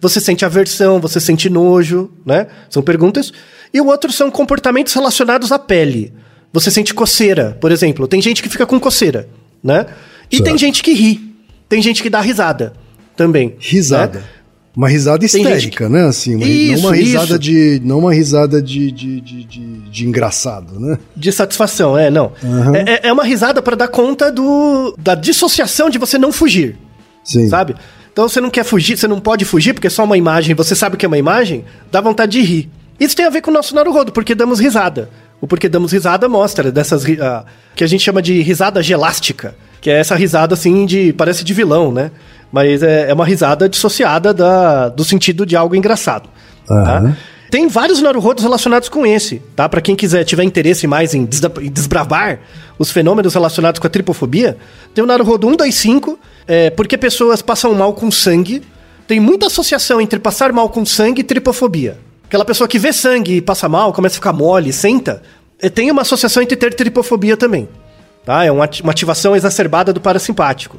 Você 0.00 0.20
sente 0.20 0.44
aversão, 0.44 1.00
você 1.00 1.18
sente 1.18 1.48
nojo, 1.48 2.10
né? 2.24 2.46
São 2.68 2.82
perguntas. 2.82 3.32
E 3.72 3.80
o 3.80 3.86
outro 3.86 4.12
são 4.12 4.30
comportamentos 4.30 4.92
relacionados 4.92 5.50
à 5.50 5.58
pele. 5.58 6.12
Você 6.52 6.70
sente 6.70 6.94
coceira, 6.94 7.56
por 7.60 7.72
exemplo. 7.72 8.06
Tem 8.06 8.20
gente 8.20 8.42
que 8.42 8.48
fica 8.48 8.66
com 8.66 8.78
coceira, 8.78 9.28
né? 9.62 9.86
E 10.30 10.36
certo. 10.36 10.48
tem 10.48 10.58
gente 10.58 10.82
que 10.82 10.92
ri. 10.92 11.34
Tem 11.68 11.82
gente 11.82 12.02
que 12.02 12.10
dá 12.10 12.20
risada 12.20 12.74
também. 13.16 13.56
Risada. 13.58 14.20
Né? 14.20 14.24
Uma 14.78 14.88
risada 14.88 15.26
histérica, 15.26 15.86
que... 15.86 15.92
né? 15.92 16.04
Assim, 16.06 16.36
uma, 16.36 16.46
isso, 16.46 16.82
não 16.84 16.90
uma 16.90 16.96
risada 16.96 17.24
isso. 17.30 17.38
de. 17.40 17.82
Não 17.84 17.98
uma 17.98 18.14
risada 18.14 18.62
de, 18.62 18.92
de, 18.92 19.20
de, 19.20 19.44
de, 19.44 19.78
de 19.90 20.06
engraçado, 20.06 20.78
né? 20.78 20.96
De 21.16 21.32
satisfação, 21.32 21.98
é, 21.98 22.12
não. 22.12 22.30
Uhum. 22.40 22.76
É, 22.76 23.08
é 23.08 23.12
uma 23.12 23.24
risada 23.24 23.60
para 23.60 23.74
dar 23.74 23.88
conta 23.88 24.30
do, 24.30 24.94
da 24.96 25.16
dissociação 25.16 25.90
de 25.90 25.98
você 25.98 26.16
não 26.16 26.30
fugir. 26.30 26.76
Sim. 27.24 27.48
Sabe? 27.48 27.74
Então 28.12 28.28
você 28.28 28.40
não 28.40 28.50
quer 28.50 28.62
fugir, 28.62 28.96
você 28.96 29.08
não 29.08 29.18
pode 29.18 29.44
fugir 29.44 29.74
porque 29.74 29.88
é 29.88 29.90
só 29.90 30.04
uma 30.04 30.16
imagem, 30.16 30.54
você 30.54 30.76
sabe 30.76 30.96
que 30.96 31.04
é 31.04 31.08
uma 31.08 31.18
imagem, 31.18 31.64
dá 31.90 32.00
vontade 32.00 32.38
de 32.38 32.42
rir. 32.42 32.70
Isso 33.00 33.16
tem 33.16 33.26
a 33.26 33.30
ver 33.30 33.40
com 33.40 33.50
o 33.50 33.54
nosso 33.54 33.74
Naruhodo, 33.74 34.12
porque 34.12 34.32
damos 34.32 34.60
risada. 34.60 35.10
O 35.40 35.46
porquê 35.46 35.68
damos 35.68 35.92
risada 35.92 36.28
mostra 36.28 36.70
dessas 36.72 37.04
uh, 37.04 37.44
que 37.74 37.84
a 37.84 37.86
gente 37.86 38.02
chama 38.02 38.20
de 38.20 38.40
risada 38.42 38.82
gelástica, 38.82 39.54
que 39.80 39.88
é 39.88 39.98
essa 39.98 40.16
risada 40.16 40.54
assim 40.54 40.84
de 40.84 41.12
parece 41.12 41.44
de 41.44 41.54
vilão, 41.54 41.92
né? 41.92 42.10
Mas 42.50 42.82
é, 42.82 43.10
é 43.10 43.14
uma 43.14 43.24
risada 43.24 43.68
dissociada 43.68 44.32
da, 44.32 44.88
do 44.88 45.04
sentido 45.04 45.44
de 45.44 45.56
algo 45.56 45.74
engraçado. 45.74 46.28
Uhum. 46.68 46.84
Tá? 46.84 47.16
Tem 47.50 47.66
vários 47.66 48.02
Naruhodos 48.02 48.44
relacionados 48.44 48.90
com 48.90 49.06
esse, 49.06 49.42
tá? 49.56 49.66
Para 49.68 49.80
quem 49.80 49.96
quiser 49.96 50.22
tiver 50.24 50.42
interesse 50.42 50.86
mais 50.86 51.14
em 51.14 51.24
desbravar 51.24 52.40
os 52.78 52.90
fenômenos 52.90 53.32
relacionados 53.32 53.80
com 53.80 53.86
a 53.86 53.90
tripofobia, 53.90 54.58
tem 54.94 55.02
o 55.02 55.06
Naruhodo 55.06 55.48
125, 55.48 56.18
é, 56.46 56.68
porque 56.70 56.98
pessoas 56.98 57.40
passam 57.40 57.74
mal 57.74 57.94
com 57.94 58.10
sangue. 58.10 58.62
Tem 59.06 59.18
muita 59.18 59.46
associação 59.46 59.98
entre 59.98 60.18
passar 60.18 60.52
mal 60.52 60.68
com 60.68 60.84
sangue 60.84 61.22
e 61.22 61.24
tripofobia. 61.24 61.98
Aquela 62.24 62.44
pessoa 62.44 62.68
que 62.68 62.78
vê 62.78 62.92
sangue 62.92 63.36
e 63.36 63.40
passa 63.40 63.66
mal, 63.66 63.94
começa 63.94 64.16
a 64.16 64.16
ficar 64.16 64.34
mole, 64.34 64.70
senta, 64.70 65.22
é, 65.58 65.70
tem 65.70 65.90
uma 65.90 66.02
associação 66.02 66.42
entre 66.42 66.56
ter 66.56 66.74
tripofobia 66.74 67.36
também. 67.38 67.66
Tá? 68.26 68.44
É 68.44 68.52
uma 68.52 68.64
ativação 68.64 69.34
exacerbada 69.34 69.90
do 69.90 70.02
parasimpático. 70.02 70.78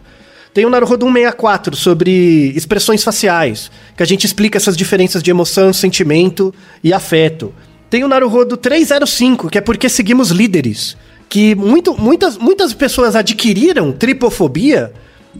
Tem 0.53 0.65
o 0.65 0.69
Naruhodo 0.69 1.05
164 1.05 1.75
sobre 1.75 2.51
expressões 2.55 3.03
faciais, 3.03 3.69
que 3.95 4.01
a 4.01 4.05
gente 4.05 4.25
explica 4.25 4.57
essas 4.57 4.75
diferenças 4.75 5.21
de 5.21 5.29
emoção, 5.29 5.71
sentimento 5.71 6.53
e 6.83 6.91
afeto. 6.91 7.53
Tem 7.89 8.03
o 8.03 8.07
Naruhodo 8.07 8.57
305, 8.57 9.49
que 9.49 9.57
é 9.57 9.61
porque 9.61 9.87
seguimos 9.87 10.31
líderes, 10.31 10.97
que 11.27 11.53
muito, 11.55 11.95
muitas, 11.99 12.37
muitas 12.37 12.73
pessoas 12.73 13.15
adquiriram 13.15 13.91
tripofobia, 13.91 14.91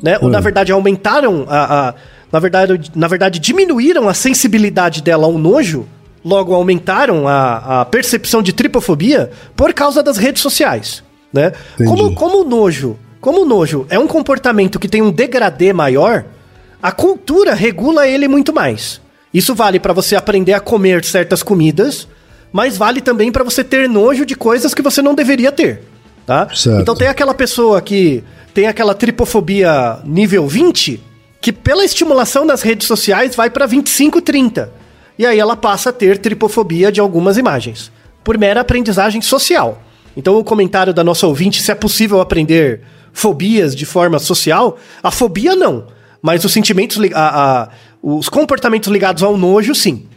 né? 0.02 0.18
Hum. 0.18 0.26
Ou 0.26 0.30
na 0.30 0.40
verdade 0.40 0.72
aumentaram 0.72 1.46
a, 1.50 1.90
a 1.90 1.94
na 2.32 2.40
verdade, 2.40 2.92
na 2.96 3.08
verdade 3.08 3.40
diminuíram 3.40 4.08
a 4.08 4.14
sensibilidade 4.14 5.02
dela 5.02 5.26
ao 5.26 5.38
nojo, 5.38 5.88
logo 6.24 6.54
aumentaram 6.54 7.28
a, 7.28 7.82
a 7.82 7.86
percepção 7.86 8.44
de 8.44 8.54
tripofobia 8.54 9.32
por 9.56 9.74
causa 9.74 10.04
das 10.04 10.18
redes 10.18 10.42
sociais, 10.42 11.04
né? 11.34 11.52
Como, 11.78 12.14
como 12.14 12.42
o 12.42 12.44
nojo 12.44 12.98
como 13.22 13.42
o 13.42 13.46
nojo 13.46 13.86
é 13.90 14.00
um 14.00 14.08
comportamento 14.08 14.80
que 14.80 14.88
tem 14.88 15.02
um 15.02 15.12
degradê 15.12 15.74
maior, 15.74 16.26
a 16.82 16.92
cultura 16.92 17.54
regula 17.54 18.08
ele 18.08 18.28
muito 18.28 18.54
mais. 18.54 19.02
Isso 19.34 19.54
vale 19.54 19.80
para 19.80 19.94
você 19.94 20.16
aprender 20.16 20.54
a 20.54 20.60
comer 20.60 21.04
certas 21.04 21.44
comidas, 21.44 22.08
mas 22.52 22.78
vale 22.78 23.02
também 23.02 23.32
para 23.32 23.44
você 23.44 23.64
ter 23.64 23.88
nojo 23.88 24.26
de 24.26 24.36
coisas 24.36 24.74
que 24.74 24.82
você 24.82 25.02
não 25.02 25.14
deveria 25.14 25.52
ter, 25.52 25.84
tá? 26.26 26.48
Certo. 26.54 26.82
Então 26.82 26.96
tem 26.96 27.08
aquela 27.08 27.34
pessoa 27.34 27.82
que 27.82 28.24
tem 28.54 28.68
aquela 28.68 28.96
tripofobia 28.96 30.00
nível 30.04 30.48
20, 30.48 31.00
que 31.42 31.54
pela 31.54 31.86
estimulação 31.86 32.48
das 32.48 32.62
redes 32.62 32.88
sociais 32.88 33.36
vai 33.36 33.50
para 33.50 33.66
25, 33.66 34.22
30. 34.22 34.72
E 35.18 35.26
aí 35.26 35.38
ela 35.38 35.56
passa 35.56 35.90
a 35.90 35.94
ter 35.94 36.18
tripofobia 36.18 36.92
de 36.92 37.00
algumas 37.00 37.38
imagens, 37.38 37.92
por 38.24 38.38
mera 38.38 38.62
aprendizagem 38.62 39.22
social. 39.22 39.84
Então 40.18 40.38
o 40.38 40.44
comentário 40.44 40.94
da 40.94 41.04
nossa 41.04 41.28
ouvinte 41.28 41.62
se 41.62 41.72
é 41.72 41.76
possível 41.76 42.20
aprender 42.20 42.82
fobias 43.14 43.76
de 43.76 43.86
forma 43.86 44.20
social, 44.20 44.78
a 45.02 45.12
fobia 45.12 45.56
não. 45.56 45.88
Mas 46.22 46.44
os 46.44 46.52
sentimentos, 46.52 46.98
a, 47.14 47.62
a, 47.64 47.70
os 48.02 48.30
comportamentos 48.30 48.90
ligados 48.90 49.24
ao 49.24 49.38
nojo, 49.38 49.74
sim. 49.74 50.08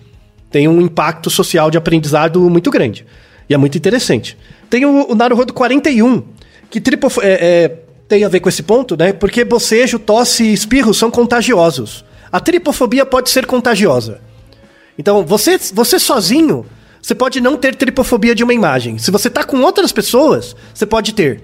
Tem 0.51 0.69
um 0.69 0.81
impacto 0.81 1.31
social 1.31 1.71
de 1.71 1.79
aprendizado 1.79 2.41
muito 2.51 2.71
grande. 2.71 3.07
E 3.49 3.55
é 3.55 3.57
muito 3.57 3.77
interessante. 3.79 4.37
Tem 4.69 4.85
o, 4.85 5.11
o 5.11 5.15
Naruhodo 5.15 5.53
41, 5.53 6.23
que 6.71 6.81
tripo, 6.81 7.09
é, 7.21 7.31
é, 7.31 7.79
tem 8.09 8.25
a 8.25 8.29
ver 8.29 8.41
com 8.41 8.49
esse 8.49 8.63
ponto, 8.63 8.97
né? 8.97 9.13
Porque 9.13 9.45
bocejo, 9.45 9.99
tosse 9.99 10.45
e 10.45 10.53
espirro 10.53 10.93
são 10.93 11.11
contagiosos. 11.11 12.05
A 12.31 12.41
tripofobia 12.41 13.05
pode 13.05 13.31
ser 13.31 13.47
contagiosa. 13.47 14.21
Então, 14.99 15.25
você, 15.25 15.59
você 15.73 15.99
sozinho, 15.99 16.67
você 17.01 17.15
pode 17.15 17.41
não 17.41 17.57
ter 17.57 17.75
tripofobia 17.75 18.35
de 18.35 18.45
uma 18.45 18.55
imagem. 18.55 18.99
Se 18.99 19.11
você 19.11 19.29
tá 19.29 19.45
com 19.45 19.61
outras 19.63 19.93
pessoas, 19.93 20.55
você 20.73 20.87
pode 20.87 21.15
ter. 21.15 21.43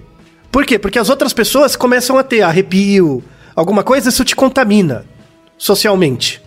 Por 0.50 0.64
quê? 0.64 0.78
Porque 0.78 0.98
as 0.98 1.08
outras 1.08 1.32
pessoas 1.32 1.76
começam 1.76 2.18
a 2.18 2.22
ter 2.22 2.42
arrepio, 2.42 3.22
alguma 3.54 3.82
coisa, 3.82 4.08
isso 4.08 4.24
te 4.24 4.34
contamina 4.34 5.04
socialmente. 5.56 6.40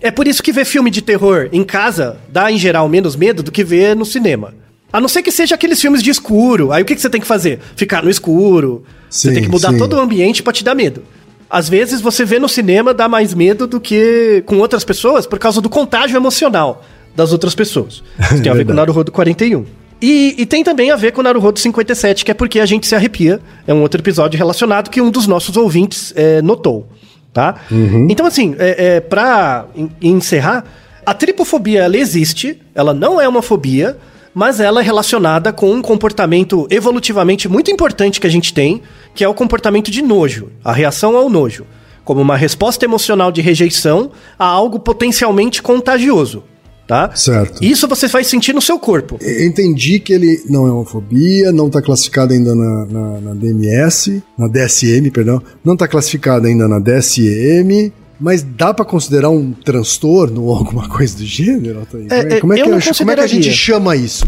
É 0.00 0.10
por 0.10 0.26
isso 0.26 0.42
que 0.42 0.52
ver 0.52 0.64
filme 0.64 0.90
de 0.90 1.02
terror 1.02 1.48
em 1.52 1.62
casa 1.62 2.18
dá, 2.28 2.50
em 2.50 2.58
geral, 2.58 2.88
menos 2.88 3.16
medo 3.16 3.42
do 3.42 3.52
que 3.52 3.62
ver 3.62 3.94
no 3.94 4.04
cinema. 4.04 4.54
A 4.92 5.00
não 5.00 5.08
ser 5.08 5.22
que 5.22 5.32
seja 5.32 5.56
aqueles 5.56 5.80
filmes 5.80 6.02
de 6.02 6.10
escuro. 6.10 6.72
Aí 6.72 6.82
o 6.82 6.86
que, 6.86 6.94
que 6.94 7.00
você 7.00 7.10
tem 7.10 7.20
que 7.20 7.26
fazer? 7.26 7.58
Ficar 7.74 8.02
no 8.02 8.10
escuro. 8.10 8.84
Sim, 9.10 9.28
você 9.28 9.34
tem 9.34 9.42
que 9.42 9.48
mudar 9.48 9.72
sim. 9.72 9.78
todo 9.78 9.94
o 9.94 10.00
ambiente 10.00 10.42
para 10.42 10.52
te 10.52 10.62
dar 10.62 10.74
medo. 10.74 11.02
Às 11.50 11.68
vezes 11.68 12.00
você 12.00 12.24
vê 12.24 12.38
no 12.38 12.48
cinema 12.48 12.94
dá 12.94 13.08
mais 13.08 13.34
medo 13.34 13.66
do 13.66 13.80
que 13.80 14.42
com 14.46 14.58
outras 14.58 14.84
pessoas 14.84 15.26
por 15.26 15.38
causa 15.38 15.60
do 15.60 15.68
contágio 15.68 16.16
emocional 16.16 16.84
das 17.14 17.32
outras 17.32 17.54
pessoas. 17.54 18.02
Isso 18.32 18.42
tem 18.42 18.50
a 18.50 18.54
ver 18.54 18.64
com 18.64 18.72
o 18.72 18.74
Naruhodo 18.74 19.12
41. 19.12 19.64
E, 20.06 20.34
e, 20.36 20.44
tem 20.44 20.62
também 20.62 20.90
a 20.90 20.96
ver 20.96 21.12
com 21.12 21.22
o 21.22 21.24
Naruhodo 21.24 21.58
57, 21.58 22.26
que 22.26 22.30
é 22.30 22.34
porque 22.34 22.60
a 22.60 22.66
gente 22.66 22.86
se 22.86 22.94
arrepia. 22.94 23.40
É 23.66 23.72
um 23.72 23.80
outro 23.80 24.02
episódio 24.02 24.36
relacionado 24.36 24.90
que 24.90 25.00
um 25.00 25.10
dos 25.10 25.26
nossos 25.26 25.56
ouvintes 25.56 26.12
é, 26.14 26.42
notou, 26.42 26.86
tá? 27.32 27.54
Uhum. 27.70 28.06
Então, 28.10 28.26
assim, 28.26 28.54
é, 28.58 28.96
é, 28.96 29.00
pra 29.00 29.64
encerrar, 30.02 30.62
a 31.06 31.14
tripofobia, 31.14 31.84
ela 31.84 31.96
existe, 31.96 32.60
ela 32.74 32.92
não 32.92 33.18
é 33.18 33.26
uma 33.26 33.40
fobia, 33.40 33.96
mas 34.34 34.60
ela 34.60 34.82
é 34.82 34.84
relacionada 34.84 35.54
com 35.54 35.72
um 35.72 35.80
comportamento 35.80 36.66
evolutivamente 36.68 37.48
muito 37.48 37.70
importante 37.70 38.20
que 38.20 38.26
a 38.26 38.30
gente 38.30 38.52
tem, 38.52 38.82
que 39.14 39.24
é 39.24 39.28
o 39.28 39.32
comportamento 39.32 39.90
de 39.90 40.02
nojo, 40.02 40.50
a 40.62 40.74
reação 40.74 41.16
ao 41.16 41.30
nojo, 41.30 41.64
como 42.04 42.20
uma 42.20 42.36
resposta 42.36 42.84
emocional 42.84 43.32
de 43.32 43.40
rejeição 43.40 44.10
a 44.38 44.44
algo 44.44 44.78
potencialmente 44.78 45.62
contagioso 45.62 46.44
tá? 46.86 47.14
Certo. 47.14 47.62
Isso 47.62 47.88
você 47.88 48.06
vai 48.08 48.24
sentir 48.24 48.52
no 48.52 48.60
seu 48.60 48.78
corpo. 48.78 49.18
Entendi 49.22 49.98
que 49.98 50.12
ele 50.12 50.42
não 50.48 50.66
é 50.66 50.72
uma 50.72 50.84
fobia, 50.84 51.52
não 51.52 51.66
está 51.66 51.80
classificado 51.80 52.32
ainda 52.32 52.54
na, 52.54 52.86
na, 52.86 53.20
na, 53.20 53.34
DMS, 53.34 54.22
na 54.38 54.48
DSM, 54.48 55.10
perdão, 55.10 55.42
não 55.64 55.74
está 55.74 55.88
classificado 55.88 56.46
ainda 56.46 56.68
na 56.68 56.78
DSM. 56.78 57.92
Mas 58.20 58.42
dá 58.42 58.72
para 58.72 58.84
considerar 58.84 59.28
um 59.28 59.52
transtorno 59.52 60.44
ou 60.44 60.54
alguma 60.56 60.88
coisa 60.88 61.16
do 61.16 61.24
gênero? 61.24 61.86
É, 62.08 62.38
como, 62.40 62.52
é, 62.52 62.60
é 62.60 62.62
que, 62.62 62.70
eu, 62.70 62.96
como 62.96 63.10
é 63.10 63.14
que 63.16 63.20
a 63.20 63.26
gente 63.26 63.52
chama 63.52 63.96
isso? 63.96 64.24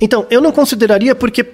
Então, 0.00 0.26
eu 0.28 0.40
não 0.40 0.50
consideraria 0.50 1.14
porque 1.14 1.46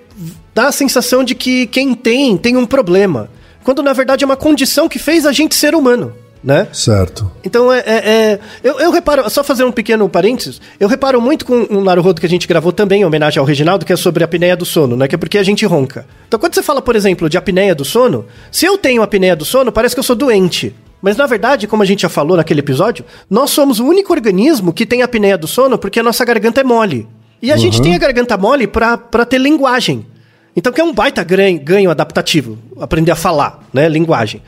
dá 0.55 0.68
a 0.68 0.72
sensação 0.72 1.22
de 1.22 1.35
que 1.35 1.66
quem 1.66 1.95
tem, 1.95 2.37
tem 2.37 2.57
um 2.57 2.64
problema. 2.64 3.28
Quando 3.62 3.83
na 3.83 3.93
verdade 3.93 4.24
é 4.24 4.26
uma 4.26 4.39
condição 4.39 4.89
que 4.89 4.99
fez 4.99 5.26
a 5.26 5.33
gente 5.33 5.55
ser 5.55 5.74
humano 5.74 6.14
né? 6.43 6.68
Certo. 6.72 7.30
Então, 7.45 7.72
é, 7.72 7.80
é, 7.80 7.93
é, 7.95 8.41
eu, 8.64 8.80
eu 8.80 8.91
reparo, 8.91 9.28
só 9.28 9.45
fazer 9.45 9.64
um 9.64 9.72
pequeno 9.72 10.09
parênteses, 10.09 10.61
eu 10.78 10.88
reparo 10.88 11.20
muito 11.20 11.45
com 11.45 11.66
um 11.70 11.82
Naruhodo 11.82 12.20
que 12.20 12.26
a 12.26 12.30
gente 12.30 12.49
gravou 12.49 12.72
também, 12.72 13.03
em 13.03 13.05
homenagem 13.05 13.38
ao 13.38 13.45
Reginaldo, 13.45 13.84
que 13.84 13.93
é 13.93 13.97
sobre 13.97 14.24
a 14.24 14.26
apneia 14.26 14.57
do 14.57 14.64
sono, 14.64 14.97
né? 14.97 15.07
Que 15.07 15.14
é 15.14 15.18
porque 15.18 15.38
a 15.38 15.43
gente 15.43 15.64
ronca. 15.66 16.07
Então, 16.26 16.41
quando 16.41 16.55
você 16.55 16.62
fala, 16.62 16.80
por 16.80 16.97
exemplo, 16.97 17.28
de 17.28 17.36
apneia 17.36 17.74
do 17.74 17.84
sono, 17.84 18.26
se 18.51 18.64
eu 18.64 18.78
tenho 18.78 19.03
apneia 19.03 19.36
do 19.36 19.45
sono, 19.45 19.70
parece 19.70 19.95
que 19.95 19.99
eu 19.99 20.05
sou 20.05 20.16
doente. 20.16 20.74
Mas 21.03 21.16
na 21.16 21.26
verdade, 21.26 21.66
como 21.66 21.82
a 21.82 21.86
gente 21.86 22.03
já 22.03 22.09
falou 22.09 22.36
naquele 22.36 22.61
episódio, 22.61 23.05
nós 23.28 23.51
somos 23.51 23.80
o 23.80 23.86
único 23.86 24.12
organismo 24.12 24.72
que 24.72 24.84
tem 24.84 25.03
apneia 25.03 25.38
do 25.38 25.47
sono 25.47 25.78
porque 25.78 26.01
a 26.01 26.03
nossa 26.03 26.24
garganta 26.24 26.61
é 26.61 26.64
mole. 26.64 27.09
E 27.43 27.51
a 27.51 27.55
uhum. 27.55 27.61
gente 27.61 27.80
tem 27.80 27.95
a 27.95 27.99
garganta 27.99 28.36
mole 28.36 28.66
pra, 28.66 28.99
pra 28.99 29.24
ter 29.24 29.38
linguagem. 29.38 30.05
Então, 30.55 30.72
que 30.72 30.80
é 30.80 30.84
um 30.84 30.93
baita 30.93 31.22
ganho, 31.24 31.59
ganho 31.61 31.91
adaptativo, 31.91 32.59
aprender 32.78 33.12
a 33.12 33.16
falar, 33.16 33.66
né? 33.72 33.88
Linguagem. 33.88 34.43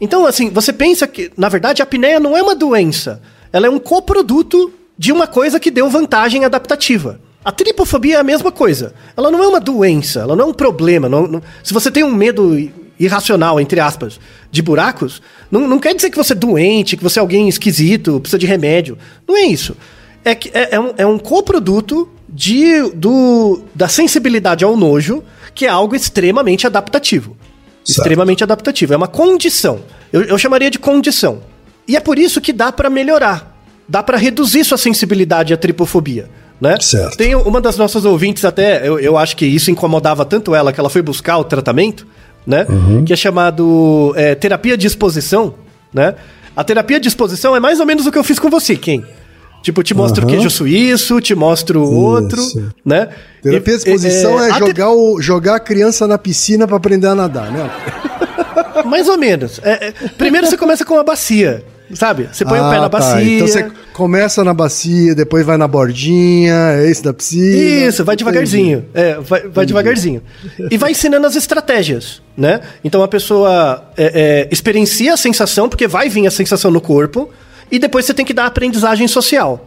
Então, 0.00 0.26
assim, 0.26 0.50
você 0.50 0.72
pensa 0.72 1.06
que, 1.06 1.30
na 1.36 1.48
verdade, 1.48 1.80
a 1.80 1.84
apneia 1.84 2.20
não 2.20 2.36
é 2.36 2.42
uma 2.42 2.54
doença. 2.54 3.20
Ela 3.52 3.66
é 3.66 3.70
um 3.70 3.78
coproduto 3.78 4.72
de 4.98 5.12
uma 5.12 5.26
coisa 5.26 5.58
que 5.58 5.70
deu 5.70 5.88
vantagem 5.88 6.44
adaptativa. 6.44 7.20
A 7.44 7.52
tripofobia 7.52 8.16
é 8.16 8.18
a 8.18 8.24
mesma 8.24 8.50
coisa. 8.50 8.94
Ela 9.16 9.30
não 9.30 9.42
é 9.42 9.46
uma 9.46 9.60
doença, 9.60 10.20
ela 10.20 10.34
não 10.34 10.46
é 10.46 10.48
um 10.48 10.54
problema. 10.54 11.08
Não, 11.08 11.26
não, 11.26 11.42
se 11.62 11.72
você 11.72 11.90
tem 11.90 12.02
um 12.02 12.14
medo 12.14 12.58
irracional, 12.98 13.60
entre 13.60 13.78
aspas, 13.78 14.18
de 14.50 14.62
buracos, 14.62 15.22
não, 15.50 15.68
não 15.68 15.78
quer 15.78 15.94
dizer 15.94 16.10
que 16.10 16.16
você 16.16 16.32
é 16.32 16.36
doente, 16.36 16.96
que 16.96 17.02
você 17.02 17.18
é 17.18 17.22
alguém 17.22 17.48
esquisito, 17.48 18.20
precisa 18.20 18.38
de 18.38 18.46
remédio. 18.46 18.98
Não 19.28 19.36
é 19.36 19.42
isso. 19.42 19.76
É, 20.24 20.34
que 20.34 20.50
é, 20.52 20.74
é 20.74 20.80
um, 20.80 20.94
é 20.96 21.06
um 21.06 21.18
coproduto 21.18 22.08
de, 22.28 22.90
do, 22.90 23.62
da 23.74 23.86
sensibilidade 23.86 24.64
ao 24.64 24.76
nojo, 24.76 25.22
que 25.54 25.66
é 25.66 25.68
algo 25.68 25.94
extremamente 25.94 26.66
adaptativo. 26.66 27.36
Certo. 27.86 28.00
Extremamente 28.00 28.42
adaptativo. 28.42 28.92
É 28.92 28.96
uma 28.96 29.06
condição. 29.06 29.80
Eu, 30.12 30.22
eu 30.22 30.36
chamaria 30.36 30.70
de 30.70 30.78
condição. 30.78 31.40
E 31.86 31.96
é 31.96 32.00
por 32.00 32.18
isso 32.18 32.40
que 32.40 32.52
dá 32.52 32.72
para 32.72 32.90
melhorar. 32.90 33.56
Dá 33.88 34.02
para 34.02 34.18
reduzir 34.18 34.64
sua 34.64 34.76
sensibilidade 34.76 35.54
à 35.54 35.56
tripofobia. 35.56 36.28
Né? 36.60 36.80
Certo. 36.80 37.16
Tem 37.16 37.34
uma 37.34 37.60
das 37.60 37.76
nossas 37.76 38.04
ouvintes 38.04 38.44
até, 38.44 38.86
eu, 38.86 38.98
eu 38.98 39.16
acho 39.16 39.36
que 39.36 39.46
isso 39.46 39.70
incomodava 39.70 40.24
tanto 40.24 40.54
ela 40.54 40.72
que 40.72 40.80
ela 40.80 40.90
foi 40.90 41.02
buscar 41.02 41.36
o 41.38 41.44
tratamento, 41.44 42.06
né? 42.46 42.66
Uhum. 42.68 43.04
Que 43.04 43.12
é 43.12 43.16
chamado 43.16 44.14
é, 44.16 44.34
terapia 44.34 44.76
de 44.76 44.86
exposição, 44.86 45.54
né? 45.92 46.14
A 46.56 46.64
terapia 46.64 46.98
de 46.98 47.06
exposição 47.06 47.54
é 47.54 47.60
mais 47.60 47.78
ou 47.78 47.84
menos 47.84 48.06
o 48.06 48.10
que 48.10 48.16
eu 48.16 48.24
fiz 48.24 48.38
com 48.38 48.48
você, 48.48 48.74
Kim. 48.74 49.04
Tipo, 49.66 49.82
te 49.82 49.94
mostro 49.94 50.22
uhum. 50.22 50.30
queijo 50.30 50.48
suíço, 50.48 51.20
te 51.20 51.34
mostro 51.34 51.82
Isso. 51.82 51.92
outro, 51.92 52.72
né? 52.84 53.08
Terapia 53.42 53.76
de 53.76 53.78
exposição 53.80 54.40
é, 54.40 54.50
é, 54.50 54.54
jogar, 54.60 54.92
o, 54.92 55.20
jogar 55.20 55.56
a 55.56 55.58
criança 55.58 56.06
na 56.06 56.16
piscina 56.16 56.68
para 56.68 56.76
aprender 56.76 57.08
a 57.08 57.16
nadar, 57.16 57.50
né? 57.50 57.68
mais 58.86 59.08
ou 59.08 59.18
menos. 59.18 59.60
É, 59.64 59.88
é, 59.88 59.92
primeiro 60.16 60.46
você 60.46 60.56
começa 60.56 60.84
com 60.84 60.96
a 60.96 61.02
bacia. 61.02 61.64
Sabe? 61.94 62.28
Você 62.32 62.44
põe 62.44 62.60
ah, 62.60 62.68
o 62.68 62.70
pé 62.70 62.76
na 62.76 62.88
tá. 62.88 62.88
bacia. 62.90 63.22
Então 63.24 63.48
você 63.48 63.68
começa 63.92 64.44
na 64.44 64.54
bacia, 64.54 65.16
depois 65.16 65.44
vai 65.44 65.56
na 65.56 65.66
bordinha, 65.66 66.54
é 66.74 66.88
isso 66.88 67.02
da 67.02 67.12
piscina. 67.12 67.88
Isso, 67.88 68.04
vai 68.04 68.14
devagarzinho. 68.14 68.84
É, 68.94 69.14
vai, 69.14 69.48
vai 69.48 69.66
devagarzinho. 69.66 70.22
E 70.70 70.78
vai 70.78 70.92
ensinando 70.92 71.26
as 71.26 71.34
estratégias, 71.34 72.22
né? 72.36 72.60
Então 72.84 73.02
a 73.02 73.08
pessoa 73.08 73.90
é, 73.96 74.12
é, 74.14 74.48
experiencia 74.48 75.14
a 75.14 75.16
sensação, 75.16 75.68
porque 75.68 75.88
vai 75.88 76.08
vir 76.08 76.24
a 76.24 76.30
sensação 76.30 76.70
no 76.70 76.80
corpo, 76.80 77.32
e 77.70 77.78
depois 77.78 78.04
você 78.04 78.14
tem 78.14 78.24
que 78.24 78.34
dar 78.34 78.44
a 78.44 78.46
aprendizagem 78.46 79.08
social. 79.08 79.66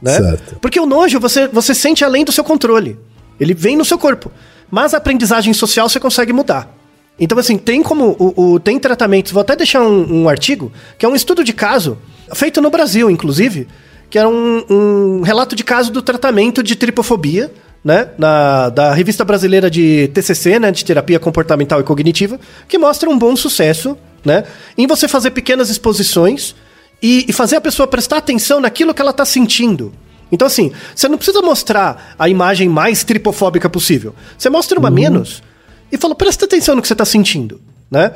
Né? 0.00 0.16
Certo. 0.16 0.56
Porque 0.60 0.80
o 0.80 0.86
nojo 0.86 1.20
você, 1.20 1.46
você 1.46 1.74
sente 1.74 2.04
além 2.04 2.24
do 2.24 2.32
seu 2.32 2.42
controle. 2.42 2.98
Ele 3.38 3.54
vem 3.54 3.76
no 3.76 3.84
seu 3.84 3.98
corpo. 3.98 4.30
Mas 4.70 4.94
a 4.94 4.98
aprendizagem 4.98 5.52
social 5.52 5.88
você 5.88 6.00
consegue 6.00 6.32
mudar. 6.32 6.74
Então, 7.20 7.38
assim, 7.38 7.58
tem 7.58 7.82
como. 7.82 8.16
O, 8.18 8.54
o 8.54 8.60
tem 8.60 8.78
tratamentos. 8.78 9.32
Vou 9.32 9.42
até 9.42 9.54
deixar 9.54 9.82
um, 9.82 10.22
um, 10.22 10.28
artigo, 10.28 10.72
que 10.98 11.04
é 11.04 11.08
um 11.08 11.14
estudo 11.14 11.44
de 11.44 11.52
caso, 11.52 11.98
feito 12.34 12.60
no 12.60 12.70
Brasil, 12.70 13.10
inclusive, 13.10 13.68
que 14.08 14.18
era 14.18 14.28
um, 14.28 14.64
um 14.68 15.20
relato 15.20 15.54
de 15.54 15.62
caso 15.62 15.92
do 15.92 16.00
tratamento 16.00 16.62
de 16.62 16.74
tripofobia, 16.74 17.52
né? 17.84 18.08
Na, 18.16 18.70
da 18.70 18.94
revista 18.94 19.24
brasileira 19.24 19.70
de 19.70 20.08
TCC, 20.08 20.58
né? 20.58 20.72
De 20.72 20.84
terapia 20.84 21.20
comportamental 21.20 21.80
e 21.80 21.84
cognitiva, 21.84 22.40
que 22.66 22.78
mostra 22.78 23.10
um 23.10 23.18
bom 23.18 23.36
sucesso, 23.36 23.96
né? 24.24 24.44
Em 24.76 24.86
você 24.86 25.06
fazer 25.06 25.32
pequenas 25.32 25.68
exposições 25.68 26.54
e, 27.02 27.26
e 27.28 27.32
fazer 27.32 27.56
a 27.56 27.60
pessoa 27.60 27.86
prestar 27.86 28.18
atenção 28.18 28.60
naquilo 28.60 28.94
que 28.94 29.02
ela 29.02 29.10
está 29.10 29.24
sentindo. 29.24 29.92
Então, 30.30 30.46
assim, 30.46 30.72
você 30.94 31.08
não 31.08 31.18
precisa 31.18 31.42
mostrar 31.42 32.14
a 32.18 32.28
imagem 32.28 32.68
mais 32.68 33.04
tripofóbica 33.04 33.68
possível. 33.68 34.14
Você 34.38 34.48
mostra 34.48 34.78
uma 34.78 34.88
uhum. 34.88 34.94
menos 34.94 35.42
e 35.90 35.98
fala, 35.98 36.14
presta 36.14 36.46
atenção 36.46 36.74
no 36.74 36.80
que 36.80 36.88
você 36.88 36.94
está 36.94 37.04
sentindo, 37.04 37.60
né? 37.90 38.12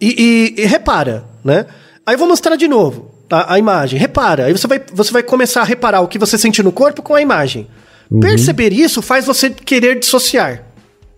E, 0.00 0.54
e, 0.56 0.62
e, 0.62 0.66
repara, 0.66 1.24
né? 1.42 1.66
Aí 2.04 2.14
eu 2.14 2.18
vou 2.18 2.28
mostrar 2.28 2.54
de 2.54 2.68
novo 2.68 3.10
a, 3.28 3.54
a, 3.54 3.58
imagem, 3.58 3.98
repara. 3.98 4.44
Aí 4.44 4.52
você 4.52 4.66
vai, 4.68 4.80
você 4.92 5.10
vai 5.10 5.22
começar 5.24 5.62
a 5.62 5.64
reparar 5.64 6.02
o 6.02 6.08
que 6.08 6.18
você 6.18 6.38
sente 6.38 6.62
no 6.62 6.70
corpo 6.70 7.02
com 7.02 7.14
a 7.14 7.22
imagem. 7.22 7.66
Uhum. 8.08 8.20
Perceber 8.20 8.72
isso 8.72 9.02
faz 9.02 9.26
você 9.26 9.50
querer 9.50 9.98
dissociar. 9.98 10.62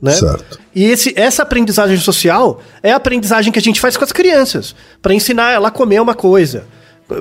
Né? 0.00 0.12
Certo. 0.12 0.60
E 0.74 0.84
esse, 0.84 1.12
essa 1.16 1.42
aprendizagem 1.42 1.98
social 1.98 2.62
é 2.82 2.92
a 2.92 2.96
aprendizagem 2.96 3.52
que 3.52 3.58
a 3.58 3.62
gente 3.62 3.80
faz 3.80 3.96
com 3.96 4.04
as 4.04 4.12
crianças, 4.12 4.74
para 5.02 5.12
ensinar 5.12 5.50
ela 5.50 5.68
a 5.68 5.72
comer 5.72 6.00
uma 6.00 6.14
coisa, 6.14 6.66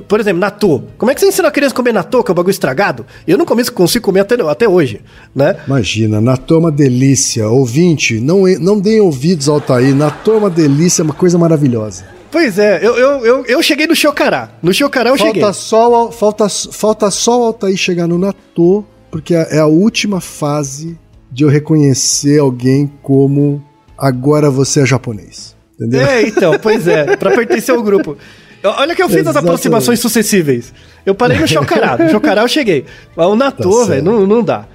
por 0.08 0.20
exemplo, 0.20 0.40
natô. 0.40 0.84
Como 0.98 1.10
é 1.10 1.16
que 1.16 1.22
você 1.22 1.28
ensina 1.28 1.48
a 1.48 1.52
criança 1.52 1.74
a 1.74 1.76
comer 1.76 1.94
natô, 1.94 2.24
que 2.24 2.30
é 2.30 2.34
um 2.34 2.36
bagulho 2.36 2.52
estragado? 2.52 3.06
Eu 3.26 3.38
não 3.38 3.46
começo, 3.46 3.72
consigo 3.72 4.04
comer 4.04 4.20
até, 4.22 4.36
até 4.42 4.68
hoje, 4.68 5.02
né? 5.34 5.56
Imagina, 5.66 6.20
natô 6.20 6.56
é 6.56 6.60
uma 6.60 6.72
delícia. 6.72 7.48
Ouvinte, 7.48 8.20
não, 8.20 8.44
não 8.60 8.80
deem 8.80 9.00
ouvidos 9.00 9.48
ao 9.48 9.56
Altair. 9.56 9.96
Natô 9.96 10.34
é 10.34 10.38
uma 10.38 10.50
delícia, 10.50 11.02
é 11.02 11.06
uma 11.06 11.14
coisa 11.14 11.38
maravilhosa. 11.38 12.04
Pois 12.30 12.60
é, 12.60 12.86
eu, 12.86 12.98
eu, 12.98 13.26
eu, 13.26 13.46
eu 13.46 13.64
cheguei 13.64 13.88
no 13.88 13.96
Chocará. 13.96 14.52
No 14.62 14.74
Chocará 14.74 15.12
eu 15.12 15.18
falta 15.18 15.34
cheguei. 15.34 15.54
Só, 15.54 16.12
falta, 16.12 16.50
falta 16.50 17.10
só 17.10 17.42
o 17.42 17.44
Altair 17.46 17.78
chegar 17.78 18.08
no 18.08 18.18
natô, 18.18 18.84
porque 19.10 19.34
é, 19.34 19.56
é 19.56 19.60
a 19.60 19.68
última 19.68 20.20
fase 20.20 20.98
de 21.32 21.46
eu 21.46 21.50
reconhecer 21.50 22.40
alguém 22.40 22.92
como 23.02 23.64
agora 23.98 24.50
você 24.50 24.82
é 24.82 24.86
japonês. 24.86 25.56
Entendeu? 25.76 26.02
É, 26.02 26.24
então, 26.24 26.60
pois 26.62 26.88
é, 26.88 27.16
pra 27.16 27.32
pertencer 27.32 27.74
ao 27.74 27.82
grupo. 27.82 28.18
Olha 28.78 28.95
que 28.95 29.01
eu 29.01 29.07
fiz 29.07 29.18
Exatamente. 29.18 29.38
as 29.38 29.43
aproximações 29.43 29.99
sucessíveis. 29.99 30.74
Eu 31.05 31.15
parei 31.15 31.39
no 31.39 31.47
Chocará. 31.47 31.97
No 31.97 32.09
Chocará 32.09 32.41
eu 32.41 32.47
cheguei. 32.47 32.86
Mas 33.15 33.28
o 33.28 33.36
Natô, 33.36 33.82
tá 33.82 33.88
velho, 33.88 34.03
não, 34.03 34.28
não 34.28 34.43
dá. 34.43 34.65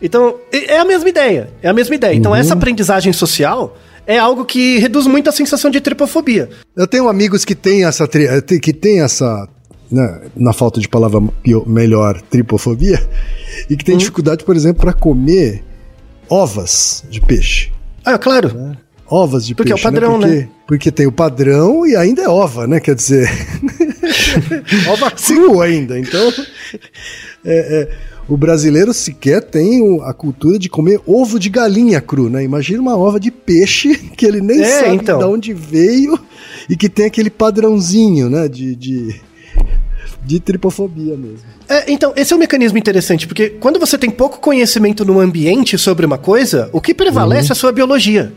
Então, 0.00 0.36
é 0.50 0.78
a 0.78 0.84
mesma 0.84 1.08
ideia. 1.08 1.50
É 1.62 1.68
a 1.68 1.72
mesma 1.72 1.94
ideia. 1.94 2.14
Então, 2.14 2.32
uhum. 2.32 2.36
essa 2.36 2.54
aprendizagem 2.54 3.12
social 3.12 3.76
é 4.06 4.18
algo 4.18 4.44
que 4.44 4.78
reduz 4.78 5.06
muito 5.06 5.28
a 5.28 5.32
sensação 5.32 5.70
de 5.70 5.80
tripofobia. 5.80 6.50
Eu 6.76 6.86
tenho 6.86 7.08
amigos 7.08 7.44
que 7.44 7.54
têm 7.54 7.84
essa 7.84 8.04
eh, 8.04 8.58
que 8.58 8.72
tem 8.72 9.00
essa 9.00 9.48
né, 9.90 10.22
na 10.34 10.52
falta 10.52 10.80
de 10.80 10.88
palavra 10.88 11.20
melhor, 11.66 12.20
tripofobia, 12.22 12.98
e 13.68 13.76
que 13.76 13.84
tem 13.84 13.94
uhum. 13.94 13.98
dificuldade, 13.98 14.44
por 14.44 14.56
exemplo, 14.56 14.80
para 14.82 14.92
comer 14.92 15.62
ovas 16.28 17.04
de 17.10 17.20
peixe. 17.20 17.70
Ah, 18.04 18.18
claro. 18.18 18.52
Né? 18.54 18.76
Ovas 19.12 19.46
de 19.46 19.54
porque 19.54 19.72
peixe. 19.72 19.82
Porque 19.82 19.98
é 19.98 20.08
o 20.08 20.10
né? 20.10 20.18
padrão, 20.18 20.18
né? 20.18 20.26
Porque, 20.26 20.42
né? 20.42 20.48
Porque 20.66 20.90
tem 20.90 21.06
o 21.06 21.12
padrão 21.12 21.86
e 21.86 21.94
ainda 21.94 22.22
é 22.22 22.28
ova, 22.28 22.66
né? 22.66 22.80
Quer 22.80 22.94
dizer. 22.94 23.28
ova 24.88 25.10
crua 25.12 25.66
ainda. 25.66 25.98
Então. 25.98 26.32
É, 27.44 27.80
é, 27.80 27.88
o 28.28 28.36
brasileiro 28.36 28.94
sequer 28.94 29.42
tem 29.42 30.00
a 30.04 30.14
cultura 30.14 30.58
de 30.58 30.68
comer 30.68 31.00
ovo 31.06 31.38
de 31.38 31.50
galinha 31.50 32.00
cru, 32.00 32.30
né? 32.30 32.42
Imagina 32.42 32.80
uma 32.80 32.96
ova 32.96 33.20
de 33.20 33.30
peixe 33.30 33.94
que 34.16 34.24
ele 34.24 34.40
nem 34.40 34.62
é, 34.62 34.64
sabe 34.64 34.94
então. 34.94 35.18
de 35.18 35.24
onde 35.24 35.52
veio 35.52 36.18
e 36.70 36.76
que 36.76 36.88
tem 36.88 37.06
aquele 37.06 37.28
padrãozinho, 37.28 38.30
né? 38.30 38.48
De, 38.48 38.74
de, 38.74 39.20
de 40.24 40.40
tripofobia 40.40 41.16
mesmo. 41.16 41.52
É, 41.68 41.90
então, 41.90 42.12
esse 42.16 42.32
é 42.32 42.36
um 42.36 42.38
mecanismo 42.38 42.78
interessante, 42.78 43.26
porque 43.26 43.50
quando 43.50 43.78
você 43.78 43.98
tem 43.98 44.08
pouco 44.08 44.40
conhecimento 44.40 45.04
no 45.04 45.20
ambiente 45.20 45.76
sobre 45.76 46.06
uma 46.06 46.18
coisa, 46.18 46.70
o 46.72 46.80
que 46.80 46.94
prevalece 46.94 47.48
uhum. 47.48 47.50
é 47.50 47.52
a 47.52 47.56
sua 47.56 47.72
biologia 47.72 48.32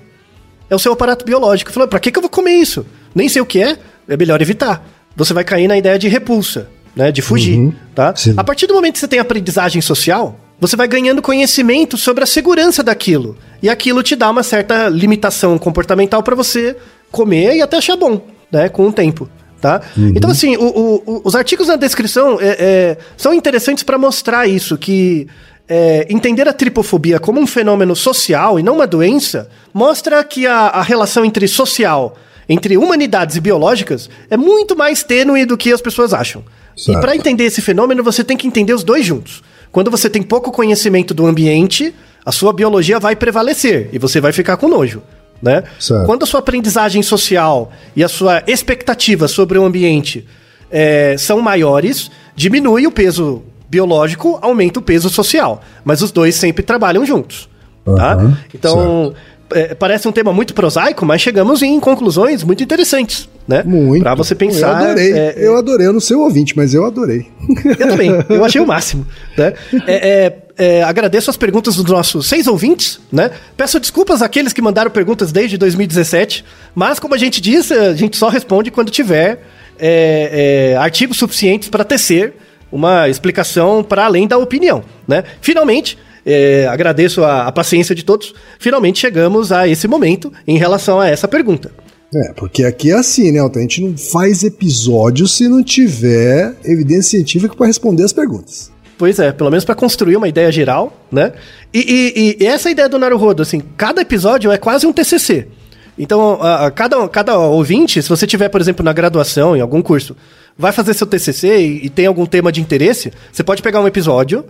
é 0.70 0.76
o 0.76 0.80
seu 0.80 0.94
aparato 0.94 1.26
biológico. 1.26 1.72
Falou, 1.72 1.88
pra 1.88 2.00
que, 2.00 2.12
que 2.12 2.18
eu 2.18 2.22
vou 2.22 2.30
comer 2.30 2.56
isso? 2.56 2.86
Nem 3.14 3.30
sei 3.30 3.42
o 3.42 3.46
que 3.46 3.62
é, 3.62 3.78
é 4.08 4.18
melhor 4.18 4.42
evitar. 4.42 4.86
Você 5.16 5.34
vai 5.34 5.44
cair 5.44 5.68
na 5.68 5.78
ideia 5.78 5.98
de 5.98 6.08
repulsa, 6.08 6.70
né? 6.96 7.12
De 7.12 7.22
fugir, 7.22 7.58
uhum, 7.58 7.74
tá? 7.94 8.16
Sim. 8.16 8.34
A 8.36 8.44
partir 8.44 8.68
do 8.68 8.74
momento 8.74 8.94
que 8.94 9.00
você 9.00 9.08
tem 9.08 9.20
aprendizagem 9.20 9.82
social, 9.82 10.40
você 10.60 10.76
vai 10.76 10.88
ganhando 10.88 11.22
conhecimento 11.22 11.98
sobre 11.98 12.24
a 12.24 12.28
segurança 12.28 12.84
daquilo. 12.84 13.38
E 13.62 13.70
aquilo 13.70 14.04
te 14.04 14.16
dá 14.16 14.30
uma 14.30 14.44
certa 14.44 14.90
limitação 14.90 15.58
comportamental 15.58 16.22
para 16.24 16.36
você 16.36 16.76
comer 17.12 17.56
e 17.56 17.62
até 17.62 17.78
achar 17.78 17.96
bom, 17.96 18.22
né? 18.52 18.70
Com 18.70 18.88
o 18.88 18.94
tempo. 18.94 19.30
Tá? 19.62 19.82
Uhum. 19.98 20.14
Então, 20.16 20.30
assim, 20.30 20.56
o, 20.58 21.02
o, 21.06 21.22
os 21.24 21.34
artigos 21.34 21.70
na 21.70 21.76
descrição 21.76 22.40
é, 22.40 22.58
é, 22.60 22.98
são 23.18 23.34
interessantes 23.34 23.84
para 23.84 23.98
mostrar 23.98 24.46
isso, 24.48 24.78
que 24.78 25.28
é, 25.68 26.06
entender 26.10 26.48
a 26.48 26.54
tripofobia 26.54 27.20
como 27.20 27.40
um 27.40 27.48
fenômeno 27.48 27.96
social 27.96 28.60
e 28.60 28.64
não 28.64 28.76
uma 28.76 28.88
doença 28.88 29.50
mostra 29.74 30.24
que 30.24 30.46
a, 30.46 30.68
a 30.68 30.82
relação 30.82 31.26
entre 31.26 31.48
social, 31.48 32.16
entre 32.48 32.78
humanidades 32.78 33.36
e 33.36 33.42
biológicas, 33.42 34.10
é 34.30 34.38
muito 34.38 34.76
mais 34.76 35.04
tênue 35.04 35.46
do 35.46 35.58
que 35.58 35.72
as 35.72 35.82
pessoas 35.82 36.14
acham. 36.14 36.44
Certo. 36.78 36.98
E 36.98 37.02
para 37.02 37.16
entender 37.16 37.46
esse 37.46 37.62
fenômeno, 37.62 38.04
você 38.04 38.24
tem 38.24 38.38
que 38.38 38.48
entender 38.48 38.74
os 38.74 38.84
dois 38.84 39.06
juntos. 39.06 39.42
Quando 39.72 39.90
você 39.90 40.10
tem 40.10 40.22
pouco 40.22 40.52
conhecimento 40.52 41.14
do 41.14 41.26
ambiente, 41.26 41.94
a 42.26 42.32
sua 42.32 42.54
biologia 42.54 43.00
vai 43.00 43.16
prevalecer 43.16 43.90
e 43.92 44.00
você 44.00 44.22
vai 44.22 44.32
ficar 44.32 44.58
com 44.58 44.68
nojo. 44.68 45.02
Né? 45.42 45.64
Quando 46.06 46.24
a 46.24 46.26
sua 46.26 46.40
aprendizagem 46.40 47.04
social 47.04 47.72
e 47.96 48.04
a 48.04 48.08
sua 48.08 48.42
expectativa 48.48 49.28
sobre 49.28 49.58
o 49.58 49.66
ambiente 49.66 50.26
é, 50.72 51.16
são 51.18 51.42
maiores, 51.42 52.10
diminui 52.36 52.88
o 52.88 52.92
peso 52.92 53.44
biológico 53.76 54.40
aumenta 54.42 54.80
o 54.80 54.82
peso 54.82 55.10
social. 55.10 55.62
Mas 55.84 56.02
os 56.02 56.12
dois 56.12 56.36
sempre 56.36 56.64
trabalham 56.64 57.06
juntos. 57.06 57.50
Uhum, 57.86 57.96
tá? 57.96 58.38
Então, 58.54 59.14
é, 59.52 59.76
parece 59.76 60.08
um 60.08 60.12
tema 60.12 60.32
muito 60.32 60.54
prosaico, 60.54 61.06
mas 61.06 61.22
chegamos 61.22 61.62
em 61.62 61.78
conclusões 61.80 62.42
muito 62.42 62.64
interessantes, 62.64 63.30
né? 63.46 63.64
Muito. 63.66 64.02
Pra 64.02 64.16
você 64.16 64.34
pensar. 64.34 64.82
Eu 64.82 64.88
adorei. 64.88 65.14
É, 65.14 65.36
eu 65.38 65.58
adorei. 65.58 65.88
Eu 65.88 65.94
não 65.94 66.00
sei 66.00 66.16
o 66.16 66.22
ouvinte, 66.22 66.56
mas 66.56 66.74
eu 66.74 66.86
adorei. 66.86 67.28
Eu 67.78 67.88
também. 67.88 68.12
Eu 68.30 68.44
achei 68.46 68.62
o 68.62 68.66
máximo. 68.66 69.06
Né? 69.38 69.54
É, 69.86 70.10
é, 70.10 70.38
é, 70.58 70.84
agradeço 70.84 71.30
as 71.30 71.38
perguntas 71.38 71.76
dos 71.76 71.86
nossos 71.86 72.28
seis 72.28 72.48
ouvintes, 72.48 73.00
né? 73.12 73.30
Peço 73.58 73.80
desculpas 73.80 74.22
àqueles 74.22 74.54
que 74.54 74.62
mandaram 74.62 74.90
perguntas 74.90 75.32
desde 75.32 75.58
2017, 75.58 76.46
mas 76.74 76.98
como 76.98 77.14
a 77.14 77.18
gente 77.18 77.42
disse, 77.42 77.74
a 77.74 77.94
gente 77.94 78.16
só 78.16 78.30
responde 78.30 78.72
quando 78.72 78.90
tiver 78.90 79.42
é, 79.78 80.72
é, 80.74 80.78
artigos 80.78 81.18
suficientes 81.18 81.68
para 81.68 81.84
tecer 81.84 82.34
uma 82.76 83.08
explicação 83.08 83.82
para 83.84 84.06
além 84.06 84.28
da 84.28 84.38
opinião, 84.38 84.84
né? 85.08 85.24
Finalmente, 85.42 85.98
é, 86.26 86.68
agradeço 86.68 87.24
a, 87.24 87.48
a, 87.48 87.52
paciência 87.52 87.96
de 87.96 88.04
todos. 88.04 88.34
Finalmente 88.60 89.00
chegamos 89.00 89.52
a 89.52 89.68
esse 89.68 89.88
momento 89.88 90.32
em 90.46 90.58
relação 90.58 91.00
a 91.00 91.08
essa 91.08 91.28
pergunta. 91.28 91.72
É, 92.14 92.34
porque 92.34 92.64
aqui 92.64 92.92
é 92.92 92.96
assim, 92.96 93.32
né, 93.32 93.40
Alta? 93.40 93.60
A 93.60 93.62
gente 93.62 93.82
não 93.82 93.98
faz 93.98 94.44
episódio 94.44 95.28
se 95.28 95.48
não 95.48 95.64
tiver 95.64 96.54
evidência 96.64 97.12
científica 97.12 97.56
para 97.56 97.68
responder 97.68 98.04
as 98.04 98.14
perguntas. 98.14 98.72
Pois 98.98 99.20
é, 99.20 99.32
pelo 99.32 99.50
menos 99.50 99.66
para 99.66 99.76
construir 99.76 100.16
uma 100.16 100.28
ideia 100.28 100.52
geral, 100.52 101.06
né? 101.12 101.34
E, 101.74 101.80
e, 102.40 102.44
e, 102.44 102.48
essa 102.48 102.70
ideia 102.70 102.88
do 102.88 102.98
Naruhodo, 102.98 103.42
assim, 103.42 103.62
cada 103.76 104.02
episódio 104.02 104.52
é 104.52 104.58
quase 104.58 104.88
um 104.88 104.94
TCC. 104.94 105.48
Então, 105.98 106.40
a, 106.42 106.66
a, 106.66 106.72
cada, 106.72 107.08
cada 107.08 107.38
ouvinte, 107.38 108.02
se 108.02 108.10
você 108.10 108.28
tiver, 108.28 108.50
por 108.50 108.60
exemplo, 108.60 108.84
na 108.84 108.92
graduação, 108.92 109.56
em 109.56 109.62
algum 109.62 109.82
curso, 109.82 110.16
vai 110.58 110.72
fazer 110.72 110.94
seu 110.94 111.08
TCC 111.08 111.58
e, 111.58 111.86
e 111.86 111.90
tem 111.90 112.06
algum 112.06 112.26
tema 112.26 112.52
de 112.52 112.62
interesse, 112.62 113.14
você 113.32 113.44
pode 113.44 113.62
pegar 113.62 113.80
um 113.80 113.88
episódio, 113.88 114.46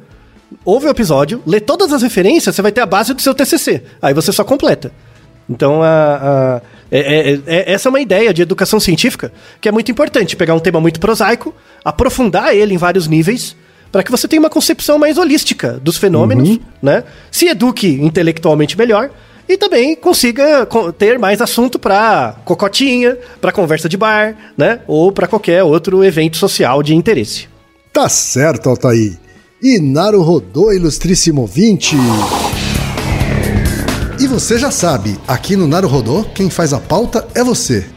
ouve 0.63 0.87
o 0.87 0.89
episódio, 0.89 1.41
lê 1.45 1.59
todas 1.59 1.93
as 1.93 2.01
referências, 2.01 2.55
você 2.55 2.61
vai 2.61 2.71
ter 2.71 2.81
a 2.81 2.85
base 2.85 3.13
do 3.13 3.21
seu 3.21 3.33
TCC. 3.33 3.83
Aí 4.01 4.13
você 4.13 4.31
só 4.31 4.43
completa. 4.43 4.91
Então, 5.47 5.83
a, 5.83 5.87
a 5.87 6.61
é, 6.91 6.99
é, 6.99 7.39
é, 7.45 7.73
essa 7.73 7.89
é 7.89 7.91
uma 7.91 7.99
ideia 7.99 8.33
de 8.33 8.41
educação 8.41 8.79
científica 8.79 9.31
que 9.59 9.67
é 9.67 9.71
muito 9.71 9.91
importante. 9.91 10.35
Pegar 10.35 10.53
um 10.53 10.59
tema 10.59 10.79
muito 10.79 10.99
prosaico, 10.99 11.53
aprofundar 11.83 12.55
ele 12.55 12.73
em 12.73 12.77
vários 12.77 13.07
níveis, 13.07 13.55
para 13.91 14.03
que 14.03 14.11
você 14.11 14.27
tenha 14.27 14.39
uma 14.39 14.49
concepção 14.49 14.97
mais 14.97 15.17
holística 15.17 15.79
dos 15.81 15.97
fenômenos, 15.97 16.49
uhum. 16.49 16.59
né? 16.81 17.03
Se 17.31 17.47
eduque 17.47 17.87
intelectualmente 18.01 18.77
melhor 18.77 19.09
e 19.47 19.57
também 19.57 19.95
consiga 19.95 20.67
ter 20.97 21.19
mais 21.19 21.41
assunto 21.41 21.77
para 21.77 22.35
cocotinha, 22.45 23.17
para 23.39 23.51
conversa 23.51 23.87
de 23.87 23.97
bar, 23.97 24.35
né? 24.57 24.79
Ou 24.87 25.11
para 25.11 25.27
qualquer 25.27 25.63
outro 25.63 26.03
evento 26.03 26.37
social 26.37 26.81
de 26.81 26.95
interesse. 26.95 27.47
Tá 27.93 28.09
certo, 28.09 28.69
Altair. 28.69 29.17
E 29.61 29.79
Naru 29.79 30.21
rodou, 30.21 30.73
ilustríssimo 30.73 31.47
20. 31.47 31.95
E 34.19 34.27
você 34.27 34.57
já 34.57 34.71
sabe, 34.71 35.17
aqui 35.27 35.55
no 35.55 35.67
Naru 35.67 35.87
Rodô, 35.87 36.23
quem 36.33 36.49
faz 36.49 36.73
a 36.73 36.79
pauta 36.79 37.27
é 37.33 37.43
você. 37.43 37.85